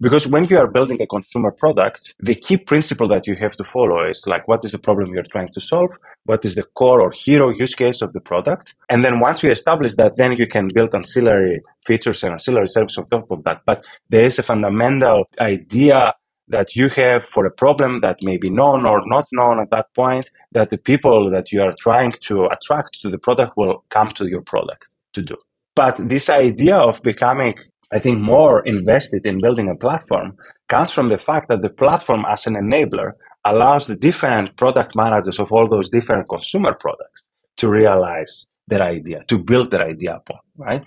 Because 0.00 0.26
when 0.26 0.46
you 0.46 0.56
are 0.56 0.66
building 0.66 1.00
a 1.02 1.06
consumer 1.06 1.50
product, 1.50 2.14
the 2.20 2.34
key 2.34 2.56
principle 2.56 3.06
that 3.08 3.26
you 3.26 3.36
have 3.36 3.54
to 3.56 3.64
follow 3.64 4.08
is 4.08 4.24
like, 4.26 4.48
what 4.48 4.64
is 4.64 4.72
the 4.72 4.78
problem 4.78 5.12
you're 5.12 5.22
trying 5.24 5.52
to 5.52 5.60
solve? 5.60 5.90
What 6.24 6.44
is 6.44 6.54
the 6.54 6.62
core 6.62 7.02
or 7.02 7.12
hero 7.12 7.50
use 7.50 7.74
case 7.74 8.00
of 8.00 8.14
the 8.14 8.20
product? 8.20 8.74
And 8.88 9.04
then 9.04 9.20
once 9.20 9.42
you 9.42 9.50
establish 9.50 9.94
that, 9.96 10.16
then 10.16 10.32
you 10.32 10.46
can 10.46 10.68
build 10.72 10.94
ancillary 10.94 11.60
features 11.86 12.22
and 12.22 12.32
ancillary 12.32 12.68
services 12.68 12.96
on 12.96 13.08
top 13.08 13.30
of 13.30 13.44
that. 13.44 13.60
But 13.66 13.84
there 14.08 14.24
is 14.24 14.38
a 14.38 14.42
fundamental 14.42 15.28
idea 15.38 16.14
that 16.48 16.74
you 16.74 16.88
have 16.88 17.26
for 17.26 17.44
a 17.44 17.50
problem 17.50 18.00
that 18.00 18.18
may 18.22 18.38
be 18.38 18.50
known 18.50 18.86
or 18.86 19.02
not 19.06 19.26
known 19.32 19.60
at 19.60 19.70
that 19.70 19.86
point, 19.94 20.30
that 20.52 20.70
the 20.70 20.78
people 20.78 21.30
that 21.30 21.52
you 21.52 21.60
are 21.60 21.74
trying 21.78 22.12
to 22.22 22.46
attract 22.46 23.00
to 23.02 23.10
the 23.10 23.18
product 23.18 23.52
will 23.56 23.84
come 23.90 24.10
to 24.12 24.28
your 24.28 24.42
product 24.42 24.94
to 25.12 25.22
do. 25.22 25.36
But 25.76 25.96
this 26.08 26.28
idea 26.28 26.76
of 26.76 27.02
becoming, 27.02 27.54
I 27.92 27.98
think, 27.98 28.20
more 28.20 28.60
invested 28.64 29.26
in 29.26 29.40
building 29.40 29.68
a 29.68 29.74
platform 29.74 30.36
comes 30.68 30.90
from 30.90 31.08
the 31.08 31.18
fact 31.18 31.48
that 31.48 31.62
the 31.62 31.70
platform 31.70 32.24
as 32.28 32.46
an 32.46 32.54
enabler 32.54 33.12
allows 33.44 33.86
the 33.86 33.96
different 33.96 34.56
product 34.56 34.94
managers 34.94 35.38
of 35.40 35.50
all 35.50 35.68
those 35.68 35.90
different 35.90 36.28
consumer 36.28 36.74
products 36.74 37.24
to 37.56 37.68
realize 37.68 38.46
their 38.68 38.82
idea, 38.82 39.18
to 39.28 39.38
build 39.38 39.70
their 39.70 39.82
idea 39.82 40.16
upon, 40.16 40.38
right? 40.56 40.84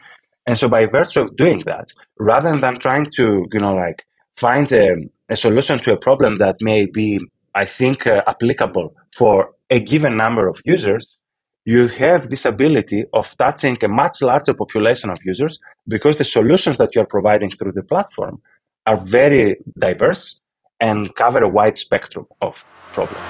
And 0.48 0.58
so 0.58 0.70
by 0.70 0.86
virtue 0.86 1.22
of 1.22 1.36
doing 1.36 1.64
that, 1.66 1.90
rather 2.20 2.58
than 2.58 2.80
trying 2.80 3.08
to, 3.16 3.46
you 3.52 3.60
know, 3.60 3.76
like 3.76 4.06
find 4.36 4.72
a, 4.72 4.96
a 5.30 5.36
solution 5.36 5.80
to 5.80 5.94
a 5.94 5.98
problem 5.98 6.38
that 6.38 6.58
may 6.62 6.86
be, 6.86 7.20
I 7.56 7.66
think, 7.66 8.08
uh, 8.08 8.24
applicable 8.28 8.96
for 9.16 9.52
a 9.70 9.80
given 9.80 10.18
number 10.18 10.48
of 10.48 10.62
users, 10.66 11.18
you 11.66 11.88
have 11.88 12.28
this 12.28 12.46
ability 12.46 13.06
of 13.12 13.34
touching 13.36 13.78
a 13.84 13.88
much 13.88 14.22
larger 14.22 14.54
population 14.54 15.10
of 15.10 15.20
users 15.24 15.60
because 15.88 16.18
the 16.18 16.24
solutions 16.24 16.78
that 16.78 16.94
you 16.94 17.02
are 17.02 17.08
providing 17.08 17.50
through 17.52 17.74
the 17.74 17.84
platform 17.84 18.42
are 18.86 18.98
very 18.98 19.58
diverse 19.78 20.40
and 20.80 21.14
cover 21.16 21.44
a 21.44 21.48
wide 21.48 21.78
spectrum 21.78 22.26
of 22.40 22.64
problems. 22.92 23.24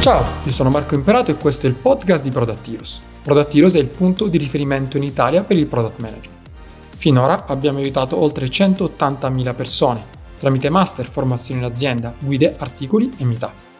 Ciao, 0.00 0.22
io 0.44 0.50
sono 0.50 0.68
Marco 0.68 0.94
Imperato 0.94 1.30
e 1.30 1.34
questo 1.34 1.66
è 1.66 1.70
il 1.70 1.76
podcast 1.76 2.22
di 2.22 2.30
Product 2.30 2.68
Heroes. 2.68 3.02
Product 3.22 3.54
Heroes 3.54 3.74
è 3.74 3.78
il 3.78 3.88
punto 3.88 4.28
di 4.28 4.38
riferimento 4.38 4.96
in 4.96 5.02
Italia 5.02 5.42
per 5.42 5.56
il 5.56 5.66
product 5.66 5.98
management. 5.98 6.48
Finora 6.96 7.46
abbiamo 7.46 7.78
aiutato 7.78 8.16
oltre 8.20 8.46
180.000 8.46 9.54
persone 9.54 10.12
tramite 10.38 10.68
master, 10.68 11.06
formazioni 11.06 11.60
in 11.60 11.66
azienda, 11.66 12.12
guide, 12.18 12.54
articoli 12.58 13.10
e 13.16 13.24
meetup. 13.24 13.73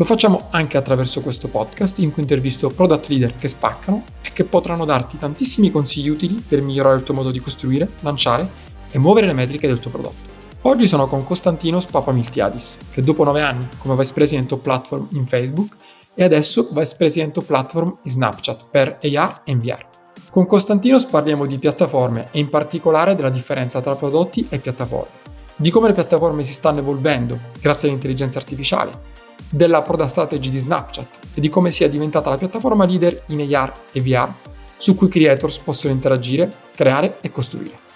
Lo 0.00 0.06
facciamo 0.06 0.46
anche 0.48 0.78
attraverso 0.78 1.20
questo 1.20 1.48
podcast 1.48 1.98
in 1.98 2.10
cui 2.10 2.22
intervisto 2.22 2.70
product 2.70 3.08
leader 3.08 3.36
che 3.36 3.48
spaccano 3.48 4.04
e 4.22 4.30
che 4.32 4.44
potranno 4.44 4.86
darti 4.86 5.18
tantissimi 5.18 5.70
consigli 5.70 6.08
utili 6.08 6.36
per 6.36 6.62
migliorare 6.62 6.96
il 6.96 7.02
tuo 7.02 7.12
modo 7.12 7.30
di 7.30 7.38
costruire, 7.38 7.86
lanciare 8.00 8.48
e 8.90 8.98
muovere 8.98 9.26
le 9.26 9.34
metriche 9.34 9.66
del 9.66 9.78
tuo 9.78 9.90
prodotto. 9.90 10.30
Oggi 10.62 10.86
sono 10.86 11.06
con 11.06 11.22
Costantinos 11.22 11.84
Papamiltiadis, 11.84 12.78
che 12.90 13.02
dopo 13.02 13.24
9 13.24 13.42
anni 13.42 13.68
come 13.76 13.94
Vice 13.94 14.14
President 14.14 14.50
of 14.52 14.60
Platform 14.60 15.06
in 15.10 15.26
Facebook 15.26 15.76
e 16.14 16.24
adesso 16.24 16.70
Vice 16.72 16.94
President 16.96 17.36
of 17.36 17.44
Platform 17.44 17.98
in 18.02 18.10
Snapchat 18.10 18.68
per 18.70 18.98
AR 19.02 19.42
e 19.44 19.54
VR. 19.54 19.84
Con 20.30 20.46
Costantinos 20.46 21.04
parliamo 21.04 21.44
di 21.44 21.58
piattaforme 21.58 22.28
e 22.30 22.38
in 22.38 22.48
particolare 22.48 23.14
della 23.14 23.28
differenza 23.28 23.82
tra 23.82 23.94
prodotti 23.96 24.46
e 24.48 24.60
piattaforme, 24.60 25.18
di 25.56 25.68
come 25.68 25.88
le 25.88 25.94
piattaforme 25.94 26.42
si 26.42 26.54
stanno 26.54 26.78
evolvendo 26.78 27.38
grazie 27.60 27.88
all'intelligenza 27.88 28.38
artificiale, 28.38 29.09
della 29.50 29.82
product 29.82 30.10
strategy 30.10 30.48
di 30.48 30.58
Snapchat 30.58 31.18
e 31.34 31.40
di 31.40 31.48
come 31.48 31.70
sia 31.70 31.88
diventata 31.88 32.30
la 32.30 32.38
piattaforma 32.38 32.86
leader 32.86 33.24
in 33.26 33.54
AR 33.54 33.72
e 33.92 34.00
VR 34.00 34.32
su 34.76 34.94
cui 34.94 35.08
creators 35.08 35.58
possono 35.58 35.92
interagire, 35.92 36.50
creare 36.74 37.18
e 37.20 37.30
costruire. 37.30 37.88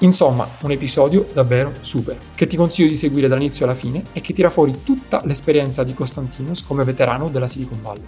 Insomma, 0.00 0.46
un 0.60 0.70
episodio 0.70 1.26
davvero 1.32 1.72
super, 1.80 2.18
che 2.34 2.46
ti 2.46 2.56
consiglio 2.56 2.90
di 2.90 2.96
seguire 2.96 3.28
dall'inizio 3.28 3.64
alla 3.64 3.74
fine 3.74 4.02
e 4.12 4.20
che 4.20 4.34
tira 4.34 4.50
fuori 4.50 4.82
tutta 4.84 5.22
l'esperienza 5.24 5.82
di 5.82 5.94
Costantinos 5.94 6.62
come 6.62 6.84
veterano 6.84 7.30
della 7.30 7.46
Silicon 7.46 7.80
Valley. 7.80 8.02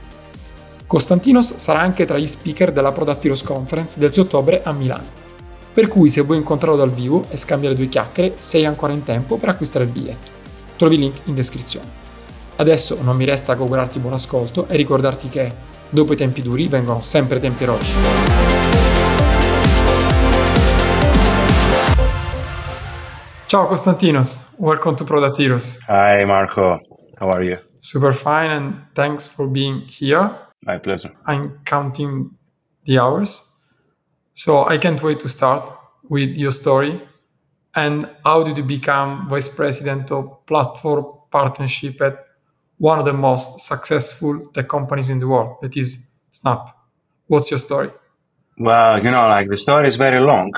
Costantinos 0.87 1.57
sarà 1.57 1.81
anche 1.81 2.05
tra 2.05 2.19
gli 2.19 2.27
speaker 2.27 2.73
della 2.73 2.93
Product 2.93 3.25
Heroes 3.25 3.43
Conference 3.43 3.99
del 3.99 4.13
6 4.13 4.25
ottobre 4.25 4.63
a 4.63 4.73
Milano. 4.73 5.27
Per 5.73 5.89
cui 5.89 6.11
se 6.11 6.21
vuoi 6.21 6.37
incontrarlo 6.37 6.77
dal 6.77 6.93
vivo 6.93 7.25
e 7.31 7.39
scambiare 7.39 7.75
due 7.75 7.89
chiacchiere, 7.89 8.35
sei 8.37 8.67
ancora 8.67 8.93
in 8.93 9.05
tempo 9.05 9.37
per 9.37 9.49
acquistare 9.49 9.87
il 9.87 9.91
biglietto. 9.91 10.29
Trovi 10.77 10.97
il 10.97 11.01
link 11.01 11.21
in 11.25 11.35
descrizione. 11.35 12.08
Adesso 12.61 13.01
non 13.05 13.17
mi 13.17 13.25
resta 13.25 13.55
che 13.55 13.63
augurarti 13.63 14.01
buon 14.01 14.15
ascolto 14.15 14.67
e 14.67 14.75
ricordarti 14.75 15.29
che 15.29 15.53
dopo 15.89 16.13
i 16.13 16.17
tempi 16.17 16.43
duri 16.43 16.67
vengono 16.67 17.01
sempre 17.03 17.39
tempi 17.39 17.63
eroici. 17.63 17.93
Ciao 23.47 23.67
Constantinos, 23.67 24.57
welcome 24.59 24.97
to 24.97 25.05
Product 25.05 25.39
Heroes. 25.39 25.87
Hi 25.87 26.25
Marco, 26.25 26.81
how 27.21 27.31
are 27.31 27.45
you? 27.45 27.57
Super 27.79 28.13
fine 28.13 28.51
and 28.51 28.89
thanks 28.93 29.29
for 29.29 29.49
being 29.49 29.85
here. 29.87 30.49
My 30.63 30.81
pleasure. 30.81 31.15
I'm 31.27 31.61
counting 31.63 32.37
the 32.83 32.99
hours. 32.99 33.55
So 34.33 34.69
I 34.69 34.79
can't 34.79 35.01
wait 35.01 35.21
to 35.21 35.29
start 35.29 35.63
with 36.11 36.37
your 36.37 36.51
story. 36.51 37.01
And 37.77 38.11
how 38.25 38.43
did 38.43 38.57
you 38.59 38.65
become 38.65 39.29
vice 39.29 39.49
president 39.49 40.11
of 40.11 40.45
platform 40.45 41.07
partnership 41.31 42.01
at 42.01 42.28
one 42.79 42.99
of 42.99 43.05
the 43.05 43.13
most 43.13 43.61
successful 43.61 44.47
tech 44.55 44.69
companies 44.69 45.11
in 45.11 45.19
the 45.19 45.29
world, 45.29 45.59
that 45.63 45.77
is 45.77 46.21
Snap? 46.31 46.77
What's 47.27 47.51
your 47.51 47.59
story? 47.59 47.91
Well, 48.57 49.03
you 49.03 49.11
know, 49.11 49.29
like 49.29 49.49
the 49.49 49.59
story 49.59 49.89
is 49.89 49.97
very 49.97 50.21
long. 50.21 50.53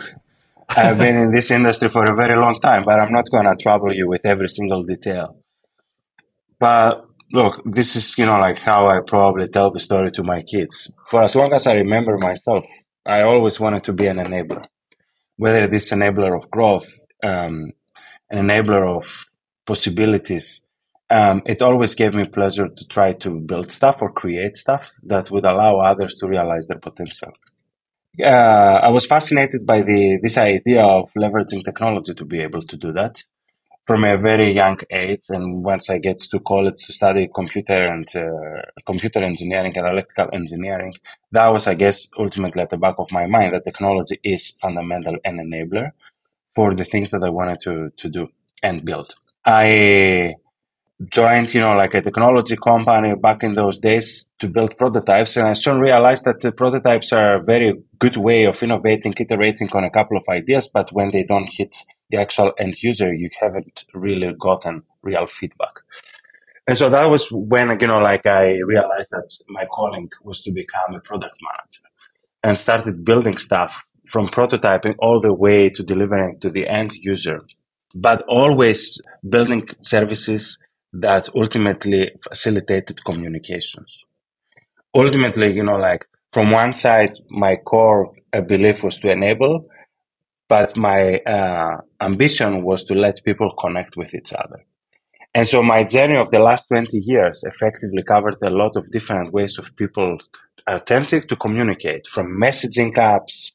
I've 0.76 0.98
been 0.98 1.16
in 1.16 1.32
this 1.32 1.50
industry 1.50 1.88
for 1.88 2.04
a 2.06 2.14
very 2.14 2.36
long 2.36 2.54
time, 2.56 2.84
but 2.84 3.00
I'm 3.00 3.12
not 3.12 3.28
going 3.30 3.48
to 3.48 3.56
trouble 3.60 3.92
you 3.92 4.08
with 4.08 4.24
every 4.24 4.48
single 4.48 4.82
detail. 4.82 5.36
But 6.58 7.04
look, 7.32 7.60
this 7.64 7.96
is, 7.96 8.16
you 8.16 8.26
know, 8.26 8.38
like 8.38 8.58
how 8.58 8.86
I 8.86 9.00
probably 9.04 9.48
tell 9.48 9.70
the 9.70 9.80
story 9.80 10.10
to 10.12 10.22
my 10.22 10.42
kids. 10.42 10.90
For 11.08 11.22
as 11.22 11.34
long 11.34 11.52
as 11.52 11.66
I 11.66 11.72
remember 11.72 12.18
myself, 12.18 12.64
I 13.04 13.22
always 13.22 13.58
wanted 13.58 13.84
to 13.84 13.92
be 13.92 14.06
an 14.06 14.18
enabler, 14.18 14.64
whether 15.36 15.62
it 15.62 15.74
is 15.74 15.90
enabler 15.90 16.36
of 16.36 16.50
growth, 16.50 16.88
um, 17.22 17.72
an 18.30 18.46
enabler 18.46 18.96
of 18.96 19.26
possibilities. 19.66 20.62
Um, 21.10 21.42
it 21.44 21.60
always 21.60 21.94
gave 21.96 22.14
me 22.14 22.24
pleasure 22.26 22.68
to 22.68 22.86
try 22.86 23.12
to 23.12 23.40
build 23.40 23.70
stuff 23.70 24.00
or 24.00 24.12
create 24.12 24.56
stuff 24.56 24.88
that 25.02 25.30
would 25.30 25.44
allow 25.44 25.80
others 25.80 26.14
to 26.16 26.28
realize 26.28 26.68
their 26.68 26.78
potential. 26.78 27.32
Uh, 28.22 28.80
I 28.82 28.88
was 28.90 29.06
fascinated 29.06 29.66
by 29.66 29.82
the 29.82 30.18
this 30.22 30.36
idea 30.38 30.84
of 30.84 31.12
leveraging 31.14 31.64
technology 31.64 32.14
to 32.14 32.24
be 32.24 32.40
able 32.40 32.62
to 32.62 32.76
do 32.76 32.92
that 32.92 33.24
from 33.86 34.04
a 34.04 34.16
very 34.18 34.50
young 34.52 34.78
age. 34.90 35.24
And 35.30 35.64
once 35.64 35.90
I 35.90 35.98
get 35.98 36.20
to 36.20 36.38
college 36.40 36.74
to 36.86 36.92
study 36.92 37.28
computer 37.34 37.86
and 37.86 38.06
uh, 38.14 38.62
computer 38.86 39.20
engineering 39.24 39.76
and 39.76 39.86
electrical 39.86 40.28
engineering, 40.32 40.94
that 41.32 41.48
was, 41.48 41.66
I 41.66 41.74
guess, 41.74 42.08
ultimately 42.16 42.62
at 42.62 42.70
the 42.70 42.78
back 42.78 42.96
of 42.98 43.10
my 43.10 43.26
mind 43.26 43.54
that 43.54 43.64
technology 43.64 44.20
is 44.22 44.52
fundamental 44.62 45.16
and 45.24 45.40
enabler 45.40 45.90
for 46.54 46.74
the 46.74 46.84
things 46.84 47.10
that 47.10 47.24
I 47.24 47.30
wanted 47.30 47.60
to 47.60 47.90
to 47.96 48.08
do 48.08 48.28
and 48.62 48.84
build. 48.84 49.14
I 49.44 50.36
joined, 51.08 51.54
you 51.54 51.60
know, 51.60 51.74
like 51.74 51.94
a 51.94 52.02
technology 52.02 52.56
company 52.56 53.14
back 53.14 53.42
in 53.42 53.54
those 53.54 53.78
days 53.78 54.28
to 54.38 54.48
build 54.48 54.76
prototypes. 54.76 55.36
And 55.36 55.48
I 55.48 55.54
soon 55.54 55.78
realized 55.78 56.24
that 56.26 56.40
the 56.40 56.52
prototypes 56.52 57.12
are 57.12 57.36
a 57.36 57.42
very 57.42 57.74
good 57.98 58.16
way 58.16 58.44
of 58.44 58.62
innovating, 58.62 59.14
iterating 59.18 59.70
on 59.72 59.84
a 59.84 59.90
couple 59.90 60.18
of 60.18 60.24
ideas. 60.28 60.68
But 60.68 60.90
when 60.90 61.10
they 61.10 61.24
don't 61.24 61.48
hit 61.50 61.74
the 62.10 62.18
actual 62.18 62.52
end 62.58 62.82
user, 62.82 63.14
you 63.14 63.30
haven't 63.40 63.84
really 63.94 64.34
gotten 64.38 64.82
real 65.02 65.26
feedback. 65.26 65.80
And 66.66 66.76
so 66.76 66.90
that 66.90 67.06
was 67.10 67.28
when, 67.30 67.80
you 67.80 67.86
know, 67.86 67.98
like 67.98 68.26
I 68.26 68.58
realized 68.64 69.08
that 69.10 69.30
my 69.48 69.64
calling 69.66 70.10
was 70.22 70.42
to 70.42 70.52
become 70.52 70.94
a 70.94 71.00
product 71.00 71.38
manager 71.42 71.82
and 72.42 72.58
started 72.58 73.04
building 73.04 73.38
stuff 73.38 73.84
from 74.06 74.28
prototyping 74.28 74.94
all 74.98 75.20
the 75.20 75.32
way 75.32 75.70
to 75.70 75.82
delivering 75.82 76.38
to 76.40 76.50
the 76.50 76.68
end 76.68 76.92
user, 76.94 77.40
but 77.94 78.22
always 78.28 79.00
building 79.28 79.68
services 79.80 80.58
that 80.92 81.28
ultimately 81.34 82.10
facilitated 82.22 83.04
communications. 83.04 84.06
Ultimately, 84.94 85.52
you 85.52 85.62
know, 85.62 85.76
like 85.76 86.06
from 86.32 86.50
one 86.50 86.74
side, 86.74 87.12
my 87.28 87.56
core 87.56 88.12
belief 88.46 88.82
was 88.82 88.98
to 88.98 89.10
enable, 89.10 89.68
but 90.48 90.76
my 90.76 91.18
uh, 91.18 91.78
ambition 92.00 92.62
was 92.62 92.84
to 92.84 92.94
let 92.94 93.24
people 93.24 93.50
connect 93.60 93.96
with 93.96 94.14
each 94.14 94.32
other. 94.32 94.64
And 95.32 95.46
so 95.46 95.62
my 95.62 95.84
journey 95.84 96.16
of 96.16 96.32
the 96.32 96.40
last 96.40 96.66
20 96.68 96.98
years 96.98 97.44
effectively 97.44 98.02
covered 98.02 98.36
a 98.42 98.50
lot 98.50 98.76
of 98.76 98.90
different 98.90 99.32
ways 99.32 99.58
of 99.58 99.76
people 99.76 100.18
attempting 100.66 101.22
to 101.22 101.36
communicate 101.36 102.08
from 102.08 102.36
messaging 102.40 102.94
apps 102.96 103.52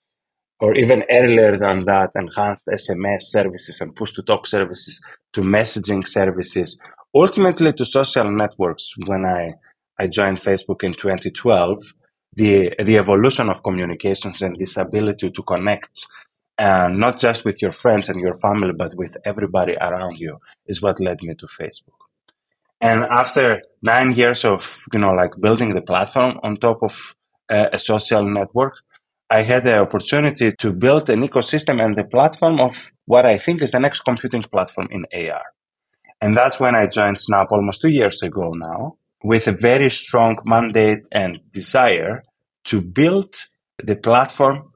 or 0.62 0.74
even 0.76 1.04
earlier 1.12 1.58
than 1.58 1.84
that, 1.86 2.12
enhanced 2.16 2.66
SMS 2.68 3.24
services 3.24 3.82
and 3.82 3.96
push 3.96 4.14
to 4.14 4.24
talk 4.24 4.48
services 4.48 5.02
to 5.34 5.42
messaging 5.42 6.08
services 6.08 6.80
ultimately 7.16 7.72
to 7.74 7.86
social 7.86 8.30
networks 8.30 8.94
when 9.06 9.26
I, 9.26 9.54
I 9.98 10.08
joined 10.08 10.40
Facebook 10.40 10.84
in 10.84 10.94
2012, 10.94 11.82
the, 12.34 12.74
the 12.84 12.98
evolution 12.98 13.50
of 13.50 13.64
communications 13.64 14.42
and 14.42 14.58
this 14.58 14.76
ability 14.78 15.32
to 15.32 15.44
connect 15.44 16.06
and 16.58 17.00
not 17.00 17.20
just 17.20 17.46
with 17.46 17.62
your 17.62 17.72
friends 17.72 18.10
and 18.10 18.20
your 18.20 18.36
family, 18.36 18.72
but 18.78 18.94
with 18.96 19.18
everybody 19.26 19.76
around 19.76 20.18
you 20.18 20.40
is 20.68 20.82
what 20.82 21.00
led 21.00 21.22
me 21.22 21.34
to 21.36 21.48
Facebook. 21.48 22.00
And 22.82 23.04
after 23.04 23.62
nine 23.82 24.14
years 24.14 24.46
of, 24.46 24.84
you 24.94 25.00
know, 25.00 25.12
like 25.12 25.32
building 25.42 25.74
the 25.74 25.82
platform 25.82 26.40
on 26.44 26.58
top 26.58 26.84
of 26.84 27.16
uh, 27.50 27.70
a 27.74 27.80
social 27.80 28.24
network, 28.24 28.76
I 29.30 29.42
had 29.42 29.64
the 29.64 29.80
opportunity 29.80 30.52
to 30.52 30.72
build 30.72 31.10
an 31.10 31.28
ecosystem 31.28 31.84
and 31.84 31.98
the 31.98 32.06
platform 32.06 32.60
of 32.60 32.92
what 33.06 33.26
I 33.26 33.38
think 33.38 33.62
is 33.62 33.72
the 33.72 33.80
next 33.80 34.02
computing 34.02 34.44
platform 34.44 34.88
in 34.92 35.06
AR. 35.14 35.42
And 36.26 36.36
that's 36.36 36.60
when 36.60 36.74
I 36.74 36.88
joined 36.88 37.20
Snap 37.20 37.52
almost 37.52 37.82
two 37.82 37.90
years 37.90 38.24
ago 38.24 38.50
now 38.56 38.98
with 39.24 39.48
a 39.48 39.52
very 39.52 39.92
strong 39.92 40.40
mandate 40.44 41.06
and 41.12 41.40
desire 41.52 42.24
to 42.64 42.82
build 42.82 43.36
the 43.78 43.96
platform 43.96 44.72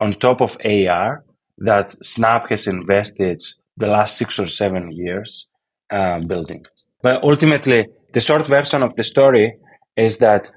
on 0.00 0.14
top 0.14 0.40
of 0.40 0.56
AR 0.64 1.22
that 1.58 1.90
Snap 2.02 2.48
has 2.48 2.66
invested 2.66 3.42
the 3.76 3.88
last 3.88 4.16
six 4.16 4.38
or 4.38 4.46
seven 4.46 4.92
years 4.92 5.46
uh, 5.90 6.20
building. 6.20 6.64
But 7.02 7.22
ultimately, 7.22 7.84
the 8.14 8.20
short 8.20 8.46
version 8.46 8.82
of 8.82 8.94
the 8.94 9.04
story 9.04 9.58
is 9.98 10.16
that 10.18 10.50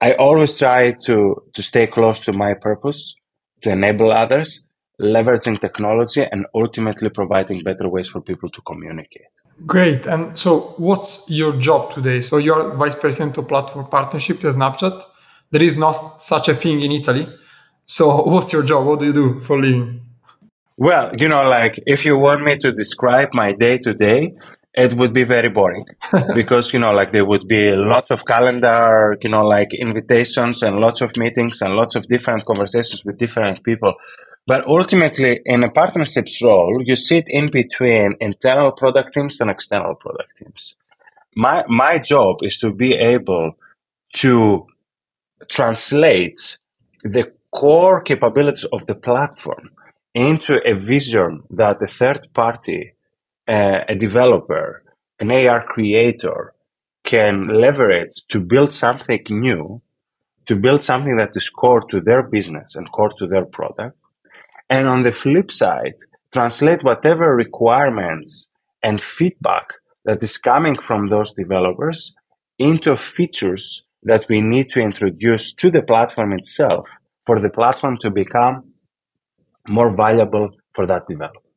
I 0.00 0.14
always 0.14 0.58
try 0.58 0.96
to, 1.06 1.36
to 1.54 1.62
stay 1.62 1.86
close 1.86 2.18
to 2.22 2.32
my 2.32 2.54
purpose, 2.54 3.14
to 3.62 3.70
enable 3.70 4.10
others, 4.10 4.64
leveraging 5.00 5.60
technology, 5.60 6.26
and 6.32 6.46
ultimately 6.56 7.08
providing 7.08 7.62
better 7.62 7.88
ways 7.88 8.08
for 8.08 8.20
people 8.20 8.50
to 8.50 8.60
communicate. 8.62 9.30
Great. 9.66 10.06
And 10.06 10.38
so, 10.38 10.74
what's 10.78 11.30
your 11.30 11.56
job 11.56 11.92
today? 11.92 12.20
So, 12.20 12.38
you're 12.38 12.74
vice 12.74 12.94
president 12.94 13.38
of 13.38 13.48
platform 13.48 13.86
partnership 13.86 14.38
at 14.44 14.54
Snapchat. 14.54 15.02
There 15.50 15.62
is 15.62 15.76
not 15.76 15.92
such 15.92 16.48
a 16.48 16.54
thing 16.54 16.80
in 16.80 16.92
Italy. 16.92 17.26
So, 17.86 18.22
what's 18.32 18.52
your 18.52 18.64
job? 18.64 18.86
What 18.86 19.00
do 19.00 19.06
you 19.06 19.12
do 19.12 19.40
for 19.40 19.60
living? 19.60 20.00
Well, 20.76 21.12
you 21.16 21.28
know, 21.28 21.48
like 21.48 21.78
if 21.86 22.04
you 22.04 22.18
want 22.18 22.42
me 22.42 22.56
to 22.58 22.72
describe 22.72 23.28
my 23.34 23.52
day 23.52 23.78
to 23.78 23.94
day, 23.94 24.34
it 24.74 24.94
would 24.94 25.12
be 25.12 25.24
very 25.24 25.48
boring 25.48 25.84
because 26.34 26.72
you 26.72 26.78
know 26.78 26.92
like 26.92 27.12
there 27.12 27.26
would 27.26 27.46
be 27.46 27.72
lots 27.72 28.10
of 28.10 28.24
calendar 28.24 29.16
you 29.20 29.28
know 29.28 29.44
like 29.44 29.74
invitations 29.74 30.62
and 30.62 30.76
lots 30.76 31.02
of 31.02 31.14
meetings 31.16 31.60
and 31.60 31.74
lots 31.74 31.94
of 31.94 32.08
different 32.08 32.44
conversations 32.46 33.04
with 33.04 33.18
different 33.18 33.62
people 33.64 33.94
but 34.46 34.66
ultimately 34.66 35.40
in 35.44 35.62
a 35.62 35.70
partnerships 35.70 36.42
role 36.42 36.82
you 36.84 36.96
sit 36.96 37.26
in 37.28 37.50
between 37.50 38.14
internal 38.20 38.72
product 38.72 39.14
teams 39.14 39.40
and 39.40 39.50
external 39.50 39.94
product 39.94 40.36
teams 40.38 40.76
my 41.34 41.64
my 41.68 41.98
job 41.98 42.36
is 42.42 42.58
to 42.58 42.72
be 42.72 42.94
able 42.94 43.52
to 44.12 44.66
translate 45.48 46.58
the 47.02 47.32
core 47.50 48.00
capabilities 48.00 48.64
of 48.72 48.86
the 48.86 48.94
platform 48.94 49.70
into 50.14 50.60
a 50.66 50.74
vision 50.74 51.42
that 51.50 51.82
a 51.82 51.86
third 51.86 52.28
party 52.34 52.94
uh, 53.48 53.84
a 53.88 53.94
developer, 53.94 54.82
an 55.18 55.30
AR 55.30 55.64
creator 55.64 56.54
can 57.04 57.48
leverage 57.48 58.24
to 58.28 58.40
build 58.40 58.72
something 58.72 59.24
new, 59.30 59.82
to 60.46 60.56
build 60.56 60.82
something 60.82 61.16
that 61.16 61.30
is 61.34 61.48
core 61.50 61.82
to 61.90 62.00
their 62.00 62.22
business 62.22 62.76
and 62.76 62.90
core 62.92 63.12
to 63.18 63.26
their 63.26 63.44
product. 63.44 63.96
And 64.72 64.88
on 64.88 65.02
the 65.02 65.12
flip 65.12 65.50
side, 65.50 65.96
translate 66.32 66.82
whatever 66.82 67.36
requirements 67.36 68.48
and 68.82 69.02
feedback 69.02 69.66
that 70.06 70.22
is 70.22 70.38
coming 70.38 70.76
from 70.80 71.08
those 71.08 71.34
developers 71.34 72.14
into 72.58 72.96
features 72.96 73.84
that 74.04 74.24
we 74.30 74.40
need 74.40 74.70
to 74.70 74.80
introduce 74.80 75.52
to 75.56 75.70
the 75.70 75.82
platform 75.82 76.32
itself 76.32 76.88
for 77.26 77.38
the 77.38 77.50
platform 77.50 77.98
to 78.00 78.10
become 78.10 78.72
more 79.68 79.94
valuable 79.94 80.48
for 80.72 80.86
that 80.86 81.06
developer. 81.06 81.50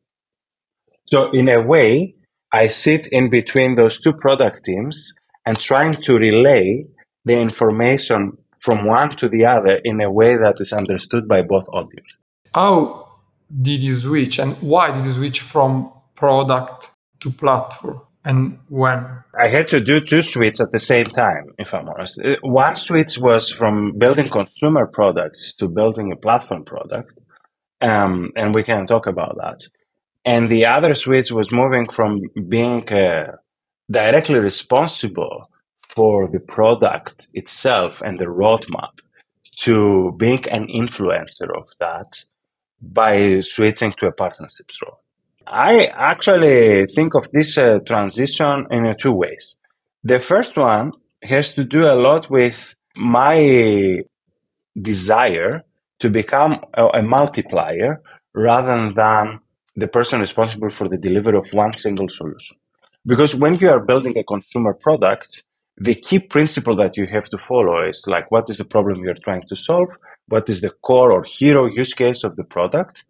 So 1.05 1.31
in 1.31 1.47
a 1.47 1.61
way, 1.61 2.15
I 2.51 2.67
sit 2.67 3.07
in 3.07 3.29
between 3.29 3.75
those 3.75 4.01
two 4.01 4.11
product 4.11 4.65
teams 4.65 5.13
and 5.45 5.57
trying 5.57 6.01
to 6.01 6.17
relay 6.17 6.85
the 7.23 7.39
information 7.39 8.37
from 8.59 8.85
one 8.85 9.15
to 9.15 9.29
the 9.29 9.45
other 9.45 9.79
in 9.85 10.01
a 10.01 10.11
way 10.11 10.35
that 10.35 10.55
is 10.59 10.73
understood 10.73 11.29
by 11.29 11.43
both 11.43 11.65
audiences. 11.69 12.19
How 12.53 13.04
did 13.61 13.81
you 13.81 13.95
switch 13.95 14.39
and 14.39 14.53
why 14.61 14.91
did 14.91 15.05
you 15.05 15.11
switch 15.11 15.39
from 15.39 15.91
product 16.15 16.91
to 17.19 17.29
platform 17.31 18.01
and 18.23 18.59
when? 18.69 19.05
I 19.39 19.47
had 19.47 19.69
to 19.69 19.79
do 19.79 20.01
two 20.01 20.21
switches 20.21 20.61
at 20.61 20.71
the 20.71 20.79
same 20.79 21.05
time, 21.05 21.53
if 21.59 21.73
I'm 21.73 21.87
honest. 21.87 22.19
Uh, 22.19 22.35
one 22.41 22.75
switch 22.75 23.17
was 23.17 23.51
from 23.51 23.97
building 23.97 24.29
consumer 24.29 24.87
products 24.87 25.53
to 25.55 25.67
building 25.67 26.11
a 26.11 26.15
platform 26.15 26.63
product. 26.63 27.19
Um, 27.81 28.31
and 28.35 28.55
we 28.55 28.63
can 28.63 28.87
talk 28.87 29.05
about 29.05 29.35
that. 29.37 29.67
And 30.23 30.49
the 30.49 30.65
other 30.65 30.95
switch 30.95 31.31
was 31.31 31.51
moving 31.51 31.87
from 31.87 32.21
being 32.49 32.91
uh, 32.91 33.33
directly 33.91 34.39
responsible 34.39 35.51
for 35.87 36.27
the 36.27 36.39
product 36.39 37.27
itself 37.33 38.01
and 38.01 38.17
the 38.17 38.25
roadmap 38.25 38.99
to 39.59 40.13
being 40.17 40.45
an 40.47 40.67
influencer 40.67 41.55
of 41.55 41.69
that 41.79 42.23
by 42.81 43.39
switching 43.41 43.93
to 43.99 44.07
a 44.07 44.11
partnerships 44.11 44.81
role. 44.81 44.99
I 45.47 45.85
actually 45.85 46.87
think 46.87 47.13
of 47.15 47.29
this 47.31 47.57
uh, 47.57 47.79
transition 47.85 48.65
in 48.71 48.87
uh, 48.87 48.93
two 48.93 49.11
ways. 49.11 49.59
The 50.03 50.19
first 50.19 50.57
one 50.57 50.91
has 51.23 51.53
to 51.53 51.63
do 51.63 51.85
a 51.85 51.95
lot 51.95 52.29
with 52.29 52.75
my 52.95 54.01
desire 54.79 55.63
to 55.99 56.09
become 56.09 56.59
a, 56.73 56.85
a 56.87 57.01
multiplier 57.03 58.01
rather 58.33 58.91
than 58.93 59.39
the 59.75 59.87
person 59.87 60.19
responsible 60.19 60.69
for 60.69 60.87
the 60.87 60.97
delivery 60.97 61.37
of 61.37 61.47
one 61.53 61.73
single 61.73 62.09
solution. 62.09 62.57
Because 63.05 63.35
when 63.35 63.55
you 63.55 63.69
are 63.69 63.79
building 63.79 64.17
a 64.17 64.23
consumer 64.23 64.73
product, 64.73 65.43
the 65.77 65.95
key 65.95 66.19
principle 66.19 66.75
that 66.77 66.97
you 66.97 67.05
have 67.07 67.29
to 67.29 67.37
follow 67.37 67.87
is 67.87 68.05
like 68.07 68.31
what 68.31 68.49
is 68.49 68.57
the 68.57 68.65
problem 68.65 69.03
you're 69.03 69.13
trying 69.23 69.43
to 69.47 69.55
solve, 69.55 69.89
what 70.27 70.49
is 70.49 70.61
the 70.61 70.69
core 70.69 71.11
or 71.11 71.23
hero 71.23 71.67
use 71.67 71.93
case 71.93 72.23
of 72.23 72.35
the 72.35 72.43
product. 72.43 73.03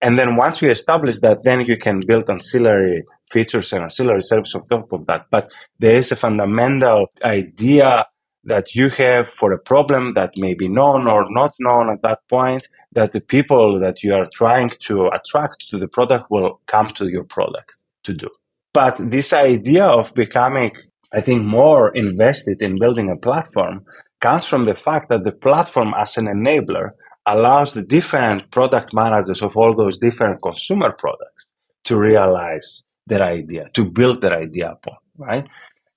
And 0.00 0.18
then 0.18 0.36
once 0.36 0.60
you 0.60 0.70
establish 0.70 1.18
that, 1.20 1.44
then 1.44 1.60
you 1.62 1.76
can 1.76 2.00
build 2.06 2.28
ancillary 2.28 3.04
features 3.32 3.72
and 3.72 3.82
ancillary 3.82 4.22
services 4.22 4.54
on 4.54 4.66
top 4.66 4.92
of 4.92 5.06
that. 5.06 5.26
But 5.30 5.50
there 5.78 5.96
is 5.96 6.12
a 6.12 6.16
fundamental 6.16 7.06
idea 7.24 8.06
that 8.44 8.74
you 8.74 8.90
have 8.90 9.30
for 9.30 9.52
a 9.52 9.58
problem 9.58 10.12
that 10.12 10.32
may 10.36 10.54
be 10.54 10.68
known 10.68 11.08
or 11.08 11.26
not 11.30 11.52
known 11.58 11.90
at 11.90 12.02
that 12.02 12.20
point 12.28 12.68
that 12.92 13.12
the 13.12 13.20
people 13.20 13.80
that 13.80 14.02
you 14.02 14.14
are 14.14 14.28
trying 14.34 14.70
to 14.80 15.08
attract 15.08 15.68
to 15.70 15.78
the 15.78 15.88
product 15.88 16.30
will 16.30 16.60
come 16.66 16.88
to 16.94 17.10
your 17.10 17.24
product 17.24 17.82
to 18.04 18.12
do. 18.12 18.28
But 18.74 18.98
this 18.98 19.32
idea 19.32 19.86
of 19.86 20.14
becoming, 20.14 20.72
I 21.12 21.20
think, 21.20 21.44
more 21.44 21.90
invested 21.94 22.60
in 22.60 22.78
building 22.78 23.10
a 23.10 23.16
platform 23.16 23.86
comes 24.24 24.46
from 24.46 24.64
the 24.64 24.78
fact 24.86 25.10
that 25.10 25.22
the 25.22 25.36
platform 25.46 25.92
as 26.04 26.16
an 26.16 26.26
enabler 26.36 26.86
allows 27.26 27.74
the 27.74 27.82
different 27.96 28.50
product 28.56 28.88
managers 29.02 29.42
of 29.42 29.52
all 29.54 29.72
those 29.76 29.98
different 29.98 30.40
consumer 30.48 30.90
products 30.92 31.42
to 31.88 31.94
realize 32.10 32.68
their 33.06 33.22
idea, 33.22 33.64
to 33.74 33.84
build 33.98 34.22
their 34.22 34.36
idea 34.46 34.68
upon, 34.76 34.96
right? 35.18 35.46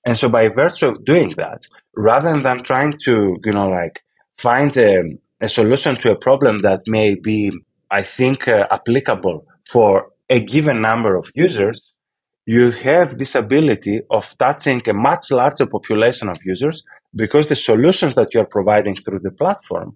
And 0.05 0.17
so 0.19 0.27
by 0.27 0.49
virtue 0.49 0.87
of 0.89 1.05
doing 1.05 1.33
that, 1.37 1.59
rather 1.95 2.33
than 2.45 2.63
trying 2.63 2.93
to, 3.05 3.13
you 3.45 3.53
know, 3.53 3.69
like 3.69 3.95
find 4.37 4.75
a, 4.75 4.91
a 5.39 5.47
solution 5.47 5.95
to 6.01 6.11
a 6.11 6.19
problem 6.27 6.63
that 6.63 6.81
may 6.85 7.15
be, 7.15 7.51
I 7.89 8.01
think, 8.03 8.47
uh, 8.49 8.67
applicable 8.77 9.45
for 9.71 10.11
a 10.29 10.39
given 10.41 10.81
number 10.81 11.15
of 11.15 11.31
users, 11.33 11.93
you 12.45 12.71
have 12.71 13.17
this 13.17 13.35
ability 13.35 14.01
of 14.09 14.37
touching 14.37 14.81
a 14.89 14.93
much 14.93 15.31
larger 15.31 15.65
population 15.65 16.27
of 16.29 16.37
users 16.43 16.83
because 17.15 17.49
the 17.49 17.55
solutions 17.55 18.15
that 18.15 18.33
you're 18.33 18.45
providing 18.45 18.95
through 18.95 19.19
the 19.19 19.31
platform 19.31 19.95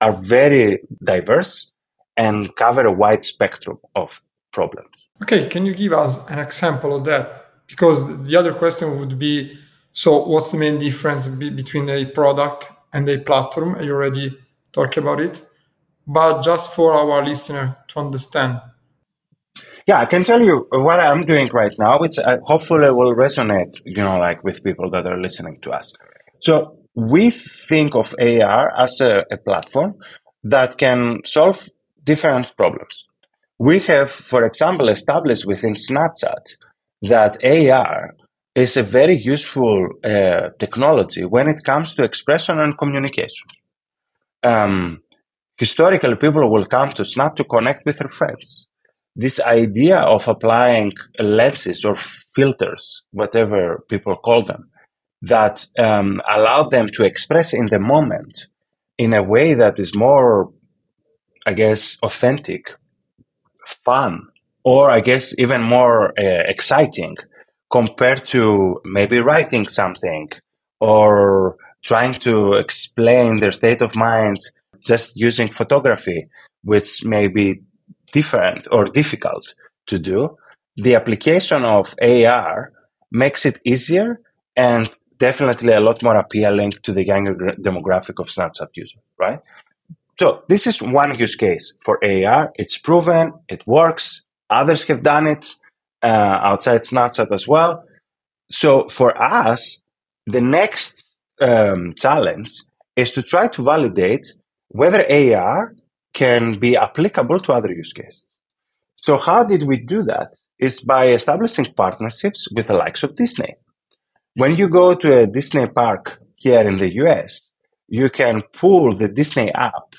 are 0.00 0.12
very 0.12 0.80
diverse 1.02 1.72
and 2.16 2.54
cover 2.56 2.86
a 2.86 2.92
wide 2.92 3.24
spectrum 3.24 3.78
of 3.94 4.22
problems. 4.52 5.08
Okay, 5.22 5.48
can 5.48 5.64
you 5.64 5.74
give 5.74 5.92
us 5.92 6.28
an 6.30 6.38
example 6.38 6.94
of 6.96 7.04
that? 7.04 7.42
because 7.72 8.24
the 8.28 8.36
other 8.36 8.52
question 8.52 8.98
would 8.98 9.18
be 9.18 9.58
so 9.92 10.26
what's 10.26 10.52
the 10.52 10.58
main 10.58 10.78
difference 10.78 11.28
be- 11.28 11.50
between 11.50 11.88
a 11.88 12.04
product 12.04 12.70
and 12.92 13.08
a 13.08 13.18
platform? 13.18 13.82
You 13.82 13.92
already 13.92 14.38
talked 14.72 14.96
about 14.96 15.20
it. 15.20 15.42
But 16.06 16.42
just 16.42 16.74
for 16.76 16.92
our 16.92 17.24
listener 17.24 17.76
to 17.88 18.00
understand. 18.00 18.60
Yeah 19.86 20.00
i 20.00 20.06
can 20.06 20.22
tell 20.24 20.42
you 20.48 20.66
what 20.70 20.98
i'm 21.00 21.24
doing 21.32 21.48
right 21.52 21.76
now. 21.78 21.98
Which 21.98 22.18
uh, 22.18 22.38
hopefully 22.44 22.90
will 22.98 23.14
resonate 23.26 23.74
you 23.84 24.02
know 24.06 24.16
like 24.26 24.44
with 24.44 24.62
people 24.68 24.90
that 24.90 25.06
are 25.06 25.20
listening 25.26 25.56
to 25.64 25.70
us 25.70 25.92
so 26.42 26.76
we 26.94 27.30
think 27.30 27.94
of 27.94 28.14
ar 28.20 28.64
as 28.78 29.00
a, 29.00 29.24
a 29.30 29.38
platform 29.38 29.94
that 30.44 30.76
can 30.78 31.18
solve 31.24 31.68
different 32.04 32.46
problems 32.56 33.04
we 33.58 33.78
have 33.78 34.10
for 34.10 34.44
example 34.44 34.88
established 34.88 35.46
within 35.46 35.74
snapchat 35.74 36.44
that 37.02 37.36
AR 37.44 38.14
is 38.54 38.76
a 38.76 38.82
very 38.82 39.16
useful 39.16 39.88
uh, 40.04 40.50
technology 40.58 41.24
when 41.24 41.48
it 41.48 41.64
comes 41.64 41.94
to 41.94 42.04
expression 42.04 42.60
and 42.60 42.78
communication. 42.78 43.48
Um, 44.42 45.00
historically, 45.56 46.16
people 46.16 46.50
will 46.50 46.66
come 46.66 46.92
to 46.92 47.04
Snap 47.04 47.36
to 47.36 47.44
connect 47.44 47.84
with 47.86 47.98
their 47.98 48.10
friends. 48.10 48.68
this 49.14 49.38
idea 49.40 49.98
of 49.98 50.26
applying 50.26 50.90
lenses 51.18 51.84
or 51.84 51.96
filters, 52.34 53.02
whatever 53.10 53.84
people 53.90 54.16
call 54.16 54.42
them, 54.42 54.70
that 55.22 55.66
um, 55.78 56.20
allow 56.28 56.64
them 56.64 56.88
to 56.94 57.04
express 57.04 57.54
in 57.54 57.66
the 57.66 57.78
moment 57.78 58.46
in 58.98 59.14
a 59.14 59.22
way 59.22 59.54
that 59.54 59.78
is 59.78 59.94
more, 59.94 60.52
I 61.46 61.54
guess, 61.54 61.98
authentic, 62.02 62.76
fun, 63.64 64.28
or 64.64 64.90
I 64.90 65.00
guess 65.00 65.34
even 65.38 65.62
more 65.62 66.08
uh, 66.18 66.44
exciting 66.46 67.16
compared 67.70 68.26
to 68.28 68.80
maybe 68.84 69.18
writing 69.18 69.66
something 69.66 70.30
or 70.80 71.56
trying 71.84 72.14
to 72.20 72.54
explain 72.54 73.40
their 73.40 73.52
state 73.52 73.80
of 73.82 73.94
mind 73.94 74.38
just 74.84 75.16
using 75.16 75.52
photography, 75.52 76.28
which 76.64 77.04
may 77.04 77.28
be 77.28 77.62
different 78.12 78.66
or 78.70 78.84
difficult 78.84 79.54
to 79.86 79.98
do. 79.98 80.36
The 80.76 80.94
application 80.96 81.64
of 81.64 81.94
AR 82.02 82.72
makes 83.10 83.46
it 83.46 83.60
easier 83.64 84.20
and 84.56 84.90
definitely 85.28 85.72
a 85.72 85.84
lot 85.88 86.02
more 86.02 86.16
appealing 86.16 86.72
to 86.82 86.90
the 86.92 87.04
younger 87.12 87.34
demographic 87.68 88.16
of 88.22 88.26
Snapchat 88.36 88.70
users, 88.74 89.04
right? 89.24 89.40
So 90.18 90.42
this 90.48 90.66
is 90.66 90.82
one 90.82 91.16
use 91.16 91.36
case 91.36 91.66
for 91.84 91.94
AR. 92.04 92.52
It's 92.56 92.76
proven, 92.76 93.32
it 93.48 93.62
works. 93.66 94.04
Others 94.50 94.82
have 94.88 95.02
done 95.14 95.26
it 95.34 95.44
uh, 96.02 96.36
outside 96.50 96.80
Snapchat 96.82 97.30
as 97.38 97.46
well. 97.46 97.84
So 98.50 98.88
for 98.88 99.10
us, 99.40 99.60
the 100.26 100.40
next 100.40 101.16
um, 101.40 101.94
challenge 102.04 102.50
is 102.96 103.12
to 103.12 103.22
try 103.22 103.46
to 103.54 103.62
validate 103.62 104.26
whether 104.80 105.02
AR 105.20 105.74
can 106.20 106.58
be 106.58 106.76
applicable 106.76 107.38
to 107.44 107.52
other 107.52 107.72
use 107.82 107.92
cases. 107.92 108.26
So 108.96 109.12
how 109.18 109.44
did 109.44 109.62
we 109.70 109.76
do 109.94 110.02
that? 110.12 110.30
Is 110.58 110.80
by 110.80 111.04
establishing 111.08 111.68
partnerships 111.82 112.40
with 112.54 112.66
the 112.68 112.74
likes 112.74 113.02
of 113.02 113.16
Disney. 113.16 113.52
When 114.34 114.54
you 114.54 114.68
go 114.68 114.94
to 114.94 115.18
a 115.18 115.26
Disney 115.26 115.66
park 115.66 116.18
here 116.36 116.66
in 116.66 116.78
the 116.78 116.90
US, 117.02 117.50
you 117.88 118.08
can 118.08 118.42
pull 118.54 118.96
the 118.96 119.08
Disney 119.08 119.52
app 119.52 119.94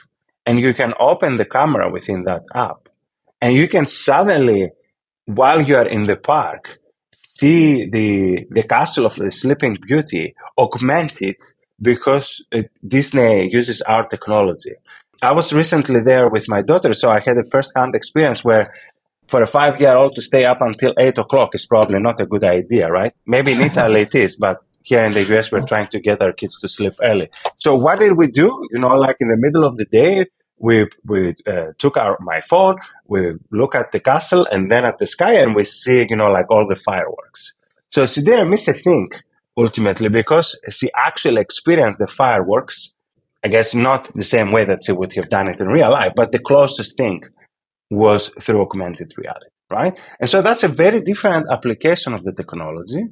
and 0.47 0.59
you 0.59 0.73
can 0.73 0.93
open 0.99 1.37
the 1.37 1.45
camera 1.45 1.91
within 1.91 2.23
that 2.23 2.43
app. 2.55 2.89
And 3.41 3.55
you 3.55 3.67
can 3.67 3.85
suddenly, 3.85 4.71
while 5.25 5.61
you 5.61 5.75
are 5.75 5.87
in 5.87 6.07
the 6.07 6.17
park, 6.17 6.79
see 7.13 7.85
the, 7.87 8.47
the 8.49 8.63
castle 8.63 9.05
of 9.05 9.15
the 9.17 9.31
Sleeping 9.31 9.77
Beauty 9.79 10.33
augmented 10.57 11.35
because 11.79 12.43
it, 12.51 12.71
Disney 12.87 13.51
uses 13.51 13.83
our 13.83 14.03
technology. 14.03 14.73
I 15.21 15.31
was 15.31 15.53
recently 15.53 16.01
there 16.01 16.27
with 16.27 16.49
my 16.49 16.63
daughter, 16.63 16.95
so 16.95 17.09
I 17.09 17.19
had 17.19 17.37
a 17.37 17.49
first-hand 17.51 17.93
experience 17.93 18.43
where 18.43 18.73
for 19.27 19.41
a 19.41 19.47
five-year-old 19.47 20.15
to 20.15 20.21
stay 20.21 20.45
up 20.45 20.59
until 20.61 20.93
eight 20.99 21.17
o'clock 21.17 21.55
is 21.55 21.65
probably 21.65 21.99
not 21.99 22.19
a 22.19 22.25
good 22.25 22.43
idea, 22.43 22.89
right? 22.89 23.13
Maybe 23.25 23.53
in 23.53 23.61
Italy 23.61 24.01
it 24.01 24.15
is, 24.15 24.35
but 24.35 24.57
here 24.81 25.03
in 25.03 25.13
the 25.13 25.23
US 25.35 25.51
we're 25.51 25.65
trying 25.65 25.87
to 25.87 25.99
get 25.99 26.21
our 26.21 26.33
kids 26.33 26.59
to 26.59 26.67
sleep 26.67 26.93
early. 27.01 27.29
So 27.57 27.75
what 27.75 27.99
did 27.99 28.17
we 28.17 28.27
do? 28.27 28.67
You 28.71 28.79
know, 28.79 28.95
like 28.95 29.17
in 29.19 29.29
the 29.29 29.37
middle 29.37 29.63
of 29.63 29.77
the 29.77 29.85
day, 29.85 30.25
we 30.59 30.87
we 31.05 31.35
uh, 31.47 31.71
took 31.77 31.97
our 31.97 32.17
my 32.21 32.41
phone, 32.49 32.75
we 33.07 33.33
look 33.51 33.75
at 33.75 33.91
the 33.91 33.99
castle 33.99 34.45
and 34.45 34.71
then 34.71 34.85
at 34.85 34.97
the 34.97 35.07
sky, 35.07 35.33
and 35.33 35.55
we 35.55 35.65
see 35.65 36.05
you 36.09 36.15
know 36.15 36.31
like 36.31 36.49
all 36.49 36.67
the 36.67 36.75
fireworks. 36.75 37.53
So 37.89 38.07
she 38.07 38.21
didn't 38.21 38.49
miss 38.49 38.67
a 38.67 38.73
thing 38.73 39.09
ultimately 39.57 40.09
because 40.09 40.59
she 40.69 40.89
actually 40.95 41.41
experienced 41.41 41.99
the 41.99 42.07
fireworks. 42.07 42.93
I 43.43 43.49
guess 43.49 43.75
not 43.75 44.13
the 44.13 44.23
same 44.23 44.53
way 44.53 44.63
that 44.63 44.85
she 44.85 44.93
would 44.93 45.13
have 45.13 45.29
done 45.29 45.49
it 45.49 45.59
in 45.59 45.67
real 45.67 45.91
life, 45.91 46.13
but 46.15 46.31
the 46.31 46.39
closest 46.39 46.95
thing 46.95 47.23
was 47.95 48.31
through 48.41 48.61
augmented 48.61 49.11
reality, 49.17 49.51
right? 49.71 49.99
And 50.19 50.29
so 50.29 50.41
that's 50.41 50.63
a 50.63 50.67
very 50.67 51.01
different 51.01 51.47
application 51.49 52.13
of 52.13 52.23
the 52.23 52.33
technology 52.33 53.03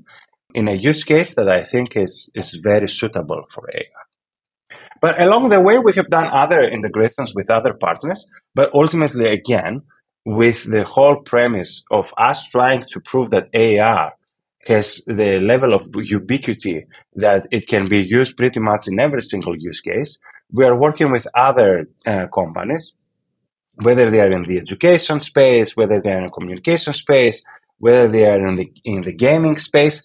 in 0.53 0.67
a 0.67 0.73
use 0.73 1.03
case 1.03 1.35
that 1.35 1.49
I 1.49 1.63
think 1.63 1.95
is 1.95 2.29
is 2.35 2.55
very 2.55 2.89
suitable 2.89 3.43
for 3.49 3.63
AR. 3.73 4.01
But 5.01 5.19
along 5.19 5.49
the 5.49 5.61
way, 5.61 5.79
we 5.79 5.93
have 5.93 6.09
done 6.09 6.29
other 6.31 6.61
integrations 6.61 7.33
with 7.33 7.49
other 7.49 7.73
partners, 7.73 8.27
but 8.53 8.71
ultimately, 8.73 9.27
again, 9.31 9.81
with 10.25 10.69
the 10.69 10.83
whole 10.83 11.17
premise 11.17 11.83
of 11.89 12.13
us 12.17 12.47
trying 12.47 12.85
to 12.91 12.99
prove 12.99 13.31
that 13.31 13.49
AR 13.55 14.13
has 14.67 15.01
the 15.07 15.39
level 15.39 15.73
of 15.73 15.87
ubiquity 15.95 16.85
that 17.15 17.47
it 17.51 17.67
can 17.67 17.89
be 17.89 17.99
used 17.99 18.37
pretty 18.37 18.59
much 18.59 18.87
in 18.87 18.99
every 18.99 19.23
single 19.23 19.55
use 19.57 19.81
case. 19.81 20.19
We 20.51 20.65
are 20.65 20.77
working 20.77 21.11
with 21.11 21.25
other 21.35 21.87
uh, 22.05 22.27
companies, 22.27 22.93
whether 23.75 24.09
they 24.09 24.19
are 24.19 24.31
in 24.31 24.43
the 24.43 24.57
education 24.57 25.19
space, 25.21 25.75
whether 25.75 26.01
they 26.01 26.11
are 26.11 26.23
in 26.23 26.29
communication 26.29 26.93
space, 26.93 27.43
whether 27.77 28.07
they 28.07 28.25
are 28.27 28.45
in 28.45 28.55
the 28.55 28.71
in 28.83 29.01
the 29.01 29.13
gaming 29.13 29.57
space, 29.57 30.03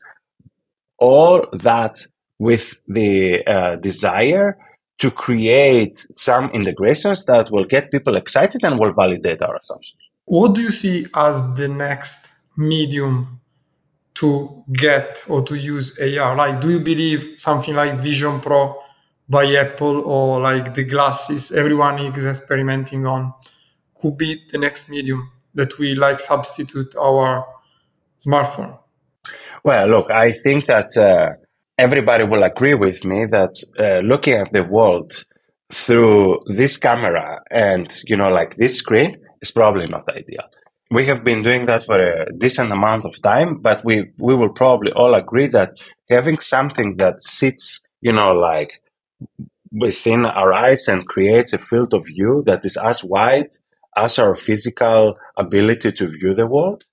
all 0.99 1.47
that 1.53 2.07
with 2.39 2.81
the 2.87 3.45
uh, 3.47 3.77
desire 3.77 4.59
to 4.99 5.11
create 5.11 6.07
some 6.15 6.51
integrations 6.51 7.25
that 7.27 7.51
will 7.51 7.65
get 7.65 7.91
people 7.91 8.17
excited 8.17 8.61
and 8.65 8.79
will 8.79 8.93
validate 8.93 9.43
our 9.43 9.57
assumptions. 9.57 10.01
What 10.25 10.55
do 10.55 10.63
you 10.63 10.71
see 10.71 11.07
as 11.15 11.55
the 11.55 11.69
next 11.69 12.29
medium 12.57 13.41
to 14.15 14.65
get 14.73 15.25
or 15.29 15.43
to 15.43 15.55
use 15.55 15.99
AR? 16.01 16.35
Like, 16.35 16.61
do 16.61 16.71
you 16.71 16.81
believe 16.81 17.35
something 17.37 17.75
like 17.75 18.01
Vision 18.01 18.41
Pro 18.41 18.83
by 19.29 19.45
Apple 19.55 20.01
or 20.01 20.41
like 20.41 20.75
the 20.75 20.85
glasses 20.85 21.53
everyone 21.53 21.99
is 21.99 22.27
experimenting 22.27 23.07
on 23.07 23.35
could 24.01 24.17
be 24.17 24.43
the 24.51 24.59
next 24.59 24.91
medium 24.91 25.31
that 25.55 25.79
we 25.79 25.95
like 25.95 26.21
substitute 26.21 26.95
our 26.97 27.47
smartphone? 28.19 28.79
Well, 29.65 29.89
look, 29.89 30.11
I 30.11 30.33
think 30.33 30.67
that 30.67 30.97
uh, 30.97 31.37
everybody 31.79 32.25
will 32.25 32.43
agree 32.43 32.75
with 32.75 33.05
me 33.05 33.27
that 33.27 33.55
uh, 33.79 34.01
looking 34.07 34.35
at 34.35 34.53
the 34.53 34.65
world 34.65 35.25
through 35.73 36.41
this 36.47 36.77
camera 36.77 37.41
and 37.51 38.01
you 38.05 38.17
know 38.17 38.29
like 38.29 38.57
this 38.57 38.77
screen 38.77 39.17
is 39.43 39.51
probably 39.51 39.87
not 39.89 40.09
ideal 40.09 40.45
we 40.91 41.05
have 41.07 41.25
been 41.25 41.43
doing 41.43 41.67
that 41.67 41.85
for 41.85 41.99
a 41.99 42.33
decent 42.33 42.71
amount 42.71 43.05
of 43.05 43.21
time 43.21 43.59
but 43.61 43.85
we 43.85 44.13
we 44.19 44.35
will 44.35 44.53
probably 44.53 44.93
all 44.93 45.15
agree 45.15 45.49
that 45.49 45.71
having 46.09 46.39
something 46.39 46.97
that 46.97 47.21
sits 47.21 47.83
you 48.01 48.13
know 48.13 48.33
like 48.33 48.81
within 49.73 50.25
our 50.25 50.53
eyes 50.53 50.87
and 50.87 51.09
creates 51.09 51.53
a 51.53 51.59
field 51.59 51.93
of 51.93 52.07
view 52.07 52.45
that 52.47 52.65
is 52.65 52.77
as 52.77 53.03
wide 53.03 53.51
as 53.97 54.19
our 54.19 54.35
physical 54.35 55.15
ability 55.37 55.93
to 55.93 56.09
view 56.09 56.35
the 56.35 56.47
world 56.47 56.85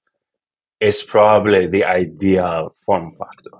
is 0.79 1.03
probably 1.03 1.67
the 1.67 1.85
ideal 1.85 2.75
form 2.85 3.11
factor. 3.11 3.51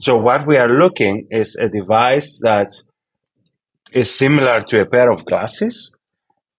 So 0.00 0.16
what 0.16 0.46
we 0.46 0.56
are 0.56 0.68
looking 0.68 1.26
is 1.30 1.56
a 1.56 1.68
device 1.68 2.40
that 2.42 2.70
is 3.92 4.14
similar 4.14 4.60
to 4.60 4.80
a 4.80 4.86
pair 4.86 5.10
of 5.10 5.24
glasses 5.24 5.92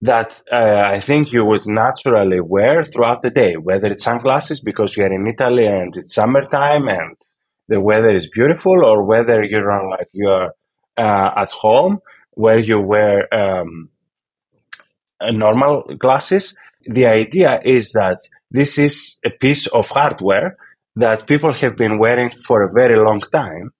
that 0.02 0.42
uh, 0.50 0.82
I 0.86 1.00
think 1.00 1.32
you 1.32 1.44
would 1.44 1.66
naturally 1.66 2.40
wear 2.40 2.84
throughout 2.84 3.22
the 3.22 3.30
day, 3.30 3.54
whether 3.56 3.86
it's 3.86 4.04
sunglasses 4.04 4.60
because 4.60 4.96
you're 4.96 5.12
in 5.12 5.26
Italy 5.26 5.66
and 5.66 5.94
it's 5.96 6.14
summertime 6.14 6.88
and 6.88 7.16
the 7.68 7.80
weather 7.80 8.14
is 8.14 8.28
beautiful, 8.28 8.84
or 8.84 9.04
whether 9.04 9.44
you're 9.44 9.70
on 9.70 9.90
like 9.90 10.08
you're 10.12 10.52
uh, 10.96 11.30
at 11.36 11.50
home 11.50 11.98
where 12.32 12.58
you 12.58 12.80
wear 12.80 13.32
um, 13.32 13.90
Uh, 15.20 15.32
normal 15.32 15.82
glasses. 15.98 16.56
The 16.86 17.06
idea 17.06 17.60
is 17.64 17.92
that 17.92 18.20
this 18.50 18.78
is 18.78 19.18
a 19.24 19.30
piece 19.30 19.66
of 19.66 19.90
hardware 19.90 20.56
that 20.96 21.26
people 21.26 21.52
have 21.52 21.76
been 21.76 21.98
wearing 21.98 22.30
for 22.46 22.62
a 22.62 22.72
very 22.72 22.98
long 22.98 23.20
time. 23.32 23.72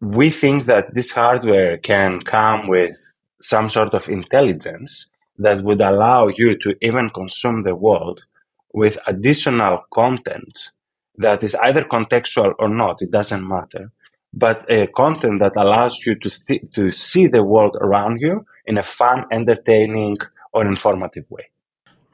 We 0.00 0.30
think 0.30 0.64
that 0.64 0.94
this 0.94 1.12
hardware 1.12 1.76
can 1.76 2.20
come 2.20 2.68
with 2.68 2.96
some 3.42 3.68
sort 3.68 3.92
of 3.92 4.08
intelligence 4.08 5.10
that 5.38 5.62
would 5.62 5.80
allow 5.80 6.28
you 6.28 6.56
to 6.58 6.74
even 6.80 7.10
consume 7.10 7.62
the 7.62 7.74
world 7.74 8.24
with 8.72 8.98
additional 9.06 9.84
content 9.92 10.70
that 11.18 11.44
is 11.44 11.54
either 11.56 11.84
contextual 11.84 12.54
or 12.58 12.68
not, 12.68 13.02
it 13.02 13.10
doesn't 13.10 13.46
matter, 13.46 13.92
but 14.32 14.64
a 14.70 14.86
content 14.86 15.40
that 15.40 15.56
allows 15.56 16.04
you 16.06 16.14
to, 16.14 16.30
th- 16.30 16.62
to 16.74 16.90
see 16.92 17.26
the 17.26 17.42
world 17.42 17.76
around 17.80 18.20
you 18.20 18.46
in 18.66 18.78
a 18.78 18.82
fun, 18.82 19.24
entertaining, 19.30 20.16
or 20.52 20.66
informative 20.66 21.24
way. 21.30 21.50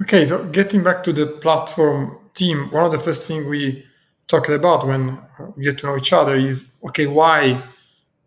Okay, 0.02 0.26
so 0.26 0.44
getting 0.44 0.82
back 0.82 1.02
to 1.04 1.12
the 1.12 1.26
platform 1.26 2.18
team, 2.34 2.70
one 2.70 2.84
of 2.84 2.92
the 2.92 2.98
first 2.98 3.26
things 3.26 3.46
we 3.46 3.84
talked 4.26 4.50
about 4.50 4.86
when 4.86 5.18
we 5.56 5.64
get 5.64 5.78
to 5.78 5.86
know 5.86 5.96
each 5.96 6.12
other 6.12 6.34
is 6.34 6.78
okay, 6.84 7.06
why 7.06 7.62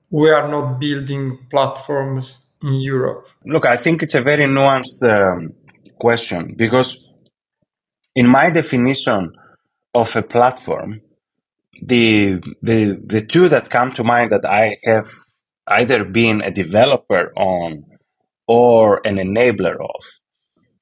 we 0.10 0.30
are 0.32 0.48
not 0.48 0.80
building 0.80 1.38
platforms 1.50 2.56
in 2.64 2.76
Europe? 2.76 3.28
Look, 3.46 3.66
I 3.66 3.78
think 3.78 4.04
it's 4.04 4.16
a 4.16 4.22
very 4.22 4.46
nuanced 4.46 5.04
um, 5.04 5.54
question 6.00 6.56
because, 6.56 7.10
in 8.16 8.28
my 8.28 8.50
definition 8.50 9.34
of 9.94 10.16
a 10.16 10.24
platform, 10.24 11.02
the 11.82 12.42
the 12.62 13.00
the 13.06 13.22
two 13.22 13.48
that 13.50 13.70
come 13.70 13.94
to 13.94 14.04
mind 14.04 14.32
that 14.32 14.46
I 14.46 14.78
have 14.84 15.08
either 15.68 16.04
been 16.04 16.42
a 16.42 16.52
developer 16.52 17.32
on 17.38 17.86
or 18.50 19.00
an 19.06 19.18
enabler 19.18 19.76
of 19.76 20.04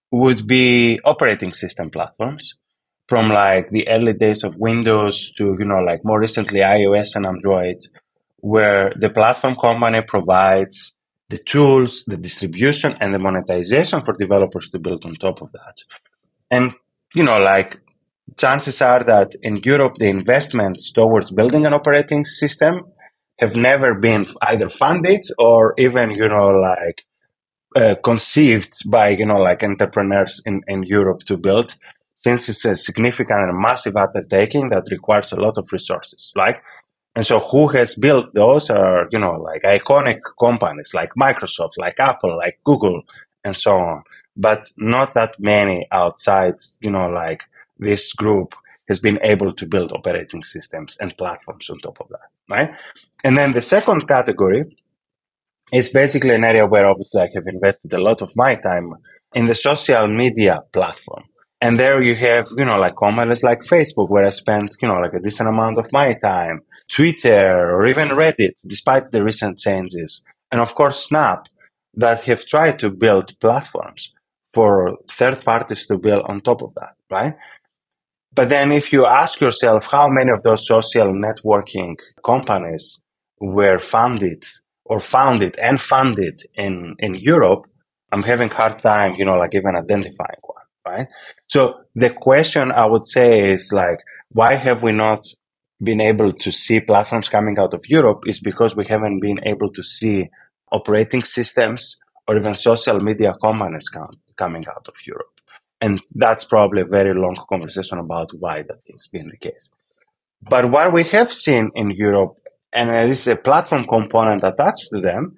would 0.10 0.48
be 0.48 1.02
operating 1.04 1.52
system 1.52 1.90
platforms 1.90 2.56
from 3.10 3.28
like 3.28 3.70
the 3.72 3.86
early 3.90 4.14
days 4.14 4.42
of 4.46 4.56
Windows 4.56 5.34
to, 5.34 5.58
you 5.60 5.66
know, 5.66 5.82
like 5.82 6.00
more 6.06 6.20
recently 6.20 6.62
iOS 6.62 7.18
and 7.18 7.26
Android, 7.26 7.76
where 8.38 8.94
the 8.96 9.10
platform 9.10 9.54
company 9.58 10.02
provides 10.02 10.96
the 11.28 11.38
tools, 11.38 12.06
the 12.08 12.16
distribution, 12.16 12.96
and 13.02 13.14
the 13.14 13.20
monetization 13.20 14.02
for 14.02 14.14
developers 14.14 14.70
to 14.70 14.80
build 14.80 15.04
on 15.04 15.16
top 15.16 15.42
of 15.42 15.52
that. 15.52 15.76
And, 16.50 16.72
you 17.16 17.24
know, 17.24 17.38
like 17.38 17.82
chances 18.38 18.82
are 18.82 19.04
that 19.04 19.34
in 19.42 19.58
Europe, 19.58 19.96
the 19.96 20.08
investments 20.08 20.90
towards 20.90 21.32
building 21.34 21.66
an 21.66 21.74
operating 21.74 22.24
system 22.24 22.86
have 23.40 23.58
never 23.58 23.94
been 23.94 24.26
either 24.44 24.70
funded 24.70 25.22
or 25.38 25.74
even, 25.78 26.12
you 26.12 26.30
know, 26.30 26.48
like 26.48 27.04
uh, 27.78 27.96
conceived 28.04 28.74
by, 28.90 29.10
you 29.10 29.26
know, 29.26 29.38
like 29.38 29.64
entrepreneurs 29.64 30.42
in, 30.46 30.64
in 30.68 30.82
Europe 30.84 31.20
to 31.26 31.38
build 31.38 31.76
since 32.16 32.50
it's 32.50 32.66
a 32.66 32.76
significant 32.76 33.40
and 33.50 33.62
massive 33.62 33.96
undertaking 33.96 34.70
that 34.70 34.90
requires 34.90 35.32
a 35.32 35.40
lot 35.40 35.58
of 35.58 35.72
resources. 35.72 36.34
Like, 36.36 36.64
and 37.16 37.26
so 37.26 37.40
who 37.40 37.68
has 37.70 37.96
built 37.96 38.34
those 38.34 38.72
are, 38.72 39.08
you 39.12 39.20
know, 39.20 39.34
like 39.34 39.62
iconic 39.62 40.22
companies 40.40 40.94
like 40.94 41.12
Microsoft, 41.16 41.74
like 41.78 42.00
Apple, 42.00 42.36
like 42.36 42.60
Google, 42.64 43.04
and 43.44 43.56
so 43.56 43.78
on. 43.78 44.04
But 44.36 44.72
not 44.78 45.14
that 45.14 45.36
many 45.40 45.88
outside, 45.92 46.56
you 46.82 46.92
know, 46.92 47.10
like 47.10 47.44
this 47.78 48.12
group 48.14 48.56
has 48.88 49.00
been 49.00 49.20
able 49.22 49.54
to 49.54 49.66
build 49.68 49.92
operating 49.92 50.44
systems 50.44 50.98
and 51.00 51.18
platforms 51.18 51.70
on 51.70 51.78
top 51.80 52.00
of 52.00 52.10
that, 52.10 52.30
right? 52.50 52.76
And 53.24 53.38
then 53.38 53.54
the 53.54 53.62
second 53.62 54.08
category 54.08 54.78
is 55.72 55.90
basically 55.90 56.34
an 56.36 56.44
area 56.44 56.66
where 56.66 56.86
obviously 56.86 57.22
I 57.22 57.30
have 57.36 57.48
invested 57.48 57.94
a 57.94 58.02
lot 58.02 58.22
of 58.22 58.36
my 58.36 58.56
time 58.56 58.94
in 59.34 59.48
the 59.48 59.56
social 59.56 60.08
media 60.08 60.62
platform. 60.72 61.24
And 61.60 61.80
there 61.80 62.02
you 62.02 62.16
have, 62.16 62.48
you 62.56 62.66
know, 62.66 62.80
like 62.80 62.96
companies 62.96 63.44
like 63.44 63.62
Facebook, 63.62 64.10
where 64.10 64.26
I 64.26 64.30
spent, 64.30 64.76
you 64.82 64.88
know, 64.88 65.00
like 65.00 65.14
a 65.14 65.20
decent 65.20 65.50
amount 65.50 65.80
of 65.80 65.92
my 65.92 66.14
time, 66.14 66.62
Twitter, 66.92 67.76
or 67.76 67.88
even 67.88 68.10
Reddit, 68.10 68.54
despite 68.68 69.12
the 69.12 69.24
recent 69.24 69.58
changes. 69.58 70.24
And 70.52 70.62
of 70.62 70.76
course, 70.76 71.06
Snap, 71.06 71.48
that 71.96 72.24
have 72.26 72.46
tried 72.46 72.78
to 72.80 72.92
build 72.92 73.38
platforms 73.40 74.14
for 74.54 74.98
third 75.12 75.44
parties 75.44 75.86
to 75.88 75.98
build 75.98 76.24
on 76.28 76.42
top 76.42 76.62
of 76.62 76.74
that, 76.76 76.94
right? 77.10 77.34
But 78.34 78.50
then 78.50 78.72
if 78.72 78.94
you 78.94 79.08
ask 79.08 79.42
yourself 79.42 79.88
how 79.92 80.08
many 80.08 80.32
of 80.32 80.44
those 80.44 80.68
social 80.68 81.12
networking 81.12 81.96
companies 82.24 83.02
were 83.40 83.80
funded 83.80 84.46
or 84.90 85.00
founded 85.00 85.58
and 85.58 85.82
funded 85.82 86.42
in, 86.56 86.96
in 87.00 87.16
Europe, 87.16 87.66
I'm 88.12 88.24
having 88.24 88.50
hard 88.50 88.80
time, 88.80 89.16
you 89.18 89.26
know, 89.26 89.36
like 89.36 89.54
even 89.54 89.76
identifying 89.76 90.42
one, 90.42 90.66
right? 90.86 91.08
So 91.48 91.82
the 91.96 92.10
question 92.10 92.72
I 92.72 92.86
would 92.86 93.08
say 93.08 93.54
is 93.54 93.72
like, 93.74 94.00
why 94.30 94.56
have 94.56 94.84
we 94.84 94.92
not 94.92 95.22
been 95.84 96.02
able 96.02 96.32
to 96.32 96.52
see 96.52 96.80
platforms 96.80 97.30
coming 97.30 97.58
out 97.60 97.74
of 97.74 97.88
Europe 97.88 98.24
is 98.26 98.40
because 98.40 98.76
we 98.76 98.86
haven't 98.88 99.20
been 99.20 99.40
able 99.46 99.72
to 99.72 99.84
see 99.84 100.30
operating 100.72 101.24
systems 101.24 101.98
or 102.28 102.38
even 102.38 102.56
social 102.56 103.00
media 103.00 103.34
companies 103.42 103.90
coming 104.36 104.66
out 104.68 104.88
of 104.88 104.96
Europe. 105.06 105.28
And 105.80 106.02
that's 106.16 106.44
probably 106.44 106.82
a 106.82 106.86
very 106.86 107.14
long 107.14 107.38
conversation 107.48 108.00
about 108.00 108.32
why 108.40 108.64
that 108.64 108.80
has 108.92 109.08
been 109.08 109.30
the 109.30 109.38
case. 109.38 109.70
But 110.42 110.72
what 110.72 110.92
we 110.92 111.04
have 111.06 111.32
seen 111.32 111.72
in 111.76 111.92
Europe, 111.92 112.38
and 112.78 112.90
there 112.90 113.10
is 113.10 113.28
a 113.28 113.36
platform 113.36 113.86
component 113.88 114.44
attached 114.44 114.90
to 114.94 115.02
them, 115.02 115.36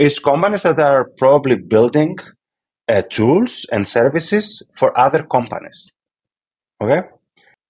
is 0.00 0.18
companies 0.18 0.64
that 0.64 0.80
are 0.80 1.08
probably 1.16 1.54
building 1.54 2.18
uh, 2.88 3.02
tools 3.08 3.64
and 3.70 3.86
services 3.86 4.62
for 4.76 4.98
other 4.98 5.22
companies. 5.22 5.92
Okay? 6.82 7.02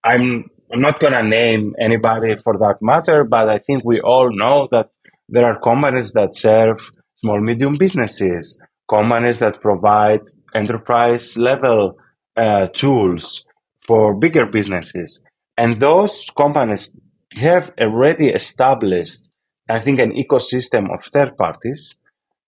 I'm, 0.02 0.50
I'm 0.72 0.80
not 0.80 0.98
going 0.98 1.12
to 1.12 1.22
name 1.22 1.74
anybody 1.78 2.36
for 2.42 2.56
that 2.56 2.78
matter, 2.80 3.24
but 3.24 3.50
I 3.50 3.58
think 3.58 3.84
we 3.84 4.00
all 4.00 4.34
know 4.34 4.66
that 4.72 4.88
there 5.28 5.44
are 5.44 5.60
companies 5.60 6.12
that 6.14 6.34
serve 6.34 6.78
small, 7.16 7.38
medium 7.38 7.76
businesses, 7.76 8.58
companies 8.88 9.40
that 9.40 9.60
provide 9.60 10.22
enterprise 10.54 11.36
level 11.36 11.98
uh, 12.36 12.66
tools 12.68 13.44
for 13.86 14.14
bigger 14.18 14.46
businesses. 14.46 15.22
And 15.58 15.76
those 15.76 16.30
companies 16.34 16.96
have 17.36 17.72
already 17.80 18.28
established, 18.28 19.28
I 19.68 19.80
think, 19.80 19.98
an 19.98 20.12
ecosystem 20.12 20.92
of 20.92 21.04
third 21.04 21.36
parties 21.36 21.96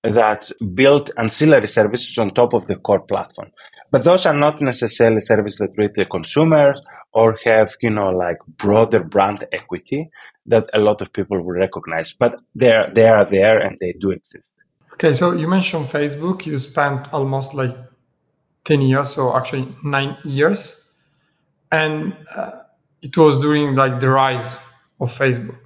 that 0.02 0.50
build 0.74 1.10
ancillary 1.16 1.66
services 1.66 2.18
on 2.18 2.30
top 2.30 2.52
of 2.52 2.66
the 2.66 2.76
core 2.76 3.00
platform. 3.00 3.50
But 3.90 4.04
those 4.04 4.26
are 4.26 4.34
not 4.34 4.60
necessarily 4.60 5.20
services 5.20 5.58
that 5.58 5.74
reach 5.78 5.92
the 5.94 6.04
consumer 6.04 6.74
or 7.12 7.38
have, 7.44 7.76
you 7.80 7.90
know, 7.90 8.10
like 8.10 8.38
broader 8.58 9.02
brand 9.02 9.46
equity 9.52 10.10
that 10.46 10.68
a 10.74 10.78
lot 10.78 11.00
of 11.00 11.12
people 11.12 11.38
will 11.42 11.54
recognize. 11.54 12.12
But 12.12 12.40
they're, 12.54 12.90
they 12.92 13.08
are 13.08 13.24
there 13.24 13.58
and 13.58 13.78
they 13.80 13.94
do 13.98 14.10
exist. 14.10 14.50
Okay, 14.92 15.12
so 15.12 15.32
you 15.32 15.48
mentioned 15.48 15.86
Facebook. 15.86 16.44
You 16.44 16.58
spent 16.58 17.12
almost 17.14 17.54
like 17.54 17.74
10 18.64 18.82
years, 18.82 19.14
so 19.14 19.34
actually 19.36 19.74
nine 19.82 20.16
years. 20.24 20.94
And 21.72 22.16
uh, 22.34 22.50
it 23.00 23.16
was 23.16 23.38
during 23.38 23.74
like 23.74 24.00
the 24.00 24.10
rise 24.10 24.60
of 25.04 25.10
Facebook. 25.10 25.58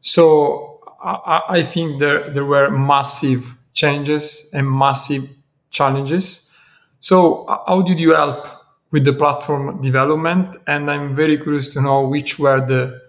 So 0.00 0.80
I, 1.02 1.42
I 1.48 1.62
think 1.62 2.00
there, 2.00 2.30
there 2.30 2.44
were 2.44 2.70
massive 2.70 3.42
changes 3.72 4.50
and 4.54 4.70
massive 4.70 5.24
challenges. 5.70 6.54
So 6.98 7.46
how 7.66 7.82
did 7.82 8.00
you 8.00 8.14
help 8.14 8.46
with 8.90 9.04
the 9.04 9.12
platform 9.12 9.80
development? 9.80 10.56
And 10.66 10.90
I'm 10.90 11.14
very 11.14 11.38
curious 11.38 11.72
to 11.74 11.80
know 11.80 12.06
which 12.06 12.38
were 12.38 12.60
the, 12.60 13.00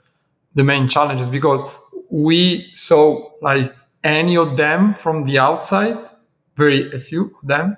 the 0.54 0.64
main 0.64 0.88
challenges 0.88 1.30
because 1.30 1.64
we 2.10 2.70
saw 2.74 3.32
like 3.42 3.74
any 4.04 4.38
of 4.38 4.58
them 4.58 4.94
from 4.94 5.24
the 5.26 5.40
outside, 5.40 5.98
very 6.56 6.92
a 6.94 7.00
few 7.00 7.36
of 7.42 7.48
them, 7.48 7.78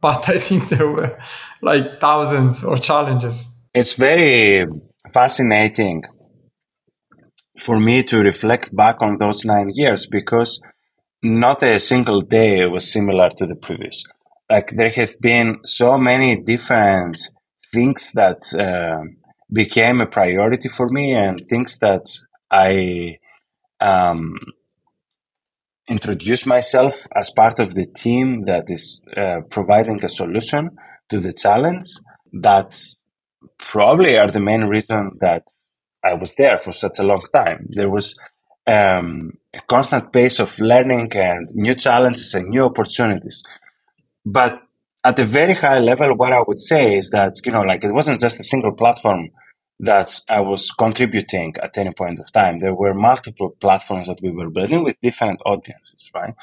but 0.00 0.28
I 0.36 0.38
think 0.38 0.68
there 0.68 0.90
were 0.90 1.18
like 1.62 2.00
thousands 2.00 2.64
of 2.64 2.80
challenges. 2.82 3.68
It's 3.74 3.94
very 3.94 4.66
fascinating 5.10 6.04
for 7.58 7.78
me 7.78 8.02
to 8.02 8.18
reflect 8.18 8.74
back 8.74 9.00
on 9.00 9.18
those 9.18 9.44
nine 9.44 9.68
years 9.72 10.06
because 10.06 10.60
not 11.22 11.62
a 11.62 11.78
single 11.78 12.20
day 12.20 12.66
was 12.66 12.92
similar 12.92 13.30
to 13.30 13.46
the 13.46 13.56
previous. 13.56 14.04
Like 14.50 14.70
there 14.70 14.90
have 14.90 15.18
been 15.20 15.60
so 15.64 15.96
many 15.96 16.36
different 16.36 17.18
things 17.72 18.12
that 18.12 18.38
uh, 18.58 19.04
became 19.52 20.00
a 20.00 20.06
priority 20.06 20.68
for 20.68 20.88
me 20.88 21.12
and 21.12 21.40
things 21.48 21.78
that 21.78 22.06
I 22.50 23.18
um, 23.80 24.36
introduce 25.88 26.46
myself 26.46 27.06
as 27.14 27.30
part 27.30 27.58
of 27.60 27.74
the 27.74 27.86
team 27.86 28.44
that 28.44 28.70
is 28.70 29.02
uh, 29.16 29.40
providing 29.50 30.04
a 30.04 30.08
solution 30.08 30.70
to 31.08 31.18
the 31.20 31.32
challenge 31.32 31.86
that's 32.32 33.02
probably 33.58 34.18
are 34.18 34.30
the 34.30 34.40
main 34.40 34.64
reason 34.64 35.12
that 35.20 35.44
I 36.04 36.14
was 36.14 36.34
there 36.34 36.58
for 36.58 36.72
such 36.72 36.98
a 36.98 37.02
long 37.02 37.22
time. 37.32 37.66
There 37.70 37.90
was 37.90 38.18
um, 38.66 39.38
a 39.52 39.60
constant 39.60 40.12
pace 40.12 40.38
of 40.38 40.58
learning 40.58 41.12
and 41.14 41.48
new 41.54 41.74
challenges 41.74 42.34
and 42.34 42.48
new 42.48 42.64
opportunities. 42.64 43.42
But 44.24 44.60
at 45.04 45.18
a 45.18 45.24
very 45.24 45.54
high 45.54 45.80
level, 45.80 46.14
what 46.16 46.32
I 46.32 46.42
would 46.46 46.60
say 46.60 46.98
is 46.98 47.10
that, 47.10 47.34
you 47.44 47.52
know, 47.52 47.62
like 47.62 47.84
it 47.84 47.92
wasn't 47.92 48.20
just 48.20 48.40
a 48.40 48.44
single 48.44 48.72
platform 48.72 49.30
that 49.80 50.20
I 50.28 50.40
was 50.40 50.70
contributing 50.70 51.54
at 51.62 51.76
any 51.76 51.92
point 51.92 52.20
of 52.20 52.32
time. 52.32 52.60
There 52.60 52.74
were 52.74 52.94
multiple 52.94 53.50
platforms 53.60 54.06
that 54.06 54.20
we 54.22 54.30
were 54.30 54.50
building 54.50 54.84
with 54.84 55.00
different 55.00 55.40
audiences, 55.44 56.10
right? 56.14 56.34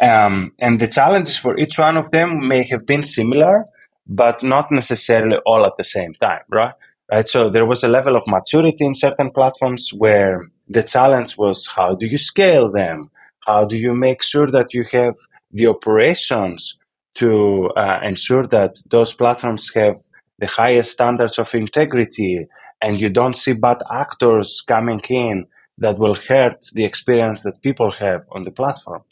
Um, 0.00 0.52
and 0.58 0.80
the 0.80 0.88
challenges 0.88 1.38
for 1.38 1.56
each 1.58 1.78
one 1.78 1.96
of 1.96 2.10
them 2.10 2.48
may 2.48 2.64
have 2.64 2.86
been 2.86 3.04
similar, 3.04 3.66
but 4.06 4.42
not 4.42 4.72
necessarily 4.72 5.36
all 5.46 5.64
at 5.64 5.76
the 5.76 5.84
same 5.84 6.14
time, 6.14 6.42
right? 6.50 6.74
Right. 7.10 7.28
So 7.28 7.50
there 7.50 7.66
was 7.66 7.84
a 7.84 7.88
level 7.88 8.16
of 8.16 8.22
maturity 8.26 8.84
in 8.84 8.94
certain 8.94 9.30
platforms 9.30 9.90
where 9.96 10.48
the 10.68 10.82
challenge 10.82 11.36
was 11.36 11.66
how 11.66 11.94
do 11.94 12.06
you 12.06 12.16
scale 12.16 12.70
them? 12.70 13.10
How 13.46 13.64
do 13.64 13.76
you 13.76 13.94
make 13.94 14.22
sure 14.22 14.50
that 14.50 14.72
you 14.72 14.84
have 14.92 15.14
the 15.50 15.66
operations 15.66 16.78
to 17.16 17.70
uh, 17.76 18.00
ensure 18.02 18.46
that 18.46 18.76
those 18.90 19.12
platforms 19.12 19.70
have 19.74 19.96
the 20.38 20.46
highest 20.46 20.92
standards 20.92 21.38
of 21.38 21.54
integrity 21.54 22.46
and 22.80 23.00
you 23.00 23.10
don't 23.10 23.36
see 23.36 23.52
bad 23.52 23.78
actors 23.92 24.62
coming 24.66 25.00
in 25.10 25.46
that 25.78 25.98
will 25.98 26.16
hurt 26.28 26.64
the 26.72 26.84
experience 26.84 27.42
that 27.42 27.60
people 27.62 27.90
have 27.90 28.22
on 28.30 28.44
the 28.44 28.50
platform 28.50 29.02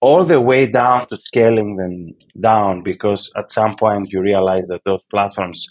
all 0.00 0.24
the 0.24 0.40
way 0.40 0.66
down 0.66 1.06
to 1.08 1.18
scaling 1.18 1.76
them 1.76 2.14
down 2.40 2.82
because 2.82 3.30
at 3.36 3.52
some 3.52 3.76
point 3.76 4.10
you 4.10 4.20
realize 4.20 4.64
that 4.68 4.82
those 4.84 5.02
platforms 5.10 5.68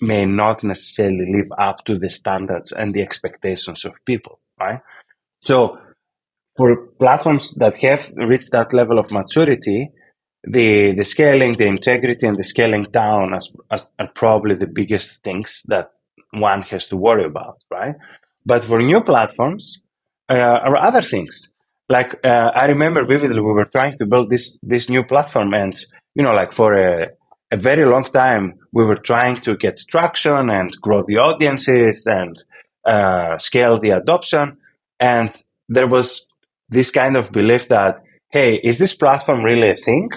may 0.00 0.26
not 0.26 0.62
necessarily 0.64 1.26
live 1.36 1.50
up 1.58 1.84
to 1.84 1.98
the 1.98 2.10
standards 2.10 2.72
and 2.72 2.94
the 2.94 3.02
expectations 3.02 3.84
of 3.84 4.04
people 4.04 4.40
right 4.60 4.80
so 5.40 5.78
for 6.56 6.86
platforms 6.98 7.52
that 7.54 7.76
have 7.76 8.10
reached 8.16 8.52
that 8.52 8.72
level 8.72 8.98
of 8.98 9.10
maturity 9.10 9.90
the 10.46 10.92
the 10.92 11.04
scaling, 11.04 11.56
the 11.56 11.66
integrity, 11.66 12.26
and 12.26 12.38
the 12.38 12.44
scaling 12.44 12.86
down 12.90 13.34
as, 13.34 13.50
as, 13.70 13.90
are 13.98 14.08
probably 14.14 14.54
the 14.54 14.66
biggest 14.66 15.22
things 15.22 15.62
that 15.66 15.90
one 16.32 16.62
has 16.62 16.86
to 16.88 16.96
worry 16.96 17.24
about, 17.24 17.58
right? 17.70 17.94
But 18.44 18.64
for 18.64 18.80
new 18.80 19.02
platforms, 19.02 19.80
uh, 20.28 20.34
are 20.34 20.76
other 20.76 21.02
things. 21.02 21.50
Like 21.88 22.14
uh, 22.24 22.52
I 22.54 22.66
remember 22.66 23.04
vividly, 23.04 23.40
we 23.40 23.52
were 23.52 23.66
trying 23.66 23.96
to 23.98 24.06
build 24.06 24.30
this 24.30 24.58
this 24.62 24.88
new 24.88 25.04
platform, 25.04 25.54
and 25.54 25.74
you 26.14 26.22
know, 26.22 26.34
like 26.34 26.52
for 26.52 26.74
a, 26.74 27.08
a 27.54 27.56
very 27.56 27.86
long 27.86 28.04
time, 28.04 28.58
we 28.72 28.84
were 28.84 29.02
trying 29.12 29.40
to 29.42 29.56
get 29.56 29.84
traction 29.88 30.50
and 30.50 30.70
grow 30.80 31.04
the 31.06 31.18
audiences 31.18 32.04
and 32.04 32.42
uh, 32.84 33.38
scale 33.38 33.78
the 33.78 33.90
adoption. 33.90 34.56
And 34.98 35.30
there 35.68 35.86
was 35.86 36.26
this 36.68 36.90
kind 36.90 37.16
of 37.16 37.30
belief 37.30 37.68
that, 37.68 38.02
hey, 38.30 38.56
is 38.56 38.78
this 38.78 38.94
platform 38.94 39.44
really 39.44 39.70
a 39.70 39.76
thing? 39.76 40.10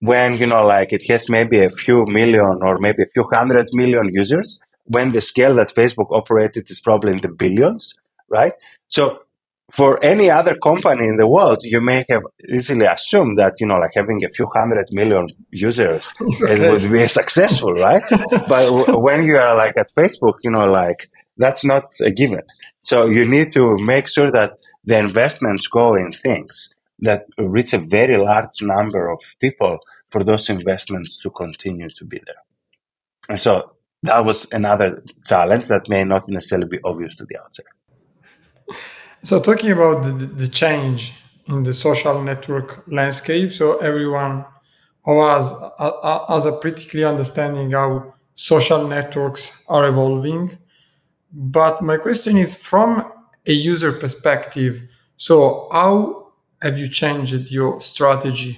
When, 0.00 0.36
you 0.36 0.48
know, 0.48 0.66
like 0.66 0.92
it 0.92 1.04
has 1.08 1.28
maybe 1.28 1.64
a 1.64 1.70
few 1.70 2.04
million 2.06 2.58
or 2.66 2.78
maybe 2.80 3.04
a 3.04 3.12
few 3.14 3.28
hundred 3.32 3.68
million 3.72 4.10
users, 4.10 4.58
when 4.86 5.12
the 5.12 5.20
scale 5.20 5.54
that 5.54 5.72
Facebook 5.72 6.10
operated 6.10 6.68
is 6.68 6.80
probably 6.80 7.12
in 7.12 7.20
the 7.20 7.28
billions, 7.28 7.94
right? 8.28 8.54
So 8.88 9.21
for 9.72 9.98
any 10.04 10.30
other 10.30 10.54
company 10.56 11.06
in 11.06 11.16
the 11.16 11.26
world, 11.26 11.60
you 11.62 11.80
may 11.80 12.04
have 12.10 12.22
easily 12.46 12.84
assumed 12.84 13.38
that, 13.38 13.54
you 13.58 13.66
know, 13.66 13.78
like 13.78 13.92
having 13.94 14.22
a 14.22 14.28
few 14.28 14.46
hundred 14.54 14.86
million 14.92 15.28
users 15.50 16.12
okay. 16.20 16.66
it 16.66 16.70
would 16.70 16.92
be 16.92 17.08
successful, 17.08 17.72
right? 17.72 18.02
but 18.48 18.66
w- 18.66 18.98
when 18.98 19.24
you 19.24 19.38
are 19.38 19.56
like 19.56 19.74
at 19.78 19.90
Facebook, 19.94 20.34
you 20.42 20.50
know, 20.50 20.70
like 20.70 21.08
that's 21.38 21.64
not 21.64 21.84
a 22.02 22.10
given. 22.10 22.42
So 22.82 23.06
you 23.06 23.26
need 23.26 23.52
to 23.54 23.78
make 23.78 24.08
sure 24.08 24.30
that 24.30 24.58
the 24.84 24.98
investments 24.98 25.68
go 25.68 25.94
in 25.94 26.12
things 26.12 26.74
that 26.98 27.24
reach 27.38 27.72
a 27.72 27.78
very 27.78 28.18
large 28.22 28.60
number 28.60 29.10
of 29.10 29.20
people 29.40 29.78
for 30.10 30.22
those 30.22 30.50
investments 30.50 31.18
to 31.20 31.30
continue 31.30 31.88
to 31.96 32.04
be 32.04 32.20
there. 32.26 32.42
And 33.30 33.40
so 33.40 33.70
that 34.02 34.24
was 34.26 34.46
another 34.52 35.02
challenge 35.24 35.68
that 35.68 35.88
may 35.88 36.04
not 36.04 36.28
necessarily 36.28 36.68
be 36.68 36.78
obvious 36.84 37.16
to 37.16 37.24
the 37.24 37.40
outside. 37.40 37.66
So, 39.22 39.40
talking 39.40 39.70
about 39.70 40.02
the, 40.02 40.12
the 40.12 40.48
change 40.48 41.14
in 41.46 41.62
the 41.62 41.72
social 41.72 42.22
network 42.22 42.84
landscape, 42.88 43.52
so 43.52 43.78
everyone 43.78 44.44
of 45.06 45.18
us 45.18 45.52
has 46.28 46.46
a 46.46 46.52
pretty 46.52 46.88
clear 46.88 47.08
understanding 47.08 47.72
how 47.72 48.14
social 48.34 48.86
networks 48.86 49.66
are 49.68 49.86
evolving. 49.88 50.56
But 51.32 51.82
my 51.82 51.98
question 51.98 52.38
is 52.38 52.54
from 52.54 53.10
a 53.46 53.52
user 53.52 53.92
perspective, 53.92 54.82
so 55.16 55.68
how 55.72 56.32
have 56.62 56.78
you 56.78 56.88
changed 56.88 57.50
your 57.52 57.80
strategy 57.80 58.56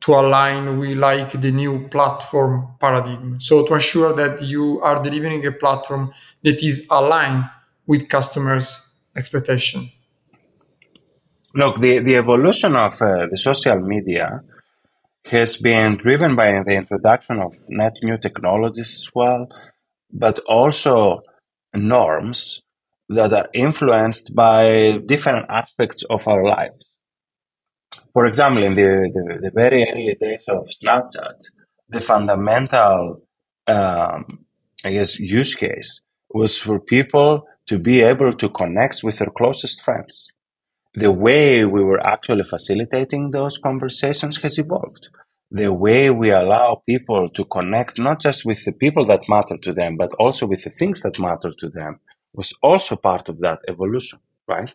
to 0.00 0.14
align 0.14 0.78
with 0.78 0.96
like 0.96 1.32
the 1.40 1.50
new 1.50 1.88
platform 1.88 2.68
paradigm? 2.80 3.38
So 3.40 3.66
to 3.66 3.74
ensure 3.74 4.14
that 4.14 4.42
you 4.42 4.80
are 4.82 5.02
delivering 5.02 5.46
a 5.46 5.52
platform 5.52 6.12
that 6.42 6.62
is 6.62 6.86
aligned 6.90 7.44
with 7.86 8.08
customers 8.08 8.89
expectation? 9.16 9.88
Look, 11.54 11.80
the, 11.80 11.98
the 11.98 12.16
evolution 12.16 12.76
of 12.76 12.92
uh, 13.02 13.26
the 13.30 13.36
social 13.36 13.80
media 13.80 14.40
has 15.26 15.56
been 15.56 15.96
driven 15.96 16.36
by 16.36 16.62
the 16.64 16.74
introduction 16.74 17.40
of 17.40 17.54
net 17.68 17.96
new 18.02 18.18
technologies 18.18 19.06
as 19.06 19.10
well, 19.14 19.48
but 20.12 20.38
also 20.46 21.22
norms 21.74 22.62
that 23.08 23.32
are 23.32 23.48
influenced 23.52 24.34
by 24.34 24.98
different 25.06 25.46
aspects 25.50 26.04
of 26.04 26.26
our 26.28 26.44
lives. 26.44 26.86
For 28.12 28.26
example, 28.26 28.62
in 28.62 28.74
the, 28.74 29.10
the, 29.12 29.38
the 29.42 29.50
very 29.52 29.84
early 29.88 30.16
days 30.20 30.44
of 30.48 30.68
Snapchat, 30.68 31.40
the 31.88 32.00
fundamental, 32.00 33.22
um, 33.66 34.44
I 34.84 34.92
guess, 34.92 35.18
use 35.18 35.56
case 35.56 36.02
was 36.32 36.56
for 36.56 36.78
people 36.78 37.44
to 37.70 37.78
be 37.78 38.02
able 38.02 38.32
to 38.32 38.48
connect 38.48 39.04
with 39.04 39.18
their 39.18 39.30
closest 39.30 39.80
friends. 39.80 40.32
The 40.94 41.12
way 41.12 41.64
we 41.64 41.84
were 41.84 42.04
actually 42.04 42.42
facilitating 42.42 43.30
those 43.30 43.58
conversations 43.58 44.38
has 44.42 44.58
evolved. 44.58 45.08
The 45.52 45.72
way 45.72 46.10
we 46.10 46.32
allow 46.32 46.82
people 46.84 47.28
to 47.28 47.44
connect 47.44 47.96
not 47.96 48.20
just 48.20 48.44
with 48.44 48.64
the 48.64 48.72
people 48.72 49.06
that 49.06 49.28
matter 49.28 49.56
to 49.58 49.72
them, 49.72 49.96
but 49.96 50.10
also 50.18 50.46
with 50.46 50.64
the 50.64 50.70
things 50.70 51.02
that 51.02 51.20
matter 51.20 51.52
to 51.60 51.68
them 51.68 52.00
was 52.34 52.52
also 52.60 52.96
part 52.96 53.28
of 53.28 53.38
that 53.38 53.60
evolution, 53.68 54.18
right? 54.48 54.72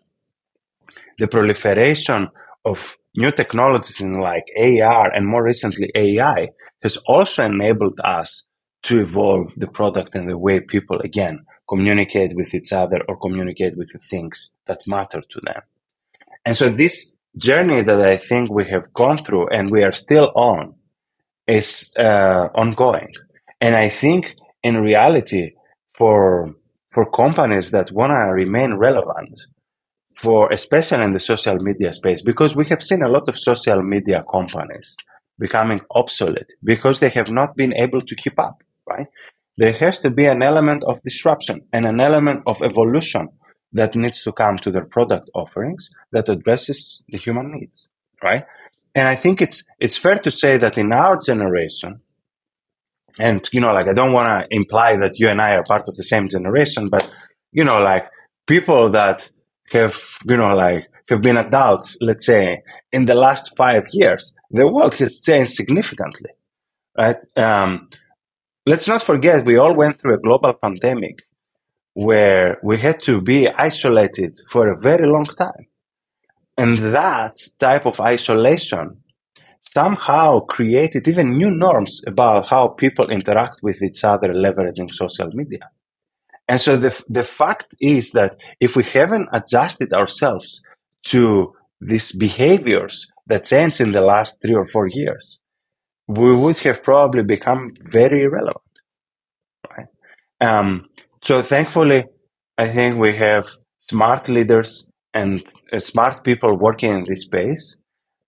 The 1.20 1.28
proliferation 1.28 2.30
of 2.64 2.98
new 3.18 3.32
technologies 3.34 4.00
in 4.00 4.22
like 4.22 4.46
AR 4.58 5.12
and 5.12 5.28
more 5.28 5.44
recently 5.44 5.92
AI 5.96 6.48
has 6.82 6.96
also 7.08 7.44
enabled 7.44 8.00
us 8.02 8.46
to 8.84 9.02
evolve 9.02 9.54
the 9.58 9.68
product 9.68 10.16
and 10.16 10.30
the 10.30 10.38
way 10.38 10.62
people 10.62 11.02
again 11.02 11.40
communicate 11.68 12.36
with 12.36 12.54
each 12.54 12.72
other 12.74 13.02
or 13.08 13.18
communicate 13.18 13.78
with 13.78 13.92
the 13.92 14.00
things 14.00 14.52
that 14.68 14.88
matter 14.88 15.22
to 15.22 15.42
them. 15.42 15.62
And 16.46 16.56
so 16.56 16.70
this 16.70 17.12
journey 17.38 17.82
that 17.82 18.02
I 18.02 18.18
think 18.18 18.50
we 18.50 18.68
have 18.70 18.94
gone 18.94 19.24
through 19.24 19.50
and 19.50 19.72
we 19.72 19.84
are 19.84 19.94
still 19.94 20.32
on 20.36 20.76
is 21.48 21.92
uh, 21.98 22.50
ongoing. 22.56 23.12
And 23.62 23.76
I 23.76 23.90
think 23.90 24.36
in 24.64 24.82
reality, 24.82 25.52
for 25.94 26.54
for 26.94 27.10
companies 27.12 27.72
that 27.72 27.92
want 27.92 28.12
to 28.12 28.34
remain 28.34 28.76
relevant, 28.76 29.38
for 30.16 30.52
especially 30.52 31.04
in 31.04 31.12
the 31.12 31.20
social 31.20 31.58
media 31.58 31.92
space, 31.94 32.22
because 32.22 32.56
we 32.56 32.66
have 32.66 32.82
seen 32.82 33.02
a 33.04 33.10
lot 33.10 33.28
of 33.28 33.38
social 33.38 33.82
media 33.84 34.24
companies 34.32 34.96
becoming 35.38 35.82
obsolete 35.92 36.52
because 36.64 37.00
they 37.00 37.10
have 37.10 37.30
not 37.30 37.56
been 37.58 37.74
able 37.74 38.02
to 38.02 38.16
keep 38.16 38.40
up, 38.40 38.64
right? 38.88 39.08
There 39.58 39.74
has 39.74 40.00
to 40.00 40.10
be 40.10 40.26
an 40.26 40.42
element 40.42 40.84
of 40.84 41.02
disruption 41.04 41.62
and 41.72 41.86
an 41.86 42.00
element 42.00 42.44
of 42.46 42.62
evolution 42.62 43.30
that 43.74 43.96
needs 43.96 44.24
to 44.24 44.32
come 44.32 44.58
to 44.58 44.72
their 44.72 44.86
product 44.86 45.30
offerings 45.34 45.90
that 46.12 46.30
addresses 46.30 47.02
the 47.10 47.18
human 47.18 47.52
needs, 47.52 47.90
right? 48.24 48.44
And 48.96 49.08
I 49.08 49.16
think 49.16 49.42
it's 49.42 49.64
it's 49.80 49.98
fair 49.98 50.16
to 50.16 50.32
say 50.32 50.58
that 50.58 50.78
in 50.78 50.94
our 50.94 51.18
generation, 51.18 52.02
and 53.20 53.48
you 53.52 53.60
know, 53.60 53.74
like 53.74 53.88
I 53.88 53.94
don't 53.94 54.14
want 54.14 54.30
to 54.30 54.48
imply 54.50 54.96
that 54.98 55.20
you 55.20 55.28
and 55.28 55.42
I 55.42 55.56
are 55.56 55.64
part 55.64 55.90
of 55.90 55.96
the 55.96 56.04
same 56.04 56.30
generation, 56.30 56.90
but 56.90 57.10
you 57.52 57.66
know, 57.66 57.82
like 57.82 58.06
people 58.48 58.90
that 58.92 59.30
have 59.72 60.02
you 60.26 60.38
know 60.38 60.56
like 60.56 60.88
have 61.10 61.22
been 61.22 61.38
adults, 61.38 61.98
let's 62.02 62.26
say, 62.26 62.64
in 62.92 63.06
the 63.06 63.16
last 63.16 63.56
five 63.58 63.84
years, 63.92 64.34
the 64.50 64.68
world 64.68 64.96
has 64.96 65.22
changed 65.22 65.52
significantly, 65.52 66.32
right? 66.98 67.18
Um, 67.36 67.90
let's 68.66 68.88
not 68.88 69.04
forget 69.04 69.46
we 69.46 69.58
all 69.58 69.76
went 69.76 70.00
through 70.00 70.16
a 70.16 70.20
global 70.20 70.54
pandemic 70.54 71.22
where 71.94 72.58
we 72.64 72.78
had 72.78 73.02
to 73.04 73.22
be 73.22 73.48
isolated 73.48 74.38
for 74.52 74.68
a 74.68 74.80
very 74.80 75.08
long 75.08 75.26
time. 75.26 75.68
And 76.58 76.78
that 76.94 77.36
type 77.60 77.86
of 77.86 78.00
isolation 78.00 79.02
somehow 79.62 80.40
created 80.40 81.08
even 81.08 81.38
new 81.38 81.52
norms 81.52 82.02
about 82.08 82.48
how 82.50 82.68
people 82.68 83.10
interact 83.10 83.60
with 83.62 83.82
each 83.82 84.04
other 84.04 84.30
leveraging 84.34 84.92
social 84.94 85.30
media. 85.34 85.70
And 86.48 86.62
so 86.62 86.78
the, 86.78 87.04
the 87.10 87.24
fact 87.24 87.76
is 87.82 88.12
that 88.12 88.38
if 88.60 88.76
we 88.76 88.84
haven't 88.84 89.30
adjusted 89.34 89.94
ourselves 89.94 90.62
to 91.06 91.54
these 91.82 92.12
behaviors 92.12 93.08
that 93.28 93.46
changed 93.46 93.82
in 93.82 93.92
the 93.92 94.02
last 94.02 94.42
three 94.42 94.54
or 94.56 94.68
four 94.68 94.88
years, 94.88 95.40
we 96.08 96.36
would 96.36 96.58
have 96.60 96.84
probably 96.84 97.24
become 97.24 97.74
very 97.82 98.24
irrelevant. 98.24 98.62
Right? 99.70 99.88
Um, 100.42 100.90
so 101.24 101.42
thankfully, 101.42 102.06
I 102.58 102.68
think 102.68 103.00
we 103.00 103.16
have 103.16 103.48
smart 103.80 104.30
leaders 104.30 104.88
and 105.14 105.42
uh, 105.72 105.80
smart 105.80 106.24
people 106.24 106.58
working 106.58 106.92
in 106.92 107.06
this 107.08 107.22
space 107.22 107.78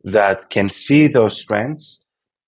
that 0.03 0.49
can 0.49 0.69
see 0.69 1.07
those 1.07 1.43
trends 1.45 2.03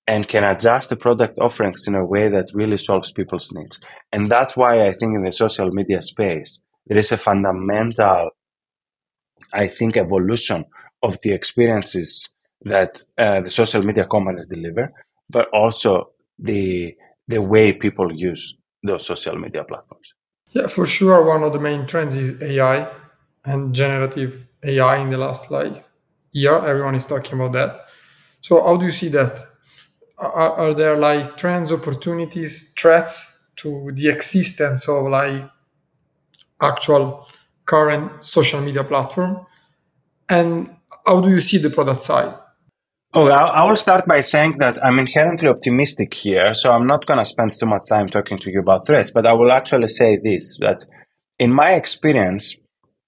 and 0.07 0.27
can 0.27 0.43
adjust 0.43 0.89
the 0.89 0.95
product 0.95 1.37
offerings 1.39 1.85
in 1.87 1.93
a 1.93 2.05
way 2.05 2.29
that 2.29 2.49
really 2.53 2.77
solves 2.77 3.11
people's 3.11 3.51
needs. 3.53 3.79
And 4.11 4.31
that's 4.31 4.57
why 4.57 4.87
I 4.87 4.93
think 4.95 5.15
in 5.15 5.23
the 5.23 5.31
social 5.31 5.69
media 5.71 6.01
space, 6.01 6.61
there 6.87 6.97
is 6.97 7.11
a 7.11 7.17
fundamental, 7.17 8.31
I 9.53 9.67
think, 9.67 9.97
evolution 9.97 10.65
of 11.03 11.17
the 11.21 11.31
experiences 11.31 12.29
that 12.61 13.03
uh, 13.17 13.41
the 13.41 13.51
social 13.51 13.83
media 13.83 14.05
companies 14.05 14.47
deliver 14.49 14.91
but 15.29 15.47
also 15.53 16.11
the 16.37 16.95
the 17.27 17.41
way 17.41 17.73
people 17.73 18.11
use 18.11 18.57
those 18.83 19.05
social 19.05 19.37
media 19.37 19.63
platforms. 19.63 20.13
Yeah, 20.51 20.67
for 20.67 20.87
sure. 20.87 21.23
One 21.25 21.43
of 21.43 21.53
the 21.53 21.59
main 21.59 21.85
trends 21.85 22.17
is 22.17 22.41
AI 22.41 22.87
and 23.45 23.73
generative 23.73 24.45
AI 24.63 24.97
in 24.97 25.09
the 25.09 25.17
last 25.17 25.51
like 25.51 25.87
year. 26.31 26.57
Everyone 26.65 26.95
is 26.95 27.05
talking 27.05 27.33
about 27.39 27.53
that. 27.53 27.81
So 28.41 28.63
how 28.63 28.77
do 28.77 28.85
you 28.85 28.91
see 28.91 29.09
that? 29.09 29.39
Are, 30.17 30.51
are 30.53 30.73
there 30.73 30.97
like 30.97 31.37
trends, 31.37 31.71
opportunities, 31.71 32.73
threats 32.77 33.53
to 33.57 33.91
the 33.93 34.09
existence 34.09 34.89
of 34.89 35.05
like 35.07 35.49
actual 36.61 37.27
current 37.65 38.23
social 38.23 38.61
media 38.61 38.83
platform? 38.83 39.45
And 40.27 40.75
how 41.05 41.21
do 41.21 41.29
you 41.29 41.39
see 41.39 41.57
the 41.57 41.69
product 41.69 42.01
side? 42.01 42.33
Oh, 43.11 43.27
I 43.27 43.67
will 43.67 43.75
start 43.75 44.05
by 44.07 44.21
saying 44.21 44.59
that 44.59 44.77
I'm 44.85 44.99
inherently 44.99 45.47
optimistic 45.47 46.13
here, 46.13 46.53
so 46.53 46.71
I'm 46.71 46.85
not 46.85 47.07
going 47.07 47.17
to 47.17 47.25
spend 47.25 47.53
too 47.53 47.65
much 47.65 47.89
time 47.89 48.07
talking 48.07 48.37
to 48.37 48.51
you 48.51 48.59
about 48.59 48.85
threats, 48.85 49.09
but 49.09 49.25
I 49.25 49.33
will 49.33 49.51
actually 49.51 49.87
say 49.87 50.19
this 50.23 50.59
that 50.59 50.85
in 51.39 51.51
my 51.51 51.71
experience, 51.73 52.55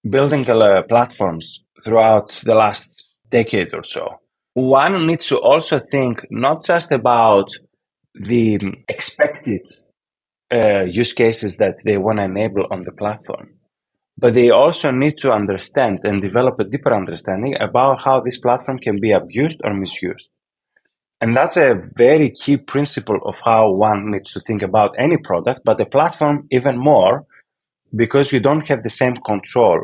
building 0.10 0.50
uh, 0.50 0.82
platforms 0.90 1.64
throughout 1.84 2.32
the 2.44 2.56
last 2.56 3.14
decade 3.30 3.76
or 3.76 3.84
so, 3.84 4.08
one 4.56 5.06
needs 5.06 5.28
to 5.28 5.38
also 5.38 5.78
think 5.78 6.26
not 6.32 6.66
just 6.66 6.92
about 6.92 7.50
the 8.16 8.60
expected 8.88 9.62
uh, 10.52 10.84
use 10.86 11.14
cases 11.14 11.58
that 11.58 11.76
they 11.86 12.00
want 12.00 12.18
to 12.18 12.24
enable 12.24 12.66
on 12.72 12.86
the 12.86 12.92
platform, 12.92 13.54
but 14.21 14.36
they 14.36 14.51
also 14.51 14.91
need 14.91 15.17
to 15.17 15.34
understand 15.34 15.99
and 16.03 16.21
develop 16.21 16.60
a 16.60 16.63
deeper 16.63 16.93
understanding 16.93 17.55
about 17.60 18.01
how 18.05 18.21
this 18.21 18.38
platform 18.38 18.77
can 18.77 19.01
be 19.01 19.12
abused 19.12 19.60
or 19.63 19.73
misused. 19.73 20.29
And 21.19 21.36
that's 21.36 21.57
a 21.57 21.81
very 21.95 22.29
key 22.29 22.57
principle 22.57 23.19
of 23.25 23.41
how 23.43 23.71
one 23.71 24.12
needs 24.12 24.31
to 24.34 24.39
think 24.39 24.62
about 24.62 24.95
any 24.97 25.17
product, 25.17 25.62
but 25.65 25.79
the 25.79 25.88
platform 25.88 26.47
even 26.51 26.77
more 26.77 27.25
because 27.95 28.31
you 28.31 28.39
don't 28.39 28.67
have 28.69 28.84
the 28.84 28.89
same 28.89 29.17
control 29.17 29.79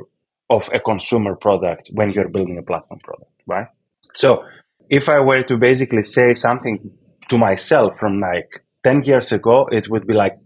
of 0.52 0.70
a 0.72 0.80
consumer 0.80 1.36
product 1.36 1.90
when 1.94 2.12
you're 2.12 2.30
building 2.30 2.60
a 2.60 2.64
platform 2.64 3.00
product, 3.04 3.32
right? 3.48 3.68
So 4.16 4.44
if 4.90 5.10
I 5.10 5.20
were 5.20 5.42
to 5.44 5.58
basically 5.58 6.04
say 6.04 6.36
something 6.36 6.92
to 7.30 7.38
myself 7.40 7.98
from 8.00 8.22
like 8.22 8.64
10 8.84 9.04
years 9.04 9.32
ago, 9.32 9.68
it 9.72 9.90
would 9.90 10.06
be 10.06 10.14
like, 10.14 10.38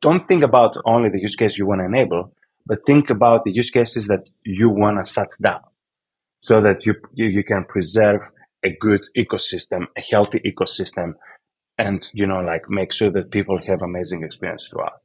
don't 0.00 0.28
think 0.28 0.44
about 0.44 0.76
only 0.84 1.08
the 1.08 1.20
use 1.20 1.36
case 1.36 1.58
you 1.58 1.66
want 1.66 1.80
to 1.80 1.86
enable, 1.86 2.32
but 2.68 2.84
think 2.86 3.08
about 3.08 3.44
the 3.44 3.50
use 3.50 3.70
cases 3.70 4.06
that 4.08 4.28
you 4.44 4.68
want 4.68 5.00
to 5.00 5.10
shut 5.10 5.30
down 5.42 5.62
so 6.40 6.60
that 6.60 6.84
you, 6.84 6.94
you, 7.14 7.26
you 7.26 7.42
can 7.42 7.64
preserve 7.64 8.20
a 8.62 8.76
good 8.78 9.04
ecosystem, 9.16 9.86
a 9.96 10.02
healthy 10.02 10.40
ecosystem, 10.40 11.14
and, 11.78 12.10
you 12.12 12.26
know, 12.26 12.40
like 12.40 12.68
make 12.68 12.92
sure 12.92 13.10
that 13.10 13.30
people 13.30 13.58
have 13.66 13.80
amazing 13.82 14.22
experience 14.22 14.68
throughout. 14.68 15.00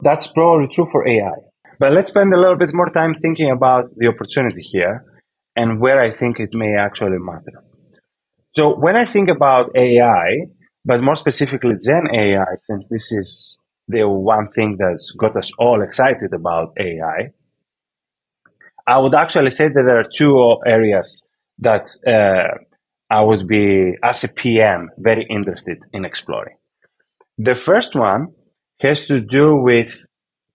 That's 0.00 0.26
probably 0.28 0.68
true 0.68 0.86
for 0.90 1.06
AI. 1.06 1.38
But 1.78 1.92
let's 1.92 2.08
spend 2.08 2.32
a 2.32 2.40
little 2.40 2.56
bit 2.56 2.72
more 2.72 2.86
time 2.88 3.14
thinking 3.14 3.50
about 3.50 3.86
the 3.96 4.08
opportunity 4.08 4.62
here 4.62 5.04
and 5.54 5.80
where 5.80 6.02
I 6.02 6.10
think 6.10 6.40
it 6.40 6.54
may 6.54 6.76
actually 6.76 7.18
matter. 7.18 7.62
So 8.56 8.74
when 8.74 8.96
I 8.96 9.04
think 9.04 9.28
about 9.28 9.70
AI, 9.76 10.46
but 10.84 11.02
more 11.02 11.16
specifically 11.16 11.74
Gen 11.84 12.08
AI, 12.14 12.54
since 12.56 12.88
this 12.88 13.12
is 13.12 13.58
the 13.88 14.08
one 14.08 14.50
thing 14.50 14.76
that's 14.78 15.12
got 15.18 15.36
us 15.36 15.50
all 15.58 15.82
excited 15.82 16.32
about 16.34 16.74
AI, 16.78 17.32
I 18.86 18.98
would 18.98 19.14
actually 19.14 19.50
say 19.50 19.68
that 19.68 19.82
there 19.86 19.98
are 19.98 20.04
two 20.04 20.56
areas 20.66 21.24
that 21.58 21.88
uh, 22.06 22.58
I 23.10 23.20
would 23.22 23.46
be, 23.46 23.94
as 24.02 24.24
a 24.24 24.28
PM, 24.28 24.90
very 24.98 25.26
interested 25.28 25.84
in 25.92 26.04
exploring. 26.04 26.56
The 27.38 27.54
first 27.54 27.94
one 27.94 28.28
has 28.80 29.06
to 29.06 29.20
do 29.20 29.56
with 29.56 30.04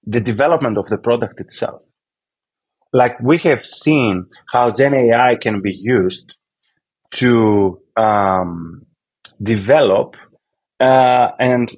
the 0.06 0.22
development 0.22 0.78
of 0.78 0.88
the 0.88 0.98
product 0.98 1.40
itself. 1.40 1.82
Like 2.94 3.20
we 3.20 3.38
have 3.40 3.64
seen 3.66 4.26
how 4.52 4.72
Gen 4.72 4.94
AI 4.94 5.36
can 5.36 5.62
be 5.62 5.74
used 5.74 6.34
to 7.12 7.80
um, 7.96 8.86
develop 9.42 10.16
uh, 10.80 11.30
and 11.40 11.70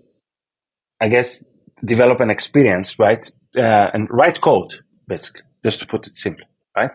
I 1.02 1.10
guess 1.10 1.44
develop 1.84 2.20
an 2.20 2.30
experience, 2.30 3.00
right? 3.00 3.26
Uh, 3.56 3.90
and 3.94 4.08
write 4.10 4.42
code, 4.42 4.74
basically, 5.08 5.44
just 5.64 5.80
to 5.80 5.88
put 5.88 6.08
it 6.08 6.16
simply, 6.16 6.46
right? 6.76 6.92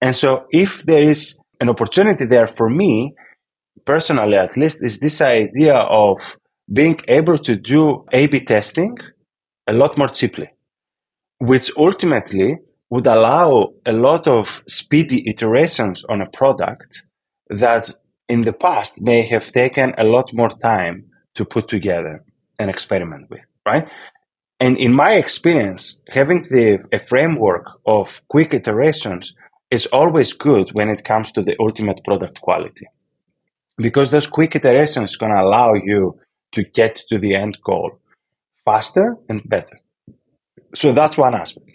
And 0.00 0.14
so 0.14 0.46
if 0.50 0.82
there 0.82 1.08
is 1.08 1.38
an 1.60 1.68
opportunity 1.68 2.26
there 2.26 2.46
for 2.46 2.68
me, 2.68 3.14
personally 3.84 4.36
at 4.36 4.56
least, 4.56 4.82
is 4.82 4.98
this 4.98 5.20
idea 5.20 5.76
of 5.76 6.36
being 6.72 7.00
able 7.08 7.38
to 7.38 7.56
do 7.56 8.04
A-B 8.12 8.40
testing 8.40 8.96
a 9.66 9.72
lot 9.72 9.96
more 9.96 10.08
cheaply, 10.08 10.48
which 11.38 11.70
ultimately 11.76 12.58
would 12.90 13.06
allow 13.06 13.68
a 13.86 13.92
lot 13.92 14.26
of 14.26 14.62
speedy 14.68 15.28
iterations 15.28 16.04
on 16.08 16.20
a 16.20 16.30
product 16.30 17.02
that 17.48 17.90
in 18.28 18.42
the 18.42 18.52
past 18.52 19.00
may 19.00 19.22
have 19.22 19.46
taken 19.50 19.92
a 19.98 20.04
lot 20.04 20.30
more 20.32 20.50
time 20.50 21.04
to 21.34 21.44
put 21.44 21.68
together 21.68 22.24
and 22.62 22.70
experiment 22.70 23.28
with, 23.28 23.44
right? 23.66 23.86
And 24.60 24.78
in 24.78 24.92
my 24.94 25.14
experience, 25.14 26.00
having 26.08 26.42
the, 26.42 26.84
a 26.92 27.00
framework 27.00 27.66
of 27.84 28.22
quick 28.28 28.54
iterations 28.54 29.34
is 29.70 29.86
always 29.86 30.32
good 30.32 30.70
when 30.72 30.88
it 30.88 31.04
comes 31.04 31.32
to 31.32 31.42
the 31.42 31.56
ultimate 31.58 32.04
product 32.04 32.40
quality. 32.40 32.86
Because 33.76 34.10
those 34.10 34.26
quick 34.26 34.54
iterations 34.54 35.16
going 35.16 35.32
to 35.32 35.42
allow 35.42 35.74
you 35.74 36.20
to 36.52 36.62
get 36.62 37.02
to 37.08 37.18
the 37.18 37.34
end 37.34 37.58
goal 37.64 37.98
faster 38.64 39.16
and 39.28 39.42
better. 39.48 39.78
So 40.74 40.92
that's 40.92 41.18
one 41.18 41.34
aspect. 41.34 41.70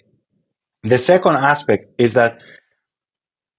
The 0.84 0.98
second 0.98 1.36
aspect 1.36 1.86
is 1.98 2.14
that 2.14 2.42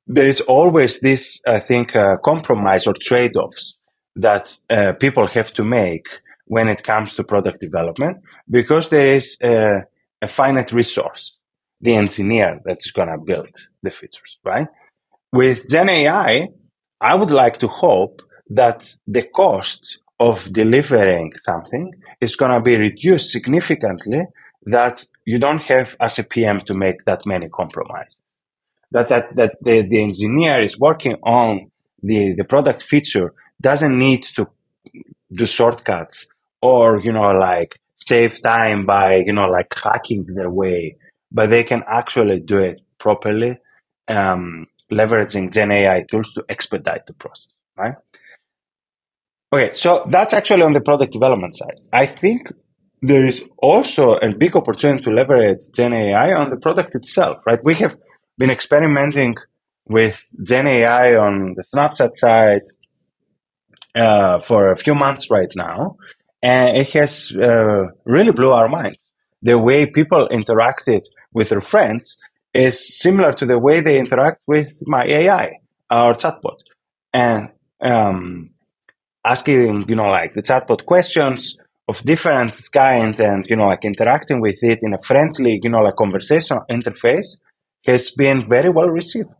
there 0.06 0.26
is 0.26 0.40
always 0.40 1.00
this, 1.00 1.40
I 1.46 1.58
think, 1.58 1.94
uh, 1.94 2.16
compromise 2.24 2.86
or 2.86 2.94
trade 2.98 3.36
offs 3.36 3.78
that 4.16 4.56
uh, 4.70 4.94
people 4.94 5.28
have 5.28 5.52
to 5.54 5.64
make 5.64 6.06
when 6.48 6.68
it 6.68 6.82
comes 6.82 7.14
to 7.14 7.22
product 7.22 7.60
development 7.60 8.18
because 8.50 8.88
there 8.88 9.06
is 9.06 9.36
a, 9.42 9.82
a 10.22 10.26
finite 10.26 10.72
resource, 10.72 11.38
the 11.80 11.94
engineer 11.94 12.60
that's 12.64 12.90
going 12.90 13.08
to 13.08 13.18
build 13.18 13.54
the 13.82 13.90
features, 13.90 14.38
right? 14.44 14.68
With 15.32 15.68
Gen 15.68 15.88
AI, 15.90 16.48
I 17.00 17.14
would 17.14 17.30
like 17.30 17.58
to 17.58 17.68
hope 17.68 18.22
that 18.48 18.94
the 19.06 19.22
cost 19.22 20.00
of 20.18 20.52
delivering 20.52 21.32
something 21.44 21.94
is 22.20 22.34
going 22.34 22.50
to 22.50 22.60
be 22.60 22.76
reduced 22.76 23.30
significantly 23.30 24.22
that 24.64 25.04
you 25.24 25.38
don't 25.38 25.60
have 25.60 25.96
as 26.00 26.18
a 26.18 26.24
PM 26.24 26.60
to 26.62 26.74
make 26.74 27.04
that 27.04 27.24
many 27.26 27.48
compromises. 27.50 28.22
That, 28.90 29.10
that, 29.10 29.36
that 29.36 29.56
the, 29.60 29.82
the 29.82 30.02
engineer 30.02 30.62
is 30.62 30.78
working 30.78 31.16
on 31.22 31.70
the, 32.02 32.34
the 32.36 32.44
product 32.44 32.82
feature 32.82 33.34
doesn't 33.60 33.96
need 33.96 34.24
to 34.36 34.48
do 35.30 35.44
shortcuts 35.44 36.26
or, 36.62 36.98
you 37.00 37.12
know, 37.12 37.30
like 37.32 37.78
save 37.96 38.42
time 38.42 38.86
by, 38.86 39.16
you 39.24 39.32
know, 39.32 39.48
like 39.48 39.72
hacking 39.82 40.26
their 40.34 40.50
way, 40.50 40.96
but 41.30 41.50
they 41.50 41.64
can 41.64 41.82
actually 41.88 42.40
do 42.40 42.58
it 42.58 42.80
properly, 42.98 43.58
um, 44.08 44.66
leveraging 44.90 45.52
Gen 45.52 45.70
AI 45.72 46.04
tools 46.10 46.32
to 46.32 46.44
expedite 46.48 47.06
the 47.06 47.12
process, 47.14 47.52
right? 47.76 47.94
Okay, 49.52 49.72
so 49.72 50.04
that's 50.10 50.34
actually 50.34 50.62
on 50.62 50.72
the 50.74 50.80
product 50.80 51.12
development 51.12 51.56
side. 51.56 51.80
I 51.92 52.06
think 52.06 52.52
there 53.00 53.24
is 53.24 53.48
also 53.58 54.16
a 54.16 54.34
big 54.34 54.56
opportunity 54.56 55.04
to 55.04 55.10
leverage 55.10 55.60
Gen 55.74 55.92
AI 55.92 56.34
on 56.34 56.50
the 56.50 56.56
product 56.56 56.94
itself, 56.94 57.38
right? 57.46 57.58
We 57.64 57.74
have 57.76 57.96
been 58.36 58.50
experimenting 58.50 59.36
with 59.86 60.22
Gen 60.42 60.66
AI 60.66 61.16
on 61.16 61.54
the 61.56 61.64
Snapchat 61.64 62.14
side 62.14 62.62
uh, 63.94 64.40
for 64.40 64.70
a 64.70 64.76
few 64.76 64.94
months 64.94 65.30
right 65.30 65.52
now, 65.56 65.96
and 66.42 66.76
it 66.76 66.90
has 66.90 67.32
uh, 67.36 67.88
really 68.04 68.32
blew 68.32 68.52
our 68.52 68.68
minds. 68.68 69.12
The 69.42 69.58
way 69.58 69.86
people 69.86 70.28
interacted 70.30 71.02
with 71.32 71.50
their 71.50 71.60
friends 71.60 72.18
is 72.54 72.98
similar 72.98 73.32
to 73.34 73.46
the 73.46 73.58
way 73.58 73.80
they 73.80 73.98
interact 73.98 74.42
with 74.46 74.70
my 74.86 75.04
AI, 75.04 75.60
our 75.90 76.14
chatbot, 76.14 76.58
and 77.12 77.50
um, 77.80 78.50
asking, 79.24 79.84
you 79.88 79.94
know, 79.94 80.10
like 80.10 80.34
the 80.34 80.42
chatbot 80.42 80.84
questions 80.86 81.56
of 81.86 82.02
different 82.02 82.58
kinds 82.72 83.20
and, 83.20 83.46
you 83.48 83.56
know, 83.56 83.66
like 83.66 83.84
interacting 83.84 84.40
with 84.40 84.58
it 84.62 84.80
in 84.82 84.94
a 84.94 85.00
friendly, 85.00 85.58
you 85.62 85.70
know, 85.70 85.80
like 85.80 85.96
conversational 85.96 86.64
interface 86.70 87.38
has 87.86 88.10
been 88.10 88.46
very 88.46 88.68
well 88.68 88.88
received. 88.88 89.30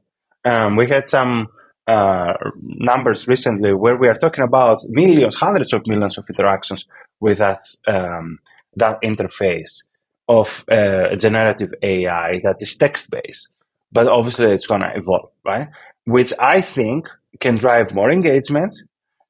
Um, 0.45 0.77
we 0.77 0.89
had 0.89 1.09
some 1.09 1.49
uh, 1.89 2.35
numbers 2.63 3.27
recently 3.27 3.73
where 3.73 3.97
we 3.97 4.09
are 4.09 4.15
talking 4.15 4.45
about 4.45 4.79
millions, 4.91 5.35
hundreds 5.37 5.73
of 5.73 5.83
millions 5.87 6.19
of 6.19 6.27
interactions 6.29 6.85
with 7.21 7.39
that 7.39 7.61
um, 7.87 8.39
that 8.77 9.01
interface 9.03 9.85
of 10.29 10.65
uh, 10.71 11.17
generative 11.17 11.71
AI 11.83 12.41
that 12.45 12.57
is 12.61 12.77
text 12.77 13.11
based. 13.11 13.57
But 13.91 14.07
obviously, 14.07 14.53
it's 14.53 14.67
going 14.67 14.83
to 14.83 14.93
evolve, 14.95 15.31
right? 15.47 15.69
Which 16.05 16.35
I 16.39 16.61
think 16.61 17.09
can 17.41 17.57
drive 17.57 17.95
more 17.95 18.11
engagement 18.11 18.79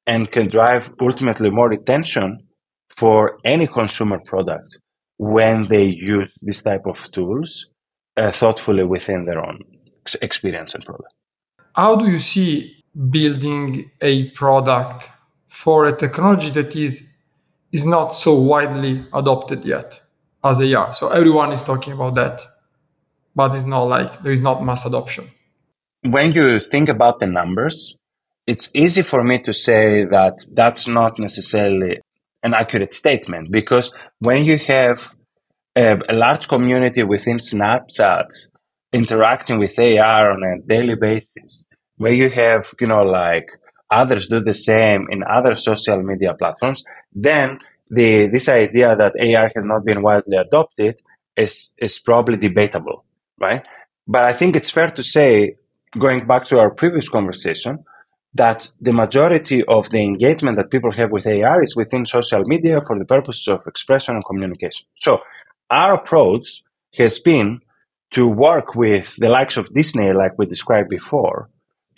and 0.05 0.29
can 0.29 0.49
drive 0.49 0.91
ultimately 1.01 1.49
more 1.49 1.69
retention 1.69 2.45
for 2.89 3.37
any 3.45 3.67
consumer 3.67 4.19
product 4.25 4.79
when 5.17 5.67
they 5.69 5.85
use 5.85 6.37
this 6.41 6.61
type 6.61 6.85
of 6.85 7.09
tools 7.11 7.67
uh, 8.17 8.31
thoughtfully 8.31 8.83
within 8.83 9.25
their 9.25 9.39
own 9.39 9.59
experience 10.21 10.75
and 10.75 10.83
product. 10.83 11.13
How 11.81 11.95
do 11.95 12.11
you 12.11 12.17
see 12.17 12.83
building 13.09 13.89
a 14.01 14.29
product 14.31 15.09
for 15.47 15.85
a 15.85 15.95
technology 15.95 16.49
that 16.49 16.75
is 16.75 16.93
is 17.71 17.85
not 17.85 18.13
so 18.13 18.31
widely 18.51 19.05
adopted 19.13 19.63
yet 19.63 20.01
as 20.43 20.59
AR? 20.59 20.91
So 20.91 21.07
everyone 21.07 21.53
is 21.53 21.63
talking 21.63 21.93
about 21.93 22.15
that, 22.15 22.41
but 23.33 23.55
it's 23.55 23.65
not 23.65 23.83
like 23.83 24.21
there 24.23 24.33
is 24.33 24.41
not 24.41 24.61
mass 24.61 24.85
adoption. 24.85 25.23
When 26.01 26.33
you 26.33 26.59
think 26.59 26.89
about 26.89 27.21
the 27.21 27.27
numbers, 27.27 27.95
it's 28.45 28.69
easy 28.73 29.03
for 29.03 29.23
me 29.23 29.39
to 29.47 29.53
say 29.53 30.03
that 30.03 30.35
that's 30.51 30.85
not 30.85 31.17
necessarily 31.17 32.01
an 32.43 32.53
accurate 32.55 32.93
statement 32.93 33.51
because 33.51 33.93
when 34.19 34.43
you 34.43 34.57
have 34.57 34.97
a, 35.77 35.97
a 36.09 36.13
large 36.13 36.49
community 36.49 37.03
within 37.03 37.37
Snapchat 37.37 38.27
interacting 38.91 39.59
with 39.59 39.79
AR 39.79 40.31
on 40.31 40.43
a 40.43 40.59
daily 40.67 40.95
basis, 40.95 41.65
where 41.99 42.13
you 42.13 42.29
have, 42.29 42.63
you 42.79 42.87
know, 42.87 43.03
like 43.03 43.47
others 43.91 44.27
do 44.27 44.39
the 44.39 44.53
same 44.53 45.01
in 45.11 45.23
other 45.37 45.55
social 45.55 46.01
media 46.01 46.33
platforms, 46.33 46.83
then 47.13 47.59
the 47.89 48.27
this 48.27 48.47
idea 48.49 48.95
that 49.01 49.13
AR 49.19 49.51
has 49.55 49.65
not 49.65 49.83
been 49.85 50.01
widely 50.01 50.37
adopted 50.37 50.95
is 51.35 51.71
is 51.77 51.99
probably 51.99 52.37
debatable, 52.37 53.03
right? 53.39 53.67
But 54.07 54.23
I 54.23 54.33
think 54.33 54.55
it's 54.55 54.71
fair 54.71 54.89
to 54.89 55.03
say, 55.03 55.55
going 55.97 56.25
back 56.25 56.45
to 56.47 56.59
our 56.59 56.71
previous 56.71 57.09
conversation, 57.09 57.83
that 58.33 58.71
the 58.79 58.93
majority 58.93 59.63
of 59.65 59.89
the 59.89 60.01
engagement 60.01 60.57
that 60.57 60.71
people 60.71 60.91
have 60.91 61.11
with 61.11 61.27
AR 61.27 61.61
is 61.61 61.75
within 61.75 62.05
social 62.05 62.43
media 62.45 62.81
for 62.85 62.97
the 62.97 63.05
purposes 63.05 63.47
of 63.47 63.67
expression 63.67 64.15
and 64.15 64.25
communication. 64.25 64.85
So 64.95 65.21
our 65.69 65.93
approach 65.93 66.63
has 66.97 67.19
been 67.19 67.59
to 68.11 68.27
work 68.27 68.73
with 68.73 69.15
the 69.17 69.29
likes 69.29 69.57
of 69.57 69.73
Disney, 69.73 70.11
like 70.13 70.37
we 70.37 70.45
described 70.45 70.89
before, 70.89 71.49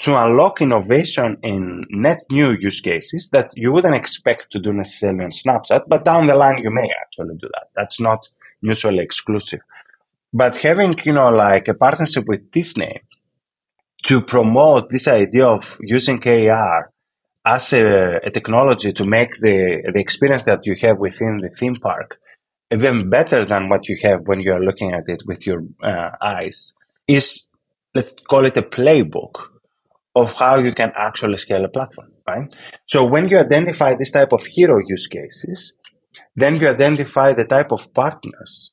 to 0.02 0.16
unlock 0.16 0.62
innovation 0.62 1.38
in 1.44 1.86
net 1.90 2.22
new 2.30 2.52
use 2.52 2.82
cases 2.82 3.30
that 3.32 3.52
you 3.56 3.72
wouldn't 3.72 3.96
expect 3.96 4.52
to 4.52 4.60
do 4.60 4.74
necessarily 4.74 5.24
on 5.24 5.32
Snapchat, 5.32 5.84
but 5.88 6.04
down 6.04 6.28
the 6.28 6.36
line 6.36 6.58
you 6.58 6.72
may 6.72 6.90
actually 7.02 7.36
do 7.36 7.48
that. 7.54 7.68
That's 7.76 8.00
not 8.00 8.28
mutually 8.62 9.04
exclusive. 9.04 9.62
But 10.34 10.58
having, 10.58 10.98
you 11.04 11.14
know, 11.14 11.30
like 11.30 11.68
a 11.68 11.74
partnership 11.74 12.26
with 12.28 12.52
Disney 12.52 13.02
to 14.04 14.22
promote 14.22 14.90
this 14.90 15.08
idea 15.08 15.46
of 15.46 15.78
using 15.82 16.22
AR 16.28 16.92
as 17.46 17.74
a, 17.74 18.20
a, 18.24 18.32
technology 18.32 18.94
to 18.94 19.06
make 19.06 19.32
the, 19.42 19.92
the 19.94 20.00
experience 20.00 20.44
that 20.44 20.66
you 20.66 20.76
have 20.82 20.98
within 20.98 21.38
the 21.38 21.50
theme 21.50 21.76
park 21.76 22.20
even 22.72 23.10
better 23.10 23.46
than 23.46 23.68
what 23.68 23.90
you 23.90 23.98
have 24.02 24.28
when 24.28 24.40
you 24.40 24.54
are 24.54 24.64
looking 24.64 24.92
at 24.94 25.04
it 25.08 25.24
with 25.26 25.46
your 25.46 25.64
uh, 25.84 26.12
eyes 26.22 26.74
is, 27.08 27.44
let's 27.94 28.16
call 28.28 28.46
it 28.46 28.58
a 28.58 28.62
playbook 28.62 29.51
of 30.16 30.34
how 30.38 30.58
you 30.58 30.74
can 30.74 30.92
actually 30.96 31.38
scale 31.38 31.64
a 31.64 31.70
platform, 31.70 32.12
right? 32.28 32.54
So 32.88 33.06
when 33.06 33.30
you 33.30 33.40
identify 33.40 33.96
this 33.96 34.12
type 34.12 34.34
of 34.34 34.46
hero 34.46 34.80
use 34.86 35.08
cases, 35.08 35.74
then 36.36 36.58
you 36.58 36.68
identify 36.68 37.34
the 37.34 37.46
type 37.46 37.72
of 37.72 37.94
partners 37.94 38.72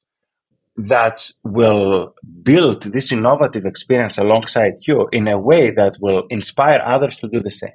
that 0.76 1.30
will 1.42 2.14
build 2.42 2.82
this 2.82 3.10
innovative 3.10 3.64
experience 3.66 4.16
alongside 4.18 4.74
you 4.86 5.08
in 5.12 5.26
a 5.26 5.38
way 5.38 5.70
that 5.70 5.96
will 6.00 6.24
inspire 6.30 6.80
others 6.84 7.16
to 7.16 7.28
do 7.28 7.42
the 7.42 7.50
same. 7.50 7.72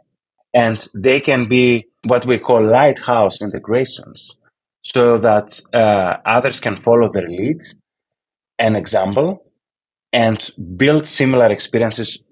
And 0.53 0.87
they 0.93 1.19
can 1.19 1.49
be 1.49 1.87
what 2.05 2.25
we 2.25 2.39
call 2.39 2.61
lighthouse 2.61 3.41
integrations 3.41 4.37
so 4.83 5.17
that 5.17 5.59
uh, 5.73 6.17
others 6.25 6.59
can 6.59 6.81
follow 6.81 7.11
their 7.11 7.27
lead 7.27 7.59
and 8.59 8.77
example 8.77 9.51
and 10.13 10.51
build 10.77 11.07
similar 11.07 11.47
experiences 11.47 12.23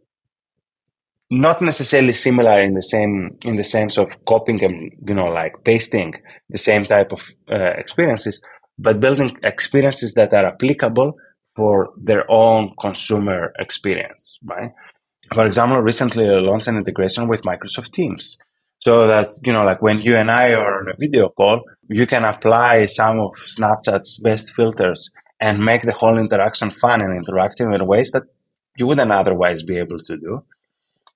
not 1.32 1.62
necessarily 1.62 2.14
similar 2.14 2.62
in 2.62 2.74
the 2.74 2.84
same 2.84 3.38
in 3.44 3.56
the 3.56 3.64
sense 3.64 3.98
of 3.98 4.24
copying 4.26 4.64
and 4.64 4.92
you 5.08 5.16
know 5.16 5.28
like 5.28 5.64
pasting 5.64 6.14
the 6.50 6.58
same 6.58 6.86
type 6.86 7.12
of 7.12 7.22
uh, 7.50 7.74
experiences 7.78 8.42
but 8.78 9.00
building 9.00 9.38
experiences 9.44 10.14
that 10.14 10.34
are 10.34 10.48
applicable 10.48 11.14
for 11.56 11.90
their 11.98 12.30
own 12.30 12.74
consumer 12.80 13.54
experience, 13.60 14.40
right? 14.44 14.72
For 15.34 15.46
example, 15.46 15.78
recently 15.80 16.28
I 16.28 16.40
launched 16.40 16.68
an 16.68 16.78
integration 16.78 17.28
with 17.28 17.44
Microsoft 17.44 17.92
Teams. 17.92 18.38
So 18.80 19.06
that, 19.06 19.30
you 19.44 19.54
know, 19.54 19.64
like 19.64 19.82
when 19.82 20.02
you 20.02 20.16
and 20.16 20.32
I 20.32 20.54
are 20.54 20.80
on 20.80 20.90
a 20.90 20.98
video 20.98 21.30
call, 21.30 21.62
you 21.88 22.08
can 22.08 22.26
apply 22.26 22.88
some 22.88 23.20
of 23.20 23.34
Snapchat's 23.46 24.20
best 24.20 24.56
filters 24.56 25.12
and 25.40 25.64
make 25.64 25.84
the 25.84 25.94
whole 25.94 26.18
interaction 26.20 26.72
fun 26.72 27.02
and 27.02 27.24
interactive 27.24 27.74
in 27.76 27.86
ways 27.86 28.10
that 28.12 28.24
you 28.78 28.88
wouldn't 28.88 29.12
otherwise 29.12 29.62
be 29.62 29.78
able 29.78 30.00
to 30.00 30.18
do. 30.18 30.44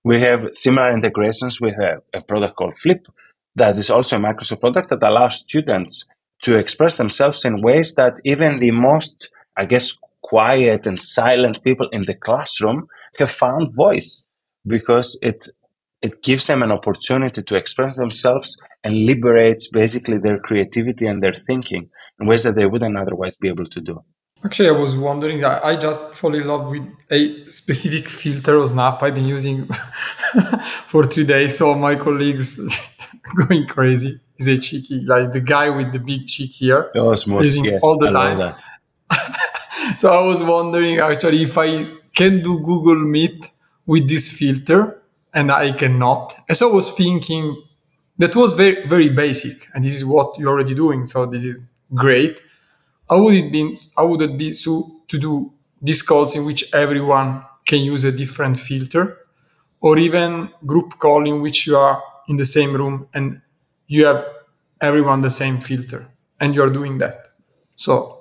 We 0.05 0.21
have 0.21 0.49
similar 0.51 0.93
integrations 0.93 1.59
with 1.59 1.79
a, 1.79 1.97
a 2.13 2.21
product 2.21 2.55
called 2.57 2.77
Flip 2.77 3.07
that 3.55 3.75
is 3.75 3.89
also 3.89 4.17
a 4.17 4.19
Microsoft 4.19 4.59
product 4.59 4.89
that 4.89 5.01
allows 5.01 5.37
students 5.37 6.05
to 6.43 6.59
express 6.59 6.93
themselves 6.95 7.43
in 7.43 7.63
ways 7.63 7.95
that 7.95 8.13
even 8.23 8.59
the 8.59 8.69
most, 8.69 9.31
I 9.57 9.65
guess, 9.65 9.93
quiet 10.21 10.85
and 10.85 11.01
silent 11.01 11.63
people 11.63 11.89
in 11.91 12.05
the 12.05 12.13
classroom 12.13 12.85
have 13.17 13.31
found 13.31 13.75
voice 13.75 14.27
because 14.67 15.17
it 15.23 15.47
it 16.03 16.21
gives 16.21 16.45
them 16.45 16.61
an 16.61 16.71
opportunity 16.71 17.41
to 17.41 17.55
express 17.55 17.95
themselves 17.95 18.57
and 18.83 19.07
liberates 19.07 19.69
basically 19.69 20.19
their 20.19 20.37
creativity 20.37 21.07
and 21.07 21.23
their 21.23 21.33
thinking 21.33 21.89
in 22.19 22.27
ways 22.27 22.43
that 22.43 22.55
they 22.55 22.67
wouldn't 22.67 22.95
otherwise 22.95 23.35
be 23.37 23.47
able 23.47 23.65
to 23.65 23.81
do. 23.81 24.03
Actually, 24.45 24.69
I 24.69 24.73
was 24.73 24.95
wondering, 24.95 25.43
I 25.43 25.75
just 25.75 26.13
fall 26.13 26.36
in 26.36 26.47
love 26.47 26.69
with 26.69 26.88
a 27.10 27.45
specific 27.47 28.08
filter 28.08 28.58
of 28.58 28.69
Snap 28.69 29.01
I've 29.01 29.15
been 29.15 29.25
using 29.25 29.65
for 30.86 31.03
three 31.03 31.23
days. 31.23 31.58
So 31.58 31.73
my 31.73 31.95
colleagues 31.95 32.60
going 33.36 33.65
crazy 33.65 34.19
is 34.38 34.47
a 34.47 34.60
cheeky, 34.60 34.99
like 34.99 35.34
the 35.34 35.39
guy 35.39 35.71
with 35.71 35.91
the 35.93 35.99
big 35.99 36.27
cheek 36.27 36.51
here. 36.51 36.91
Osmos, 36.95 37.41
using 37.41 37.65
yes, 37.65 37.81
all 37.81 37.97
the 37.97 38.10
I 38.10 38.12
time. 38.12 38.55
so 39.97 40.13
I 40.13 40.21
was 40.27 40.43
wondering 40.43 40.99
actually 40.99 41.41
if 41.41 41.58
I 41.58 41.86
can 42.13 42.43
do 42.43 42.60
Google 42.60 43.01
Meet 43.03 43.49
with 43.88 44.08
this 44.08 44.31
filter 44.31 45.01
and 45.34 45.51
I 45.51 45.71
cannot. 45.71 46.36
And 46.47 46.55
so 46.55 46.69
I 46.69 46.73
was 46.73 46.91
thinking 46.91 47.63
that 48.19 48.36
was 48.36 48.53
very, 48.53 48.86
very 48.86 49.10
basic. 49.10 49.67
And 49.73 49.84
this 49.84 49.95
is 49.95 50.05
what 50.05 50.38
you're 50.38 50.49
already 50.49 50.75
doing. 50.75 51.08
So 51.08 51.25
this 51.25 51.43
is 51.43 51.60
great. 51.95 52.41
How 53.09 53.21
would 53.23 53.35
it 53.35 53.51
be, 53.51 53.75
how 53.97 54.07
would 54.07 54.21
it 54.21 54.37
be 54.37 54.51
so 54.51 55.01
to 55.07 55.19
do 55.19 55.53
these 55.81 56.01
calls 56.01 56.35
in 56.35 56.45
which 56.45 56.73
everyone 56.73 57.43
can 57.65 57.81
use 57.81 58.03
a 58.03 58.11
different 58.11 58.59
filter? 58.59 59.17
Or 59.81 59.97
even 59.97 60.49
group 60.65 60.97
call 60.97 61.27
in 61.27 61.41
which 61.41 61.67
you 61.67 61.77
are 61.77 62.01
in 62.27 62.37
the 62.37 62.45
same 62.45 62.73
room 62.73 63.07
and 63.13 63.41
you 63.87 64.05
have 64.05 64.25
everyone 64.81 65.21
the 65.21 65.29
same 65.29 65.57
filter 65.57 66.07
and 66.39 66.55
you're 66.55 66.71
doing 66.71 66.97
that. 66.99 67.33
So 67.75 68.15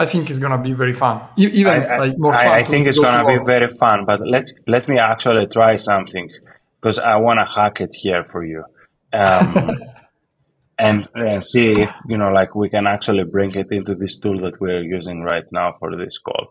i 0.00 0.06
think 0.06 0.30
it's 0.30 0.38
gonna 0.38 0.62
be 0.70 0.72
very 0.72 0.94
fun. 0.94 1.20
Even 1.36 1.72
I, 1.72 1.98
like 1.98 2.18
more 2.18 2.32
fun 2.32 2.46
i, 2.46 2.60
I 2.60 2.62
think 2.64 2.86
it's 2.86 2.98
gonna 2.98 3.26
be 3.26 3.38
very 3.44 3.70
fun 3.82 4.06
but 4.06 4.18
let 4.34 4.44
let 4.66 4.88
me 4.88 4.98
actually 4.98 5.46
try 5.46 5.76
something 5.76 6.30
because 6.76 6.98
i 6.98 7.16
want 7.16 7.38
to 7.38 7.44
hack 7.44 7.80
it 7.80 7.94
here 7.94 8.24
for 8.24 8.42
you. 8.44 8.64
Um, 9.12 9.78
and, 10.80 11.08
and 11.14 11.44
see 11.44 11.72
if 11.72 11.92
you 12.08 12.18
know 12.18 12.30
like 12.30 12.54
we 12.54 12.68
can 12.68 12.86
actually 12.86 13.24
bring 13.24 13.52
it 13.54 13.70
into 13.70 13.94
this 13.94 14.18
tool 14.18 14.38
that 14.40 14.60
we're 14.60 14.82
using 14.82 15.22
right 15.22 15.48
now 15.52 15.74
for 15.78 15.96
this 15.96 16.18
call 16.18 16.44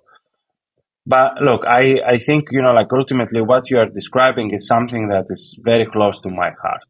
but 1.09 1.41
look, 1.41 1.65
I, 1.65 2.01
I 2.05 2.17
think, 2.17 2.49
you 2.51 2.61
know, 2.61 2.71
like 2.71 2.93
ultimately 2.93 3.41
what 3.41 3.69
you 3.71 3.79
are 3.79 3.89
describing 3.89 4.51
is 4.51 4.67
something 4.67 5.07
that 5.07 5.25
is 5.29 5.57
very 5.59 5.87
close 5.87 6.19
to 6.19 6.29
my 6.29 6.51
heart. 6.61 6.85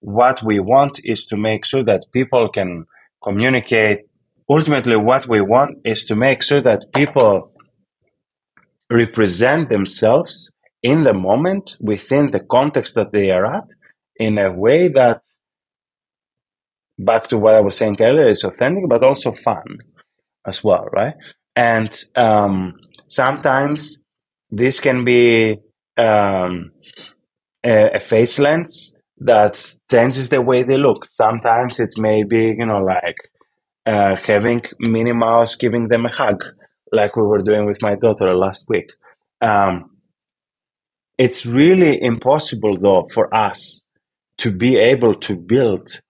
What 0.00 0.42
we 0.42 0.58
want 0.58 1.00
is 1.04 1.24
to 1.26 1.36
make 1.36 1.66
sure 1.66 1.82
that 1.84 2.06
people 2.10 2.48
can 2.48 2.86
communicate. 3.22 4.06
Ultimately, 4.48 4.96
what 4.96 5.28
we 5.28 5.42
want 5.42 5.80
is 5.84 6.04
to 6.04 6.16
make 6.16 6.42
sure 6.42 6.62
that 6.62 6.86
people 6.94 7.52
represent 8.90 9.68
themselves 9.68 10.52
in 10.82 11.02
the 11.02 11.12
moment 11.12 11.76
within 11.78 12.30
the 12.30 12.40
context 12.40 12.94
that 12.94 13.12
they 13.12 13.30
are 13.30 13.44
at 13.44 13.68
in 14.16 14.38
a 14.38 14.50
way 14.50 14.88
that, 14.88 15.20
back 16.98 17.28
to 17.28 17.38
what 17.38 17.54
I 17.54 17.60
was 17.60 17.76
saying 17.76 17.96
earlier, 18.00 18.28
it's 18.28 18.44
authentic, 18.44 18.88
but 18.88 19.02
also 19.02 19.32
fun 19.32 19.78
as 20.46 20.62
well, 20.64 20.86
right? 20.92 21.14
And, 21.56 21.96
um, 22.16 22.74
Sometimes 23.08 24.02
this 24.50 24.80
can 24.80 25.04
be 25.04 25.56
um, 25.96 26.72
a, 27.64 27.90
a, 27.94 28.00
face 28.00 28.38
lens 28.38 28.94
that 29.18 29.74
changes 29.90 30.28
the 30.28 30.42
way 30.42 30.62
they 30.62 30.76
look. 30.76 31.06
Sometimes 31.10 31.80
it 31.80 31.94
may 31.96 32.22
be, 32.22 32.54
you 32.58 32.66
know, 32.66 32.80
like 32.80 33.16
uh, 33.86 34.16
having 34.24 34.62
Minnie 34.78 35.12
Mouse 35.12 35.56
giving 35.56 35.88
them 35.88 36.04
a 36.04 36.10
hug, 36.10 36.44
like 36.92 37.16
we 37.16 37.22
were 37.22 37.38
doing 37.38 37.64
with 37.64 37.80
my 37.80 37.94
daughter 37.94 38.34
last 38.34 38.66
week. 38.68 38.90
Um, 39.40 39.90
it's 41.16 41.46
really 41.46 42.00
impossible, 42.00 42.78
though, 42.78 43.08
for 43.12 43.34
us 43.34 43.82
to 44.38 44.52
be 44.52 44.76
able 44.76 45.14
to 45.14 45.34
build 45.34 46.00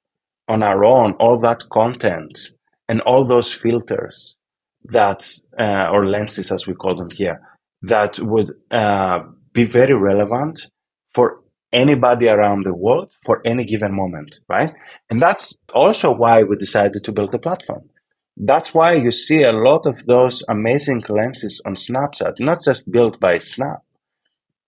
on 0.48 0.62
our 0.62 0.84
own 0.84 1.12
all 1.14 1.38
that 1.40 1.68
content 1.70 2.50
and 2.88 3.00
all 3.02 3.24
those 3.24 3.52
filters 3.52 4.38
that, 4.84 5.30
uh, 5.58 5.88
or 5.92 6.06
lenses 6.06 6.50
as 6.50 6.66
we 6.66 6.74
call 6.74 6.96
them 6.96 7.10
here, 7.10 7.40
that 7.82 8.18
would 8.18 8.50
uh, 8.70 9.20
be 9.52 9.64
very 9.64 9.94
relevant 9.94 10.68
for 11.14 11.42
anybody 11.72 12.28
around 12.28 12.64
the 12.64 12.74
world 12.74 13.12
for 13.24 13.42
any 13.44 13.64
given 13.64 13.94
moment, 13.94 14.40
right? 14.48 14.72
And 15.10 15.20
that's 15.20 15.54
also 15.74 16.12
why 16.12 16.42
we 16.42 16.56
decided 16.56 17.04
to 17.04 17.12
build 17.12 17.32
the 17.32 17.38
platform. 17.38 17.90
That's 18.36 18.72
why 18.72 18.94
you 18.94 19.10
see 19.10 19.42
a 19.42 19.52
lot 19.52 19.84
of 19.84 20.06
those 20.06 20.42
amazing 20.48 21.02
lenses 21.08 21.60
on 21.66 21.74
Snapchat, 21.74 22.34
not 22.38 22.62
just 22.62 22.90
built 22.90 23.20
by 23.20 23.38
Snap, 23.38 23.82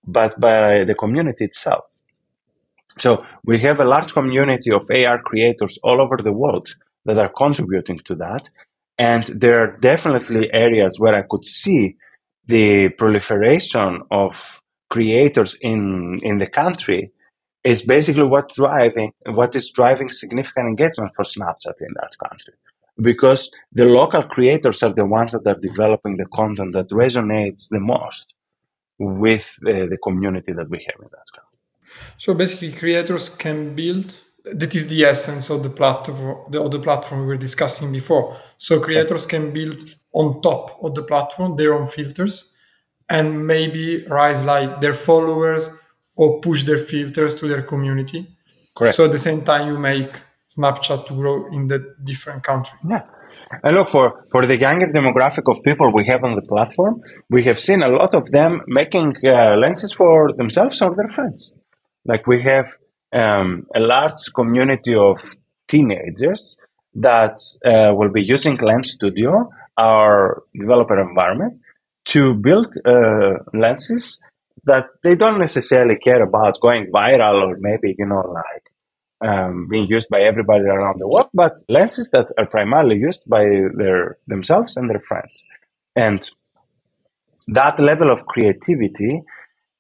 but 0.04 0.38
by 0.40 0.84
the 0.84 0.94
community 0.94 1.44
itself. 1.44 1.84
So 2.98 3.24
we 3.44 3.58
have 3.60 3.80
a 3.80 3.84
large 3.84 4.12
community 4.12 4.72
of 4.72 4.90
AR 4.90 5.22
creators 5.22 5.78
all 5.82 6.00
over 6.00 6.16
the 6.16 6.32
world 6.32 6.74
that 7.04 7.18
are 7.18 7.32
contributing 7.36 8.00
to 8.06 8.14
that. 8.16 8.50
And 8.98 9.26
there 9.26 9.60
are 9.62 9.78
definitely 9.78 10.50
areas 10.52 10.98
where 10.98 11.14
I 11.14 11.22
could 11.28 11.46
see 11.46 11.96
the 12.46 12.90
proliferation 12.90 14.02
of 14.10 14.60
creators 14.90 15.56
in, 15.60 16.16
in 16.22 16.38
the 16.38 16.46
country 16.46 17.12
is 17.62 17.82
basically 17.82 18.24
what 18.24 18.52
driving 18.54 19.12
what 19.26 19.54
is 19.54 19.70
driving 19.70 20.10
significant 20.10 20.66
engagement 20.66 21.12
for 21.14 21.24
Snapchat 21.24 21.80
in 21.80 21.94
that 21.94 22.16
country. 22.28 22.54
Because 23.00 23.50
the 23.72 23.84
local 23.84 24.22
creators 24.22 24.82
are 24.82 24.92
the 24.92 25.06
ones 25.06 25.32
that 25.32 25.46
are 25.46 25.60
developing 25.60 26.16
the 26.16 26.26
content 26.26 26.72
that 26.72 26.88
resonates 26.90 27.68
the 27.68 27.80
most 27.80 28.34
with 28.98 29.56
uh, 29.66 29.86
the 29.86 29.98
community 30.02 30.52
that 30.52 30.68
we 30.68 30.78
have 30.86 31.00
in 31.00 31.08
that 31.10 31.28
country. 31.34 31.49
So 32.18 32.34
basically, 32.34 32.72
creators 32.72 33.28
can 33.36 33.74
build. 33.74 34.18
That 34.44 34.74
is 34.74 34.88
the 34.88 35.04
essence 35.04 35.50
of 35.50 35.62
the 35.62 35.70
platform. 35.70 36.50
The, 36.50 36.62
of 36.62 36.70
the 36.70 36.78
platform 36.78 37.20
we 37.20 37.26
were 37.26 37.36
discussing 37.36 37.92
before. 37.92 38.36
So 38.56 38.80
creators 38.80 39.26
can 39.26 39.52
build 39.52 39.82
on 40.12 40.40
top 40.42 40.82
of 40.82 40.94
the 40.94 41.02
platform 41.02 41.56
their 41.56 41.74
own 41.74 41.86
filters, 41.86 42.56
and 43.08 43.46
maybe 43.46 44.04
rise 44.06 44.44
like 44.44 44.80
their 44.80 44.94
followers 44.94 45.78
or 46.16 46.40
push 46.40 46.64
their 46.64 46.78
filters 46.78 47.34
to 47.36 47.46
their 47.46 47.62
community. 47.62 48.26
Correct. 48.76 48.94
So 48.94 49.04
at 49.04 49.12
the 49.12 49.18
same 49.18 49.42
time, 49.42 49.68
you 49.68 49.78
make 49.78 50.12
Snapchat 50.48 51.06
to 51.06 51.14
grow 51.14 51.46
in 51.52 51.68
the 51.68 51.94
different 52.04 52.42
country. 52.42 52.78
Yeah. 52.88 53.06
And 53.62 53.76
look, 53.76 53.88
for, 53.88 54.26
for 54.32 54.46
the 54.46 54.58
younger 54.58 54.88
demographic 54.88 55.50
of 55.50 55.62
people 55.62 55.92
we 55.92 56.04
have 56.06 56.24
on 56.24 56.34
the 56.34 56.42
platform, 56.42 57.00
we 57.30 57.44
have 57.44 57.58
seen 57.58 57.82
a 57.82 57.88
lot 57.88 58.14
of 58.14 58.30
them 58.32 58.62
making 58.66 59.14
uh, 59.24 59.56
lenses 59.56 59.92
for 59.92 60.32
themselves 60.32 60.82
or 60.82 60.94
their 60.94 61.08
friends. 61.08 61.54
Like 62.10 62.26
we 62.26 62.42
have 62.42 62.68
um, 63.12 63.66
a 63.74 63.80
large 63.80 64.22
community 64.34 64.94
of 64.96 65.18
teenagers 65.68 66.58
that 66.94 67.36
uh, 67.64 67.94
will 67.94 68.10
be 68.10 68.24
using 68.24 68.56
Lens 68.56 68.90
Studio, 68.90 69.30
our 69.78 70.42
developer 70.58 71.00
environment, 71.00 71.60
to 72.06 72.34
build 72.34 72.74
uh, 72.84 73.34
lenses 73.54 74.18
that 74.64 74.86
they 75.04 75.14
don't 75.14 75.38
necessarily 75.38 75.96
care 75.96 76.22
about 76.22 76.60
going 76.60 76.90
viral 76.92 77.36
or 77.46 77.56
maybe, 77.60 77.94
you 77.96 78.06
know, 78.06 78.24
like 78.42 78.64
um, 79.28 79.68
being 79.70 79.86
used 79.86 80.08
by 80.10 80.20
everybody 80.20 80.64
around 80.64 80.98
the 80.98 81.06
world, 81.06 81.28
but 81.32 81.52
lenses 81.68 82.10
that 82.10 82.26
are 82.38 82.46
primarily 82.46 82.96
used 82.96 83.22
by 83.26 83.44
their 83.76 84.18
themselves 84.26 84.76
and 84.76 84.90
their 84.90 85.02
friends. 85.08 85.44
And 85.94 86.28
that 87.46 87.78
level 87.78 88.10
of 88.10 88.26
creativity 88.26 89.22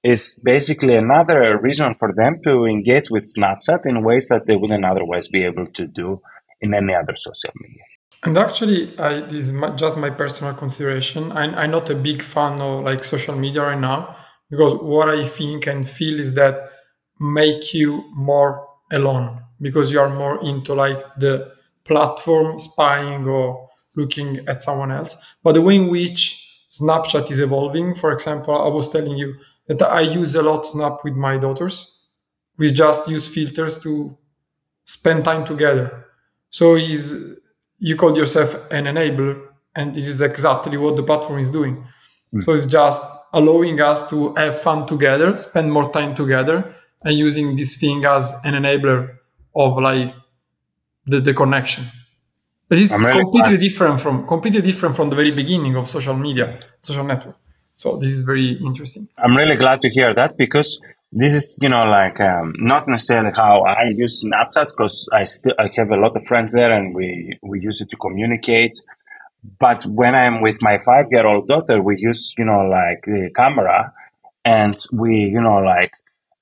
is 0.02 0.40
basically 0.42 0.94
another 0.96 1.58
reason 1.58 1.94
for 1.94 2.12
them 2.12 2.40
to 2.46 2.64
engage 2.64 3.10
with 3.10 3.24
Snapchat 3.24 3.84
in 3.84 4.02
ways 4.02 4.28
that 4.28 4.46
they 4.46 4.56
wouldn't 4.56 4.84
otherwise 4.84 5.28
be 5.28 5.44
able 5.44 5.66
to 5.66 5.86
do 5.86 6.20
in 6.60 6.74
any 6.74 6.94
other 6.94 7.14
social 7.16 7.52
media. 7.60 7.84
And 8.22 8.36
actually, 8.36 8.98
I, 8.98 9.20
this 9.20 9.48
is 9.48 9.52
my, 9.52 9.70
just 9.70 9.98
my 9.98 10.10
personal 10.10 10.54
consideration. 10.54 11.32
I, 11.32 11.44
I'm 11.62 11.70
not 11.70 11.88
a 11.90 11.94
big 11.94 12.22
fan 12.22 12.60
of 12.60 12.84
like 12.84 13.02
social 13.04 13.36
media 13.36 13.62
right 13.62 13.78
now 13.78 14.16
because 14.50 14.74
what 14.74 15.08
I 15.08 15.24
think 15.24 15.66
and 15.66 15.88
feel 15.88 16.20
is 16.20 16.34
that 16.34 16.70
make 17.18 17.72
you 17.72 18.04
more 18.14 18.66
alone 18.92 19.42
because 19.60 19.92
you 19.92 20.00
are 20.00 20.10
more 20.10 20.42
into 20.44 20.74
like 20.74 21.00
the 21.16 21.52
platform 21.84 22.58
spying 22.58 23.26
or 23.26 23.68
looking 23.96 24.38
at 24.48 24.62
someone 24.62 24.90
else. 24.90 25.22
But 25.42 25.52
the 25.52 25.62
way 25.62 25.76
in 25.76 25.88
which 25.88 26.66
Snapchat 26.70 27.30
is 27.30 27.40
evolving, 27.40 27.94
for 27.94 28.12
example, 28.12 28.54
I 28.54 28.68
was 28.68 28.90
telling 28.90 29.16
you 29.16 29.34
that 29.78 29.90
I 29.90 30.00
use 30.00 30.34
a 30.34 30.42
lot 30.42 30.66
Snap 30.66 31.04
with 31.04 31.14
my 31.14 31.38
daughters. 31.38 32.08
We 32.58 32.72
just 32.72 33.08
use 33.08 33.32
filters 33.32 33.82
to 33.82 34.16
spend 34.84 35.24
time 35.24 35.44
together. 35.44 36.06
So 36.48 36.76
is 36.76 37.40
you 37.78 37.96
call 37.96 38.16
yourself 38.16 38.70
an 38.70 38.84
enabler, 38.84 39.40
and 39.74 39.94
this 39.94 40.08
is 40.08 40.20
exactly 40.20 40.76
what 40.76 40.96
the 40.96 41.02
platform 41.02 41.38
is 41.38 41.50
doing. 41.50 41.86
Mm. 42.34 42.42
So 42.42 42.52
it's 42.52 42.66
just 42.66 43.02
allowing 43.32 43.80
us 43.80 44.10
to 44.10 44.34
have 44.34 44.60
fun 44.60 44.86
together, 44.86 45.36
spend 45.36 45.72
more 45.72 45.90
time 45.90 46.14
together, 46.14 46.74
and 47.02 47.14
using 47.14 47.56
this 47.56 47.78
thing 47.78 48.04
as 48.04 48.38
an 48.44 48.54
enabler 48.54 49.16
of 49.54 49.78
like 49.78 50.12
the, 51.06 51.20
the 51.20 51.32
connection. 51.32 51.84
This 52.68 52.80
is 52.80 52.90
completely 52.90 53.56
different 53.56 54.00
from 54.00 54.26
completely 54.26 54.60
different 54.60 54.94
from 54.96 55.10
the 55.10 55.16
very 55.16 55.30
beginning 55.30 55.76
of 55.76 55.88
social 55.88 56.14
media, 56.14 56.60
social 56.80 57.04
network. 57.04 57.36
So 57.80 57.96
this 57.96 58.12
is 58.12 58.20
very 58.20 58.58
interesting. 58.60 59.08
I'm 59.16 59.34
really 59.34 59.56
glad 59.56 59.80
to 59.80 59.88
hear 59.88 60.12
that 60.12 60.36
because 60.36 60.78
this 61.12 61.32
is 61.32 61.58
you 61.62 61.70
know 61.70 61.84
like 61.84 62.20
um, 62.20 62.52
not 62.58 62.86
necessarily 62.86 63.32
how 63.34 63.62
I 63.62 63.84
use 63.96 64.22
Snapchat 64.22 64.66
because 64.76 65.08
I 65.14 65.24
still 65.24 65.54
I 65.58 65.70
have 65.76 65.90
a 65.90 65.96
lot 65.96 66.14
of 66.14 66.22
friends 66.26 66.52
there 66.52 66.72
and 66.72 66.94
we 66.94 67.38
we 67.42 67.58
use 67.58 67.80
it 67.80 67.88
to 67.88 67.96
communicate. 67.96 68.74
But 69.58 69.82
when 69.86 70.14
I'm 70.14 70.42
with 70.42 70.58
my 70.60 70.78
five 70.84 71.06
year 71.10 71.26
old 71.26 71.48
daughter, 71.48 71.80
we 71.80 71.94
use 71.98 72.34
you 72.36 72.44
know 72.44 72.68
like 72.68 73.00
the 73.04 73.30
camera 73.34 73.94
and 74.44 74.76
we 74.92 75.14
you 75.34 75.40
know 75.40 75.60
like 75.74 75.92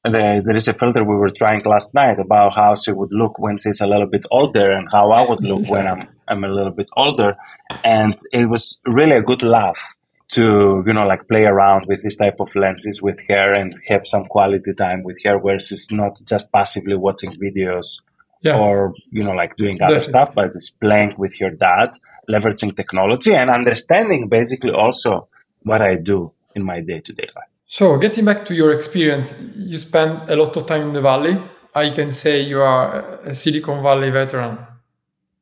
there, 0.03 0.43
there 0.45 0.57
is 0.57 0.67
a 0.67 0.75
filter 0.75 1.05
we 1.05 1.15
were 1.15 1.31
trying 1.31 1.63
last 1.65 1.95
night 1.95 2.19
about 2.19 2.57
how 2.57 2.75
she 2.75 2.91
would 2.91 3.13
look 3.13 3.39
when 3.39 3.59
she's 3.59 3.81
a 3.81 3.87
little 3.87 4.09
bit 4.09 4.27
older 4.33 4.73
and 4.73 4.89
how 4.91 5.13
I 5.13 5.25
would 5.29 5.45
look 5.45 5.69
when 5.71 5.87
I'm 5.93 6.09
I'm 6.27 6.43
a 6.43 6.49
little 6.49 6.73
bit 6.73 6.89
older, 6.97 7.37
and 7.85 8.17
it 8.33 8.49
was 8.51 8.81
really 8.87 9.17
a 9.17 9.23
good 9.23 9.45
laugh 9.45 9.98
to 10.33 10.85
you 10.87 10.93
know 10.93 11.07
like 11.07 11.27
play 11.29 11.45
around 11.45 11.87
with 11.87 12.03
this 12.03 12.17
type 12.17 12.41
of 12.41 12.55
lenses 12.55 13.01
with 13.03 13.19
her 13.29 13.55
and 13.55 13.73
have 13.89 14.07
some 14.07 14.25
quality 14.27 14.75
time 14.75 15.03
with 15.03 15.21
her, 15.25 15.39
where 15.39 15.59
she's 15.59 15.91
not 15.91 16.21
just 16.27 16.53
passively 16.53 16.95
watching 16.95 17.33
videos 17.33 18.03
yeah. 18.43 18.59
or 18.59 18.95
you 19.11 19.23
know 19.23 19.33
like 19.33 19.57
doing 19.57 19.81
other 19.83 20.01
stuff, 20.03 20.35
but 20.35 20.51
it's 20.55 20.71
playing 20.71 21.15
with 21.19 21.41
your 21.41 21.51
dad, 21.51 21.91
leveraging 22.31 22.77
technology 22.77 23.35
and 23.35 23.51
understanding 23.51 24.29
basically 24.29 24.73
also 24.73 25.29
what 25.63 25.83
I 25.83 25.97
do 25.97 26.33
in 26.55 26.63
my 26.65 26.81
day 26.81 27.01
to 27.01 27.13
day 27.13 27.29
life. 27.35 27.49
So, 27.71 27.99
getting 27.99 28.25
back 28.25 28.47
to 28.47 28.55
your 28.55 28.73
experience, 28.73 29.55
you 29.57 29.77
spent 29.77 30.31
a 30.31 30.37
lot 30.37 30.57
of 30.57 30.67
time 30.67 30.83
in 30.83 30.93
the 30.95 31.03
Valley. 31.03 31.37
I 31.75 31.91
can 31.91 32.11
say 32.11 32.41
you 32.41 32.61
are 32.63 33.21
a 33.21 33.35
Silicon 33.35 33.83
Valley 33.83 34.11
veteran. 34.11 34.59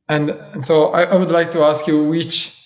And, 0.09 0.31
and 0.31 0.63
so 0.63 0.89
I, 0.89 1.05
I 1.05 1.15
would 1.15 1.31
like 1.31 1.53
to 1.53 1.63
ask 1.63 1.87
you 1.87 2.09
which, 2.09 2.66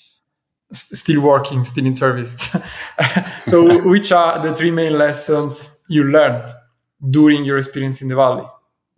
still 0.73 1.23
working, 1.23 1.65
still 1.65 1.87
in 1.87 1.95
service. 1.95 2.57
so, 3.47 3.89
which 3.89 4.13
are 4.13 4.41
the 4.43 4.55
three 4.55 4.71
main 4.71 4.97
lessons 4.97 5.85
you 5.89 6.05
learned 6.05 6.49
during 7.09 7.45
your 7.45 7.59
experience 7.59 8.03
in 8.03 8.09
the 8.09 8.17
Valley, 8.17 8.47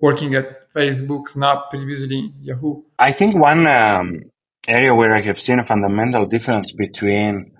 working 0.01 0.35
at 0.35 0.73
Facebook, 0.73 1.29
Snap, 1.29 1.70
previously 1.70 2.33
Yahoo? 2.41 2.83
I 2.99 3.12
think 3.12 3.37
one 3.37 3.66
um, 3.66 4.23
area 4.66 4.95
where 4.95 5.14
I 5.14 5.20
have 5.20 5.41
seen 5.41 5.59
a 5.59 5.66
fundamental 5.66 6.27
difference 6.27 6.73
between 6.73 7.53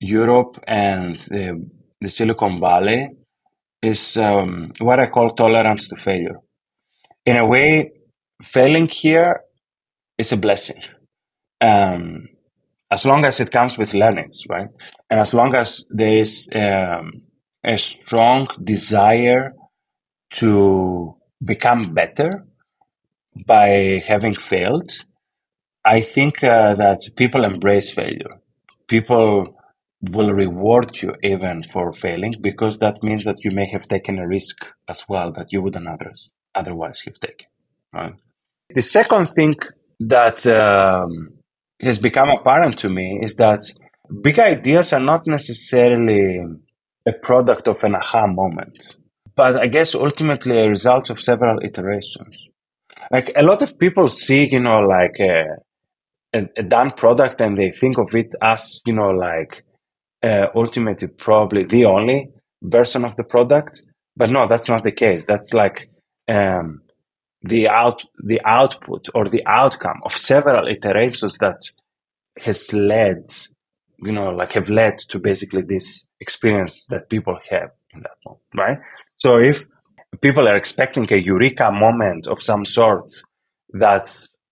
Europe 0.00 0.62
and 0.66 1.18
the 1.18 1.70
the 2.04 2.10
Silicon 2.10 2.60
Valley 2.60 3.08
is 3.82 4.16
um, 4.16 4.72
what 4.78 5.00
I 5.00 5.06
call 5.06 5.30
tolerance 5.30 5.88
to 5.88 5.96
failure. 5.96 6.38
In 7.24 7.36
a 7.36 7.46
way, 7.46 7.92
failing 8.42 8.88
here 8.88 9.40
is 10.18 10.32
a 10.32 10.36
blessing. 10.36 10.82
Um, 11.60 12.28
as 12.90 13.04
long 13.06 13.24
as 13.24 13.40
it 13.40 13.50
comes 13.50 13.78
with 13.78 13.94
learnings, 13.94 14.44
right? 14.48 14.68
And 15.10 15.20
as 15.20 15.34
long 15.34 15.54
as 15.56 15.84
there 15.90 16.14
is 16.14 16.48
um, 16.54 17.22
a 17.64 17.78
strong 17.78 18.48
desire 18.60 19.54
to 20.32 21.16
become 21.44 21.94
better 21.94 22.44
by 23.46 24.02
having 24.06 24.34
failed, 24.34 24.90
I 25.84 26.00
think 26.00 26.42
uh, 26.42 26.74
that 26.74 27.00
people 27.16 27.44
embrace 27.44 27.90
failure. 27.92 28.40
People 28.86 29.56
will 30.10 30.32
reward 30.32 31.02
you 31.02 31.14
even 31.22 31.62
for 31.64 31.92
failing 31.92 32.34
because 32.40 32.78
that 32.78 33.02
means 33.02 33.24
that 33.24 33.44
you 33.44 33.50
may 33.50 33.68
have 33.70 33.88
taken 33.88 34.18
a 34.18 34.28
risk 34.28 34.66
as 34.88 35.04
well 35.08 35.32
that 35.32 35.52
you 35.52 35.62
wouldn't 35.62 35.88
others 35.88 36.32
otherwise 36.54 37.00
have 37.00 37.18
taken. 37.20 37.46
Right. 37.92 38.14
The 38.70 38.82
second 38.82 39.28
thing 39.28 39.56
that 40.00 40.46
um, 40.46 41.38
has 41.80 41.98
become 41.98 42.30
apparent 42.30 42.78
to 42.78 42.88
me 42.88 43.20
is 43.22 43.36
that 43.36 43.60
big 44.22 44.38
ideas 44.38 44.92
are 44.92 45.00
not 45.00 45.26
necessarily 45.26 46.40
a 47.06 47.12
product 47.12 47.68
of 47.68 47.82
an 47.84 47.94
aha 47.94 48.26
moment, 48.26 48.96
but 49.34 49.56
I 49.56 49.66
guess 49.66 49.94
ultimately 49.94 50.58
a 50.58 50.68
result 50.68 51.10
of 51.10 51.20
several 51.20 51.58
iterations. 51.62 52.48
Like 53.10 53.32
a 53.36 53.42
lot 53.42 53.62
of 53.62 53.78
people 53.78 54.08
see, 54.08 54.48
you 54.50 54.60
know, 54.60 54.78
like 54.78 55.16
a, 55.20 55.44
a, 56.32 56.48
a 56.56 56.62
done 56.62 56.92
product 56.92 57.40
and 57.40 57.58
they 57.58 57.70
think 57.70 57.98
of 57.98 58.14
it 58.14 58.34
as, 58.40 58.80
you 58.86 58.94
know, 58.94 59.10
like 59.10 59.64
uh, 60.22 60.46
ultimately 60.54 61.08
probably 61.08 61.64
the 61.64 61.84
only 61.84 62.30
version 62.62 63.04
of 63.04 63.16
the 63.16 63.24
product. 63.24 63.82
But 64.16 64.30
no, 64.30 64.46
that's 64.46 64.68
not 64.68 64.84
the 64.84 64.92
case. 64.92 65.26
That's 65.26 65.52
like 65.52 65.90
um, 66.28 66.80
the 67.44 67.68
out 67.68 68.04
the 68.24 68.40
output 68.44 69.08
or 69.14 69.28
the 69.28 69.42
outcome 69.46 70.00
of 70.04 70.12
several 70.12 70.66
iterations 70.66 71.38
that 71.38 71.60
has 72.40 72.72
led, 72.72 73.24
you 73.98 74.12
know, 74.12 74.30
like 74.30 74.52
have 74.52 74.70
led 74.70 74.98
to 74.98 75.18
basically 75.18 75.62
this 75.62 76.08
experience 76.20 76.86
that 76.86 77.10
people 77.10 77.38
have 77.50 77.70
in 77.92 78.00
that 78.00 78.16
moment, 78.24 78.42
right? 78.56 78.78
So 79.16 79.38
if 79.38 79.66
people 80.22 80.48
are 80.48 80.56
expecting 80.56 81.06
a 81.12 81.16
eureka 81.16 81.70
moment 81.70 82.26
of 82.26 82.42
some 82.42 82.64
sort 82.64 83.10
that 83.74 84.08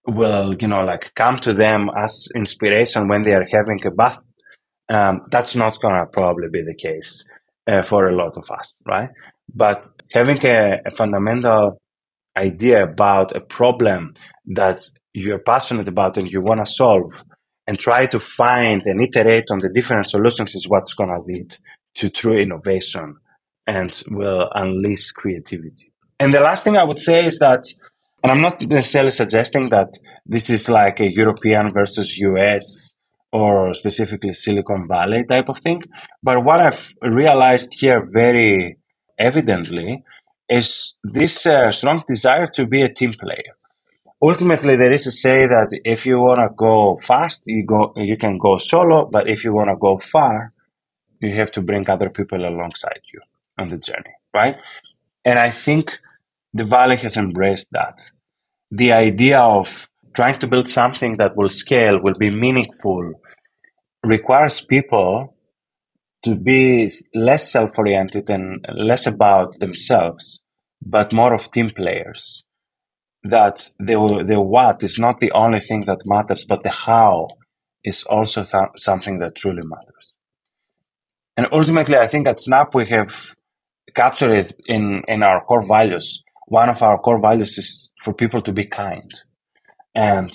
will, 0.07 0.55
you 0.61 0.69
know, 0.69 0.85
like 0.85 1.13
come 1.15 1.39
to 1.39 1.55
them 1.55 1.89
as 1.97 2.29
inspiration 2.35 3.09
when 3.09 3.23
they 3.23 3.35
are 3.35 3.47
having 3.51 3.81
a 3.87 3.91
bath. 3.91 4.21
Um, 4.89 5.23
that's 5.31 5.57
not 5.57 5.75
to 5.81 6.07
probably 6.13 6.49
be 6.53 6.63
the 6.63 6.75
case 6.75 7.25
uh, 7.67 7.83
for 7.83 8.09
a 8.09 8.15
lot 8.15 8.37
of 8.37 8.51
us, 8.51 8.75
right? 8.87 9.09
But 9.55 9.85
having 10.11 10.45
a, 10.45 10.81
a 10.85 10.91
fundamental 10.91 11.79
idea 12.37 12.83
about 12.85 13.35
a 13.35 13.41
problem 13.41 14.15
that 14.47 14.81
you're 15.13 15.39
passionate 15.39 15.89
about 15.89 16.17
and 16.17 16.31
you 16.31 16.41
want 16.41 16.65
to 16.65 16.73
solve 16.73 17.25
and 17.67 17.79
try 17.79 18.07
to 18.07 18.19
find 18.19 18.83
and 18.87 19.01
iterate 19.05 19.51
on 19.51 19.61
the 19.61 19.71
different 19.73 20.09
solutions 20.09 20.55
is 20.55 20.69
what's 20.69 20.95
going 20.95 21.11
to 21.11 21.21
lead 21.21 21.55
to 21.95 22.11
true 22.11 22.39
innovation 22.39 23.17
and 23.67 24.03
will 24.11 24.49
unleash 24.55 25.13
creativity. 25.13 25.93
And 26.19 26.33
the 26.33 26.41
last 26.41 26.65
thing 26.65 26.77
I 26.77 26.85
would 26.85 27.01
say 27.01 27.27
is 27.27 27.39
that, 27.39 27.65
and 28.23 28.33
I'm 28.33 28.41
not 28.41 28.61
necessarily 28.63 29.11
suggesting 29.11 29.69
that 29.71 29.89
this 30.27 30.51
is 30.51 30.69
like 30.69 31.01
a 31.01 31.11
European 31.11 31.73
versus 31.73 32.17
US 32.19 32.95
or 33.33 33.75
specifically 33.75 34.33
Silicon 34.33 34.87
Valley 34.89 35.25
type 35.25 35.49
of 35.49 35.59
thing, 35.59 35.83
but 36.23 36.45
what 36.45 36.61
I've 36.61 36.95
realized 37.03 37.75
here 37.79 38.07
very 38.11 38.77
evidently 39.19 40.05
is 40.53 40.95
this 41.03 41.47
uh, 41.47 41.73
strong 41.73 42.05
desire 42.07 42.47
to 42.47 42.67
be 42.67 42.83
a 42.83 42.93
team 42.93 43.15
player. 43.15 43.55
Ultimately, 44.21 44.77
there 44.77 44.93
is 44.93 45.07
a 45.07 45.11
say 45.11 45.47
that 45.47 45.69
if 45.85 46.07
you 46.07 46.19
want 46.19 46.41
to 46.41 46.55
go 46.55 47.01
fast, 47.03 47.45
you 47.47 47.65
go, 47.65 47.93
you 47.97 48.17
can 48.17 48.39
go 48.39 48.59
solo, 48.59 49.07
but 49.07 49.29
if 49.29 49.45
you 49.45 49.53
want 49.53 49.71
to 49.71 49.77
go 49.77 49.99
far, 49.99 50.53
you 51.21 51.35
have 51.35 51.51
to 51.53 51.63
bring 51.63 51.89
other 51.89 52.11
people 52.11 52.45
alongside 52.45 53.01
you 53.13 53.21
on 53.59 53.71
the 53.71 53.79
journey, 53.79 54.15
right? 54.35 54.57
And 55.25 55.39
I 55.39 55.51
think 55.51 55.99
the 56.53 56.65
Valley 56.65 56.97
has 56.97 57.17
embraced 57.17 57.69
that. 57.73 58.11
The 58.71 58.93
idea 58.93 59.41
of 59.41 59.89
trying 60.15 60.39
to 60.41 60.47
build 60.47 60.69
something 60.69 61.17
that 61.17 61.37
will 61.37 61.49
scale, 61.49 62.01
will 62.01 62.15
be 62.15 62.31
meaningful, 62.31 63.15
requires 64.05 64.61
people 64.61 65.35
to 66.23 66.37
be 66.37 66.91
less 67.15 67.51
self-oriented 67.51 68.31
and 68.31 68.65
less 68.75 69.07
about 69.07 69.59
themselves, 69.59 70.42
but 70.85 71.13
more 71.13 71.35
of 71.35 71.51
team 71.51 71.71
players. 71.71 72.45
That 73.25 73.71
the 73.79 74.25
the 74.27 74.41
what 74.41 74.83
is 74.83 74.99
not 74.99 75.21
the 75.21 75.33
only 75.33 75.61
thing 75.61 75.85
that 75.85 76.05
matters, 76.05 76.45
but 76.45 76.65
the 76.65 76.71
how 76.71 77.29
is 77.85 78.03
also 78.05 78.43
th- 78.43 78.77
something 78.77 79.21
that 79.21 79.37
truly 79.37 79.63
matters. 79.63 80.15
And 81.37 81.47
ultimately, 81.53 81.97
I 81.97 82.09
think 82.09 82.27
at 82.27 82.41
Snap 82.41 82.75
we 82.75 82.87
have 82.87 83.35
captured 83.95 84.33
it 84.33 84.53
in 84.67 85.03
in 85.07 85.23
our 85.23 85.45
core 85.45 85.67
values. 85.67 86.23
One 86.49 86.69
of 86.69 86.83
our 86.83 86.99
core 86.99 87.21
values 87.21 87.57
is 87.59 87.91
for 88.03 88.13
people 88.13 88.43
to 88.43 88.53
be 88.53 88.65
kind, 88.65 89.11
and 89.95 90.33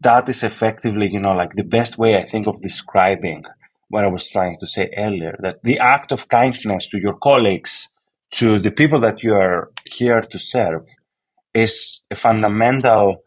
that 0.00 0.28
is 0.28 0.44
effectively, 0.44 1.10
you 1.10 1.20
know, 1.20 1.32
like 1.32 1.54
the 1.54 1.64
best 1.64 1.98
way 1.98 2.16
I 2.16 2.24
think 2.24 2.46
of 2.46 2.62
describing 2.62 3.44
what 3.88 4.04
I 4.04 4.08
was 4.08 4.28
trying 4.28 4.56
to 4.60 4.66
say 4.66 4.90
earlier, 4.96 5.36
that 5.40 5.62
the 5.62 5.78
act 5.78 6.12
of 6.12 6.28
kindness 6.28 6.88
to 6.90 6.98
your 7.00 7.14
colleagues, 7.14 7.88
to 8.32 8.58
the 8.58 8.70
people 8.70 9.00
that 9.00 9.22
you 9.22 9.34
are 9.34 9.70
here 9.84 10.20
to 10.20 10.38
serve, 10.38 10.86
is 11.54 12.02
a 12.10 12.14
fundamental, 12.14 13.22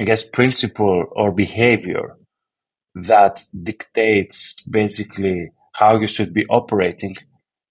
I 0.00 0.04
guess, 0.04 0.22
principle 0.22 1.04
or 1.12 1.30
behavior 1.32 2.16
that 2.94 3.42
dictates 3.62 4.54
basically 4.62 5.50
how 5.72 5.96
you 5.96 6.06
should 6.06 6.32
be 6.32 6.46
operating 6.46 7.16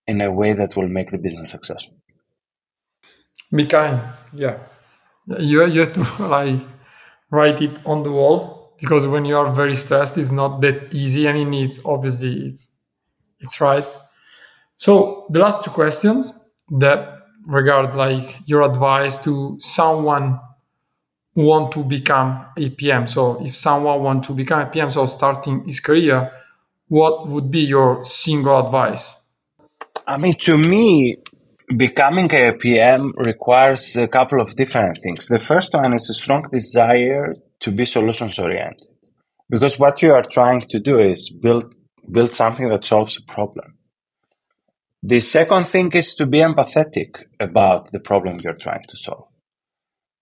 in 0.06 0.22
a 0.22 0.32
way 0.32 0.54
that 0.54 0.76
will 0.76 0.90
make 0.90 1.12
the 1.12 1.18
business 1.18 1.52
successful. 1.52 1.98
Be 3.54 3.66
kind, 3.66 4.02
yeah. 4.34 4.60
You, 5.28 5.66
you 5.66 5.80
have 5.82 5.94
to 5.94 6.24
like 6.28 6.60
write 7.32 7.62
it 7.62 7.80
on 7.86 8.04
the 8.04 8.12
wall 8.12 8.76
because 8.80 9.08
when 9.08 9.26
you 9.26 9.38
are 9.38 9.52
very 9.52 9.76
stressed 9.76 10.18
it's 10.18 10.30
not 10.30 10.62
that 10.62 10.94
easy 10.94 11.28
i 11.28 11.34
mean 11.34 11.54
it's 11.54 11.84
obviously 11.86 12.46
it's 12.48 12.76
it's 13.40 13.60
right 13.60 13.86
so 14.76 15.26
the 15.32 15.40
last 15.40 15.64
two 15.64 15.72
questions 15.72 16.43
that 16.72 17.20
regard 17.46 17.96
like 17.96 18.40
your 18.46 18.62
advice 18.62 19.24
to 19.24 19.58
someone 19.60 20.40
want 21.36 21.72
to 21.72 21.84
become 21.84 22.46
a 22.58 22.70
pm 22.70 23.08
so 23.08 23.44
if 23.44 23.56
someone 23.56 24.02
want 24.02 24.24
to 24.24 24.34
become 24.34 24.62
a 24.62 24.66
pm 24.68 24.90
so 24.90 25.06
starting 25.06 25.66
his 25.66 25.80
career 25.80 26.32
what 26.94 27.28
would 27.28 27.50
be 27.50 27.62
your 27.62 28.06
single 28.06 28.60
advice? 28.66 29.36
I 30.06 30.18
mean 30.18 30.36
to 30.42 30.58
me 30.58 31.18
becoming 31.76 32.32
a 32.34 32.52
pm 32.52 33.14
requires 33.18 33.96
a 33.96 34.08
couple 34.08 34.40
of 34.40 34.56
different 34.56 34.98
things. 35.02 35.26
The 35.26 35.40
first 35.40 35.74
one 35.74 35.94
is 35.94 36.08
a 36.10 36.14
strong 36.14 36.44
desire 36.52 37.34
to 37.62 37.72
be 37.72 37.86
solutions 37.86 38.38
oriented. 38.38 38.90
Because 39.50 39.80
what 39.80 40.02
you 40.04 40.14
are 40.14 40.24
trying 40.38 40.62
to 40.70 40.80
do 40.80 41.00
is 41.00 41.30
build 41.30 41.74
build 42.12 42.36
something 42.36 42.68
that 42.70 42.86
solves 42.86 43.18
a 43.18 43.24
problem 43.32 43.78
the 45.04 45.20
second 45.20 45.68
thing 45.68 45.92
is 45.92 46.16
to 46.16 46.26
be 46.26 46.40
empathetic 46.40 47.24
about 47.40 47.92
the 47.92 48.00
problem 48.00 48.40
you're 48.40 48.54
trying 48.54 48.84
to 48.88 48.98
solve 48.98 49.28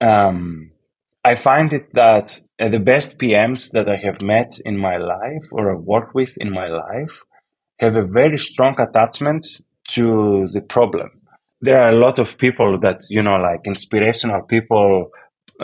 um, 0.01 0.71
i 1.23 1.35
find 1.35 1.73
it 1.73 1.93
that 1.93 2.41
uh, 2.59 2.67
the 2.69 2.79
best 2.79 3.17
pms 3.17 3.71
that 3.71 3.87
i 3.87 3.95
have 3.95 4.21
met 4.21 4.51
in 4.65 4.77
my 4.77 4.97
life 4.97 5.47
or 5.51 5.71
have 5.71 5.83
worked 5.83 6.15
with 6.15 6.35
in 6.37 6.51
my 6.51 6.67
life 6.67 7.23
have 7.79 7.95
a 7.95 8.05
very 8.05 8.37
strong 8.37 8.75
attachment 8.79 9.45
to 9.87 10.47
the 10.53 10.61
problem 10.61 11.09
there 11.61 11.79
are 11.79 11.89
a 11.89 12.03
lot 12.05 12.17
of 12.17 12.37
people 12.37 12.79
that 12.79 13.01
you 13.09 13.21
know 13.21 13.37
like 13.37 13.61
inspirational 13.65 14.41
people 14.41 15.11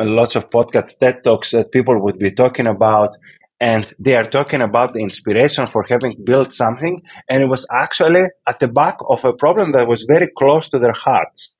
lots 0.05 0.35
of 0.35 0.49
podcasts, 0.49 0.97
TED 0.97 1.23
Talks 1.23 1.51
that 1.51 1.71
people 1.71 1.99
would 2.01 2.19
be 2.19 2.31
talking 2.31 2.67
about. 2.67 3.15
And 3.59 3.91
they 3.97 4.15
are 4.15 4.23
talking 4.23 4.61
about 4.61 4.93
the 4.93 5.01
inspiration 5.01 5.67
for 5.67 5.83
having 5.89 6.23
built 6.23 6.53
something. 6.53 7.01
And 7.29 7.41
it 7.41 7.47
was 7.47 7.65
actually 7.71 8.25
at 8.47 8.59
the 8.59 8.67
back 8.67 8.97
of 9.09 9.25
a 9.25 9.33
problem 9.33 9.71
that 9.71 9.87
was 9.87 10.03
very 10.03 10.29
close 10.37 10.69
to 10.69 10.79
their 10.79 10.93
hearts 10.93 11.55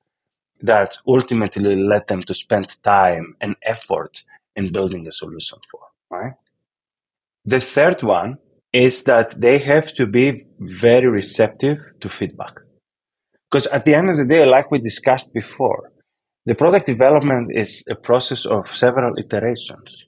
that 0.60 0.98
ultimately 1.06 1.76
led 1.76 2.06
them 2.08 2.22
to 2.24 2.34
spend 2.34 2.82
time 2.82 3.34
and 3.40 3.56
effort 3.62 4.22
in 4.56 4.72
building 4.72 5.06
a 5.06 5.12
solution 5.12 5.58
for, 5.70 5.80
right? 6.10 6.34
The 7.44 7.60
third 7.60 8.02
one 8.02 8.38
is 8.72 9.04
that 9.04 9.40
they 9.40 9.58
have 9.58 9.94
to 9.94 10.06
be 10.06 10.46
very 10.58 11.08
receptive 11.08 11.78
to 12.00 12.08
feedback. 12.08 12.54
Because 13.50 13.66
at 13.68 13.84
the 13.84 13.94
end 13.94 14.10
of 14.10 14.16
the 14.16 14.26
day, 14.26 14.44
like 14.44 14.70
we 14.70 14.78
discussed 14.78 15.32
before, 15.32 15.90
the 16.44 16.54
product 16.54 16.86
development 16.86 17.50
is 17.54 17.84
a 17.88 17.94
process 17.94 18.44
of 18.44 18.68
several 18.68 19.16
iterations. 19.16 20.07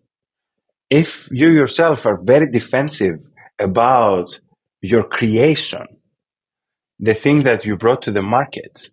If 0.91 1.29
you 1.31 1.51
yourself 1.51 2.05
are 2.05 2.19
very 2.21 2.51
defensive 2.51 3.21
about 3.61 4.41
your 4.83 5.05
creation, 5.05 5.87
the 6.99 7.15
thing 7.15 7.45
that 7.45 7.65
you 7.65 7.77
brought 7.77 8.03
to 8.03 8.11
the 8.11 8.23
market, 8.23 8.89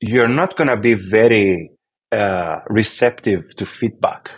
you're 0.00 0.28
not 0.28 0.56
going 0.56 0.68
to 0.68 0.76
be 0.76 0.94
very 0.94 1.72
uh, 2.12 2.60
receptive 2.68 3.54
to 3.56 3.66
feedback 3.66 4.30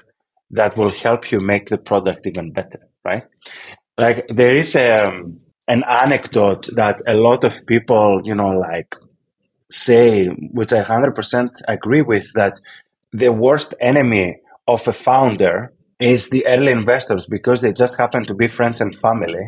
that 0.51 0.77
will 0.77 0.93
help 0.93 1.31
you 1.31 1.41
make 1.41 1.69
the 1.69 1.79
product 1.79 2.27
even 2.27 2.53
better, 2.53 2.81
right? 3.05 3.25
Like 3.99 4.27
there 4.35 4.57
is 4.57 4.75
a, 4.75 5.07
um, 5.07 5.41
an 5.69 5.85
anecdote 5.89 6.69
that 6.75 6.97
a 7.07 7.15
lot 7.15 7.45
of 7.45 7.67
people, 7.67 8.23
you 8.25 8.35
know, 8.35 8.51
like 8.59 8.95
say, 9.71 10.27
which 10.27 10.73
I 10.73 10.83
100% 10.83 11.49
agree 11.69 12.03
with, 12.03 12.33
that 12.35 12.59
the 13.13 13.33
worst 13.33 13.75
enemy 13.81 14.39
of 14.67 14.87
a 14.89 14.93
founder 14.93 15.74
is 16.01 16.29
the 16.29 16.47
early 16.47 16.73
investors 16.73 17.27
because 17.27 17.61
they 17.63 17.73
just 17.73 17.97
happen 17.97 18.25
to 18.27 18.35
be 18.35 18.49
friends 18.49 18.81
and 18.81 18.99
family. 19.01 19.43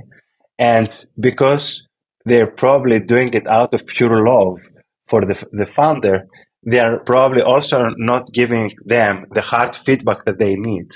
And 0.58 0.88
because 1.18 1.86
they're 2.24 2.46
probably 2.46 3.00
doing 3.00 3.34
it 3.34 3.46
out 3.46 3.74
of 3.74 3.86
pure 3.86 4.26
love 4.26 4.58
for 5.06 5.24
the, 5.24 5.46
the 5.52 5.66
founder, 5.66 6.26
they 6.64 6.80
are 6.80 6.98
probably 7.00 7.42
also 7.42 7.90
not 7.96 8.32
giving 8.32 8.72
them 8.84 9.26
the 9.32 9.40
hard 9.40 9.76
feedback 9.76 10.24
that 10.24 10.38
they 10.38 10.56
need 10.56 10.92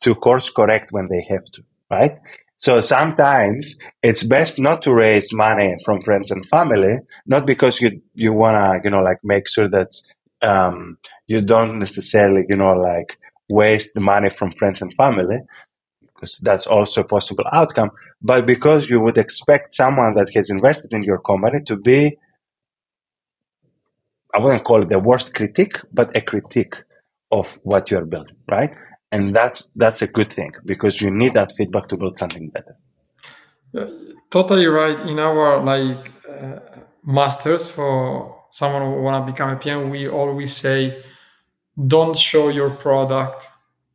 to 0.00 0.14
course 0.14 0.50
correct 0.50 0.88
when 0.90 1.08
they 1.08 1.24
have 1.28 1.44
to, 1.44 1.62
right? 1.90 2.18
So 2.58 2.80
sometimes 2.80 3.76
it's 4.02 4.22
best 4.22 4.58
not 4.58 4.82
to 4.82 4.94
raise 4.94 5.32
money 5.32 5.76
from 5.84 6.02
friends 6.02 6.30
and 6.30 6.46
family, 6.48 6.98
not 7.26 7.44
because 7.44 7.80
you 7.80 8.00
you 8.14 8.32
wanna 8.32 8.80
you 8.84 8.90
know 8.90 9.02
like 9.02 9.18
make 9.24 9.48
sure 9.48 9.68
that 9.68 9.90
um, 10.42 10.96
you 11.26 11.40
don't 11.40 11.80
necessarily 11.80 12.44
you 12.48 12.56
know 12.56 12.72
like 12.74 13.18
waste 13.60 13.90
the 13.94 14.00
money 14.00 14.30
from 14.30 14.52
friends 14.52 14.82
and 14.82 14.92
family, 14.94 15.38
because 16.00 16.38
that's 16.38 16.66
also 16.66 17.00
a 17.02 17.10
possible 17.16 17.44
outcome, 17.52 17.90
but 18.20 18.46
because 18.46 18.90
you 18.90 18.98
would 19.00 19.18
expect 19.18 19.74
someone 19.74 20.14
that 20.14 20.28
has 20.34 20.50
invested 20.50 20.92
in 20.92 21.02
your 21.02 21.20
company 21.30 21.58
to 21.66 21.76
be 21.76 22.16
I 24.34 24.38
wouldn't 24.38 24.64
call 24.64 24.80
it 24.82 24.88
the 24.88 24.98
worst 24.98 25.34
critique, 25.34 25.76
but 25.92 26.16
a 26.16 26.22
critique 26.22 26.76
of 27.30 27.46
what 27.64 27.90
you 27.90 27.98
are 27.98 28.06
building, 28.06 28.36
right? 28.50 28.72
and 29.12 29.36
that's 29.36 29.68
that's 29.76 30.02
a 30.02 30.06
good 30.06 30.32
thing 30.32 30.52
because 30.64 31.00
you 31.00 31.10
need 31.10 31.34
that 31.34 31.52
feedback 31.56 31.86
to 31.88 31.96
build 31.96 32.16
something 32.18 32.48
better. 32.48 32.74
Totally 34.30 34.66
right. 34.66 34.98
In 35.00 35.18
our 35.18 35.62
like 35.62 36.10
uh, 36.28 36.58
masters 37.04 37.70
for 37.70 38.44
someone 38.50 38.82
who 38.82 39.02
want 39.02 39.24
to 39.24 39.32
become 39.32 39.50
a 39.50 39.56
PM, 39.56 39.90
we 39.90 40.08
always 40.08 40.56
say, 40.56 40.96
don't 41.76 42.16
show 42.16 42.48
your 42.48 42.70
product 42.70 43.48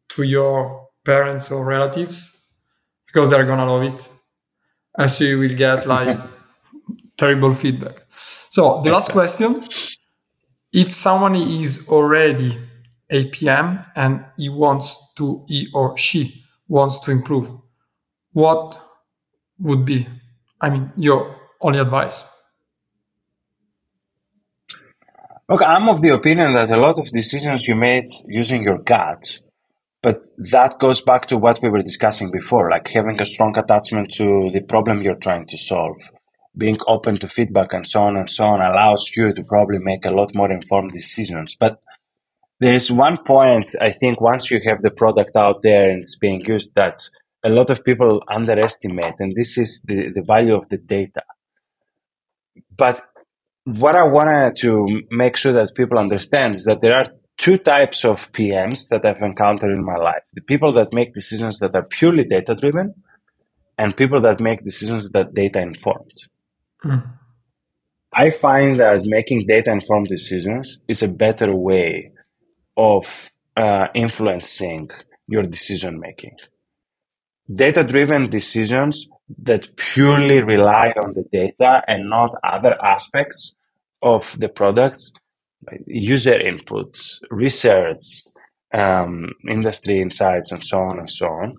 to 0.09 0.23
your 0.23 0.87
parents 1.05 1.51
or 1.51 1.65
relatives 1.65 2.55
because 3.05 3.29
they're 3.29 3.45
gonna 3.45 3.65
love 3.65 3.83
it, 3.83 4.09
as 4.97 5.19
you 5.21 5.39
will 5.39 5.55
get 5.55 5.87
like 5.87 6.19
terrible 7.17 7.53
feedback. 7.53 8.01
So 8.49 8.81
the 8.83 8.91
last 8.91 9.11
question: 9.11 9.67
If 10.71 10.93
someone 10.93 11.35
is 11.35 11.87
already 11.89 12.57
a 13.09 13.25
PM 13.25 13.81
and 13.95 14.25
he 14.37 14.49
wants 14.49 15.13
to, 15.15 15.45
he 15.47 15.67
or 15.73 15.97
she 15.97 16.43
wants 16.67 16.99
to 17.01 17.11
improve, 17.11 17.49
what 18.33 18.79
would 19.59 19.85
be, 19.85 20.07
I 20.61 20.69
mean, 20.69 20.91
your 20.97 21.35
only 21.61 21.79
advice? 21.79 22.25
Look, 25.49 25.61
I'm 25.61 25.87
of 25.87 26.01
the 26.01 26.09
opinion 26.09 26.51
that 26.53 26.71
a 26.71 26.77
lot 26.77 26.99
of 26.99 27.07
decisions 27.07 27.69
you 27.69 27.75
made 27.75 28.03
using 28.25 28.63
your 28.63 28.79
gut, 28.79 29.39
but 30.01 30.17
that 30.37 30.77
goes 30.77 31.01
back 31.01 31.27
to 31.27 31.37
what 31.37 31.61
we 31.61 31.69
were 31.69 31.81
discussing 31.81 32.31
before, 32.31 32.69
like 32.69 32.89
having 32.89 33.21
a 33.21 33.25
strong 33.25 33.57
attachment 33.57 34.11
to 34.15 34.49
the 34.53 34.59
problem 34.59 35.01
you're 35.01 35.15
trying 35.15 35.47
to 35.47 35.57
solve, 35.57 35.95
being 36.57 36.77
open 36.85 37.17
to 37.19 37.29
feedback 37.29 37.71
and 37.71 37.87
so 37.87 38.01
on 38.01 38.17
and 38.17 38.29
so 38.29 38.43
on 38.43 38.59
allows 38.59 39.09
you 39.15 39.31
to 39.31 39.41
probably 39.41 39.79
make 39.79 40.03
a 40.03 40.11
lot 40.11 40.35
more 40.35 40.51
informed 40.51 40.91
decisions. 40.91 41.55
But 41.55 41.79
there 42.59 42.73
is 42.73 42.91
one 42.91 43.17
point, 43.17 43.73
I 43.79 43.91
think, 43.91 44.19
once 44.19 44.51
you 44.51 44.59
have 44.67 44.81
the 44.81 44.91
product 44.91 45.37
out 45.37 45.61
there 45.61 45.89
and 45.89 46.01
it's 46.01 46.17
being 46.17 46.43
used 46.43 46.75
that 46.75 47.07
a 47.45 47.49
lot 47.49 47.69
of 47.69 47.85
people 47.85 48.21
underestimate, 48.27 49.15
and 49.19 49.33
this 49.33 49.57
is 49.57 49.81
the, 49.83 50.11
the 50.13 50.23
value 50.23 50.55
of 50.55 50.67
the 50.67 50.77
data. 50.77 51.23
But 52.75 53.01
what 53.67 53.97
I 53.97 54.03
wanted 54.03 54.55
to 54.61 55.01
make 55.11 55.35
sure 55.35 55.51
that 55.51 55.75
people 55.75 55.99
understand 55.99 56.55
is 56.55 56.63
that 56.63 56.79
there 56.79 56.95
are 56.95 57.05
two 57.37 57.57
types 57.57 58.05
of 58.05 58.31
PMs 58.31 58.87
that 58.87 59.05
I've 59.05 59.21
encountered 59.21 59.71
in 59.71 59.85
my 59.85 59.97
life 59.97 60.23
the 60.33 60.41
people 60.41 60.71
that 60.73 60.93
make 60.93 61.13
decisions 61.13 61.59
that 61.59 61.75
are 61.75 61.83
purely 61.83 62.23
data 62.23 62.55
driven, 62.55 62.95
and 63.77 63.95
people 63.95 64.21
that 64.21 64.39
make 64.39 64.63
decisions 64.63 65.09
that 65.09 65.33
data 65.33 65.59
informed. 65.59 66.17
Mm. 66.83 67.11
I 68.13 68.29
find 68.29 68.79
that 68.79 69.03
making 69.03 69.47
data 69.47 69.71
informed 69.71 70.07
decisions 70.07 70.79
is 70.87 71.03
a 71.03 71.09
better 71.09 71.53
way 71.53 72.13
of 72.77 73.31
uh, 73.57 73.87
influencing 73.93 74.89
your 75.27 75.43
decision 75.43 75.99
making. 75.99 76.37
Data 77.53 77.83
driven 77.83 78.29
decisions 78.29 79.09
that 79.43 79.75
purely 79.75 80.41
rely 80.41 80.93
on 81.03 81.13
the 81.13 81.25
data 81.31 81.83
and 81.87 82.09
not 82.09 82.33
other 82.43 82.77
aspects 82.81 83.56
of 84.01 84.37
the 84.39 84.49
product, 84.49 84.99
user 85.85 86.37
inputs, 86.39 87.19
research, 87.31 88.03
um, 88.73 89.31
industry 89.49 89.99
insights, 89.99 90.51
and 90.51 90.65
so 90.65 90.79
on 90.79 90.99
and 90.99 91.11
so 91.11 91.27
on, 91.27 91.55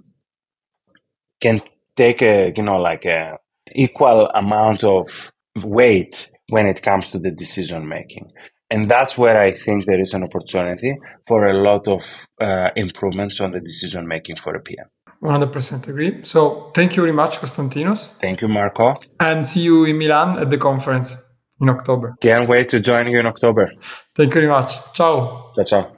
can 1.40 1.60
take 1.96 2.22
a 2.22 2.52
you 2.56 2.62
know 2.62 2.78
like 2.78 3.04
a 3.04 3.38
equal 3.74 4.28
amount 4.28 4.84
of 4.84 5.32
weight 5.62 6.30
when 6.48 6.66
it 6.66 6.82
comes 6.82 7.10
to 7.10 7.18
the 7.18 7.30
decision 7.30 7.88
making. 7.88 8.30
And 8.70 8.88
that's 8.88 9.16
where 9.16 9.40
I 9.40 9.56
think 9.56 9.86
there 9.86 10.00
is 10.00 10.14
an 10.14 10.24
opportunity 10.24 10.96
for 11.26 11.46
a 11.46 11.54
lot 11.54 11.88
of 11.88 12.26
uh, 12.40 12.70
improvements 12.76 13.40
on 13.40 13.52
the 13.52 13.60
decision 13.60 14.06
making 14.06 14.36
for 14.36 14.54
a 14.54 14.60
PM. 14.60 14.86
100% 15.22 15.88
agree. 15.88 16.22
So 16.22 16.70
thank 16.74 16.96
you 16.96 17.02
very 17.02 17.14
much, 17.14 17.38
Konstantinos. 17.38 18.18
Thank 18.20 18.40
you, 18.40 18.48
Marco. 18.48 18.94
And 19.18 19.44
see 19.44 19.62
you 19.62 19.84
in 19.84 19.98
Milan 19.98 20.38
at 20.38 20.50
the 20.50 20.58
conference 20.58 21.27
in 21.60 21.68
October. 21.68 22.14
Can't 22.18 22.48
wait 22.48 22.68
to 22.70 22.78
join 22.80 23.06
you 23.06 23.18
in 23.18 23.26
October. 23.26 23.74
Thank 24.12 24.34
you 24.34 24.40
very 24.40 24.46
much. 24.46 24.90
Ciao. 24.92 25.50
Ciao 25.54 25.64
ciao. 25.64 25.96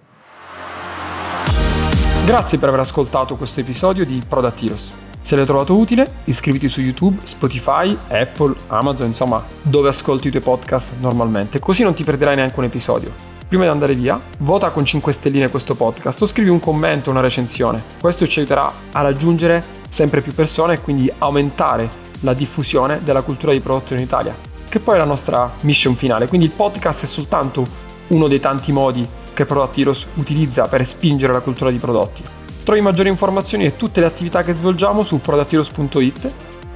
Grazie 2.25 2.59
per 2.59 2.69
aver 2.69 2.81
ascoltato 2.81 3.37
questo 3.37 3.61
episodio 3.61 4.05
di 4.05 4.23
Product 4.27 4.63
Heroes. 4.63 4.93
Se 5.23 5.37
l'hai 5.37 5.45
trovato 5.45 5.77
utile, 5.77 6.11
iscriviti 6.25 6.69
su 6.69 6.81
YouTube, 6.81 7.19
Spotify, 7.25 7.97
Apple, 8.09 8.55
Amazon, 8.69 9.09
insomma, 9.09 9.45
dove 9.63 9.89
ascolti 9.89 10.29
i 10.29 10.31
tuoi 10.31 10.43
podcast 10.43 10.93
normalmente, 11.01 11.59
così 11.59 11.83
non 11.83 11.95
ti 11.95 12.05
perderai 12.05 12.37
neanche 12.37 12.59
un 12.59 12.65
episodio. 12.65 13.13
Prima 13.49 13.65
di 13.65 13.71
andare 13.71 13.95
via, 13.95 14.21
vota 14.39 14.71
con 14.71 14.85
5 14.85 15.13
stelline 15.13 15.51
questo 15.51 15.75
podcast 15.75 16.23
o 16.23 16.27
scrivi 16.27 16.51
un 16.51 16.61
commento, 16.61 17.11
una 17.11 17.21
recensione. 17.21 17.83
Questo 18.01 18.27
ci 18.27 18.39
aiuterà 18.39 18.73
a 18.93 19.01
raggiungere 19.03 19.63
sempre 19.89 20.21
più 20.21 20.33
persone 20.33 20.75
e 20.75 20.81
quindi 20.81 21.13
aumentare 21.19 21.89
la 22.21 22.33
diffusione 22.33 23.01
della 23.03 23.23
cultura 23.23 23.53
di 23.53 23.61
prodotto 23.61 23.95
in 23.95 24.01
Italia, 24.01 24.35
che 24.71 24.79
poi 24.79 24.95
è 24.95 24.99
la 24.99 25.05
nostra 25.05 25.53
mission 25.63 25.97
finale. 25.97 26.29
Quindi 26.29 26.47
il 26.47 26.55
podcast 26.55 27.03
è 27.03 27.07
soltanto 27.07 27.67
uno 28.07 28.29
dei 28.29 28.41
tanti 28.41 28.73
modi 28.73 29.07
che 29.35 29.45
Product 29.45 29.77
Heroes 29.77 30.07
utilizza 30.15 30.67
per 30.69 30.87
spingere 30.87 31.33
la 31.33 31.41
cultura 31.41 31.71
di 31.71 31.79
prodotti. 31.79 32.23
Trovi 32.65 32.81
maggiori 32.81 33.09
informazioni 33.09 33.65
e 33.65 33.77
tutte 33.77 34.01
le 34.01 34.07
attività 34.07 34.43
che 34.43 34.53
svolgiamo 34.53 35.03
su 35.03 35.21
productheroes.it 35.21 36.33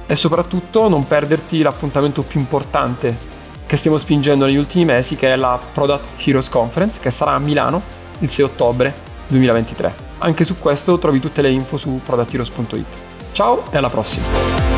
e 0.07 0.15
soprattutto 0.15 0.87
non 0.87 1.07
perderti 1.07 1.61
l'appuntamento 1.61 2.21
più 2.21 2.39
importante 2.39 3.33
che 3.65 3.77
stiamo 3.77 3.97
spingendo 3.97 4.45
negli 4.45 4.57
ultimi 4.57 4.85
mesi 4.85 5.15
che 5.15 5.33
è 5.33 5.35
la 5.35 5.59
Product 5.73 6.27
Heroes 6.27 6.49
Conference 6.49 6.99
che 6.99 7.11
sarà 7.11 7.31
a 7.31 7.39
Milano 7.39 7.81
il 8.19 8.29
6 8.29 8.45
ottobre 8.45 8.93
2023. 9.27 10.03
Anche 10.19 10.43
su 10.43 10.59
questo 10.59 10.99
trovi 10.99 11.19
tutte 11.19 11.41
le 11.41 11.49
info 11.49 11.77
su 11.77 11.99
productheroes.it. 12.03 12.85
Ciao 13.31 13.63
e 13.71 13.77
alla 13.77 13.89
prossima! 13.89 14.74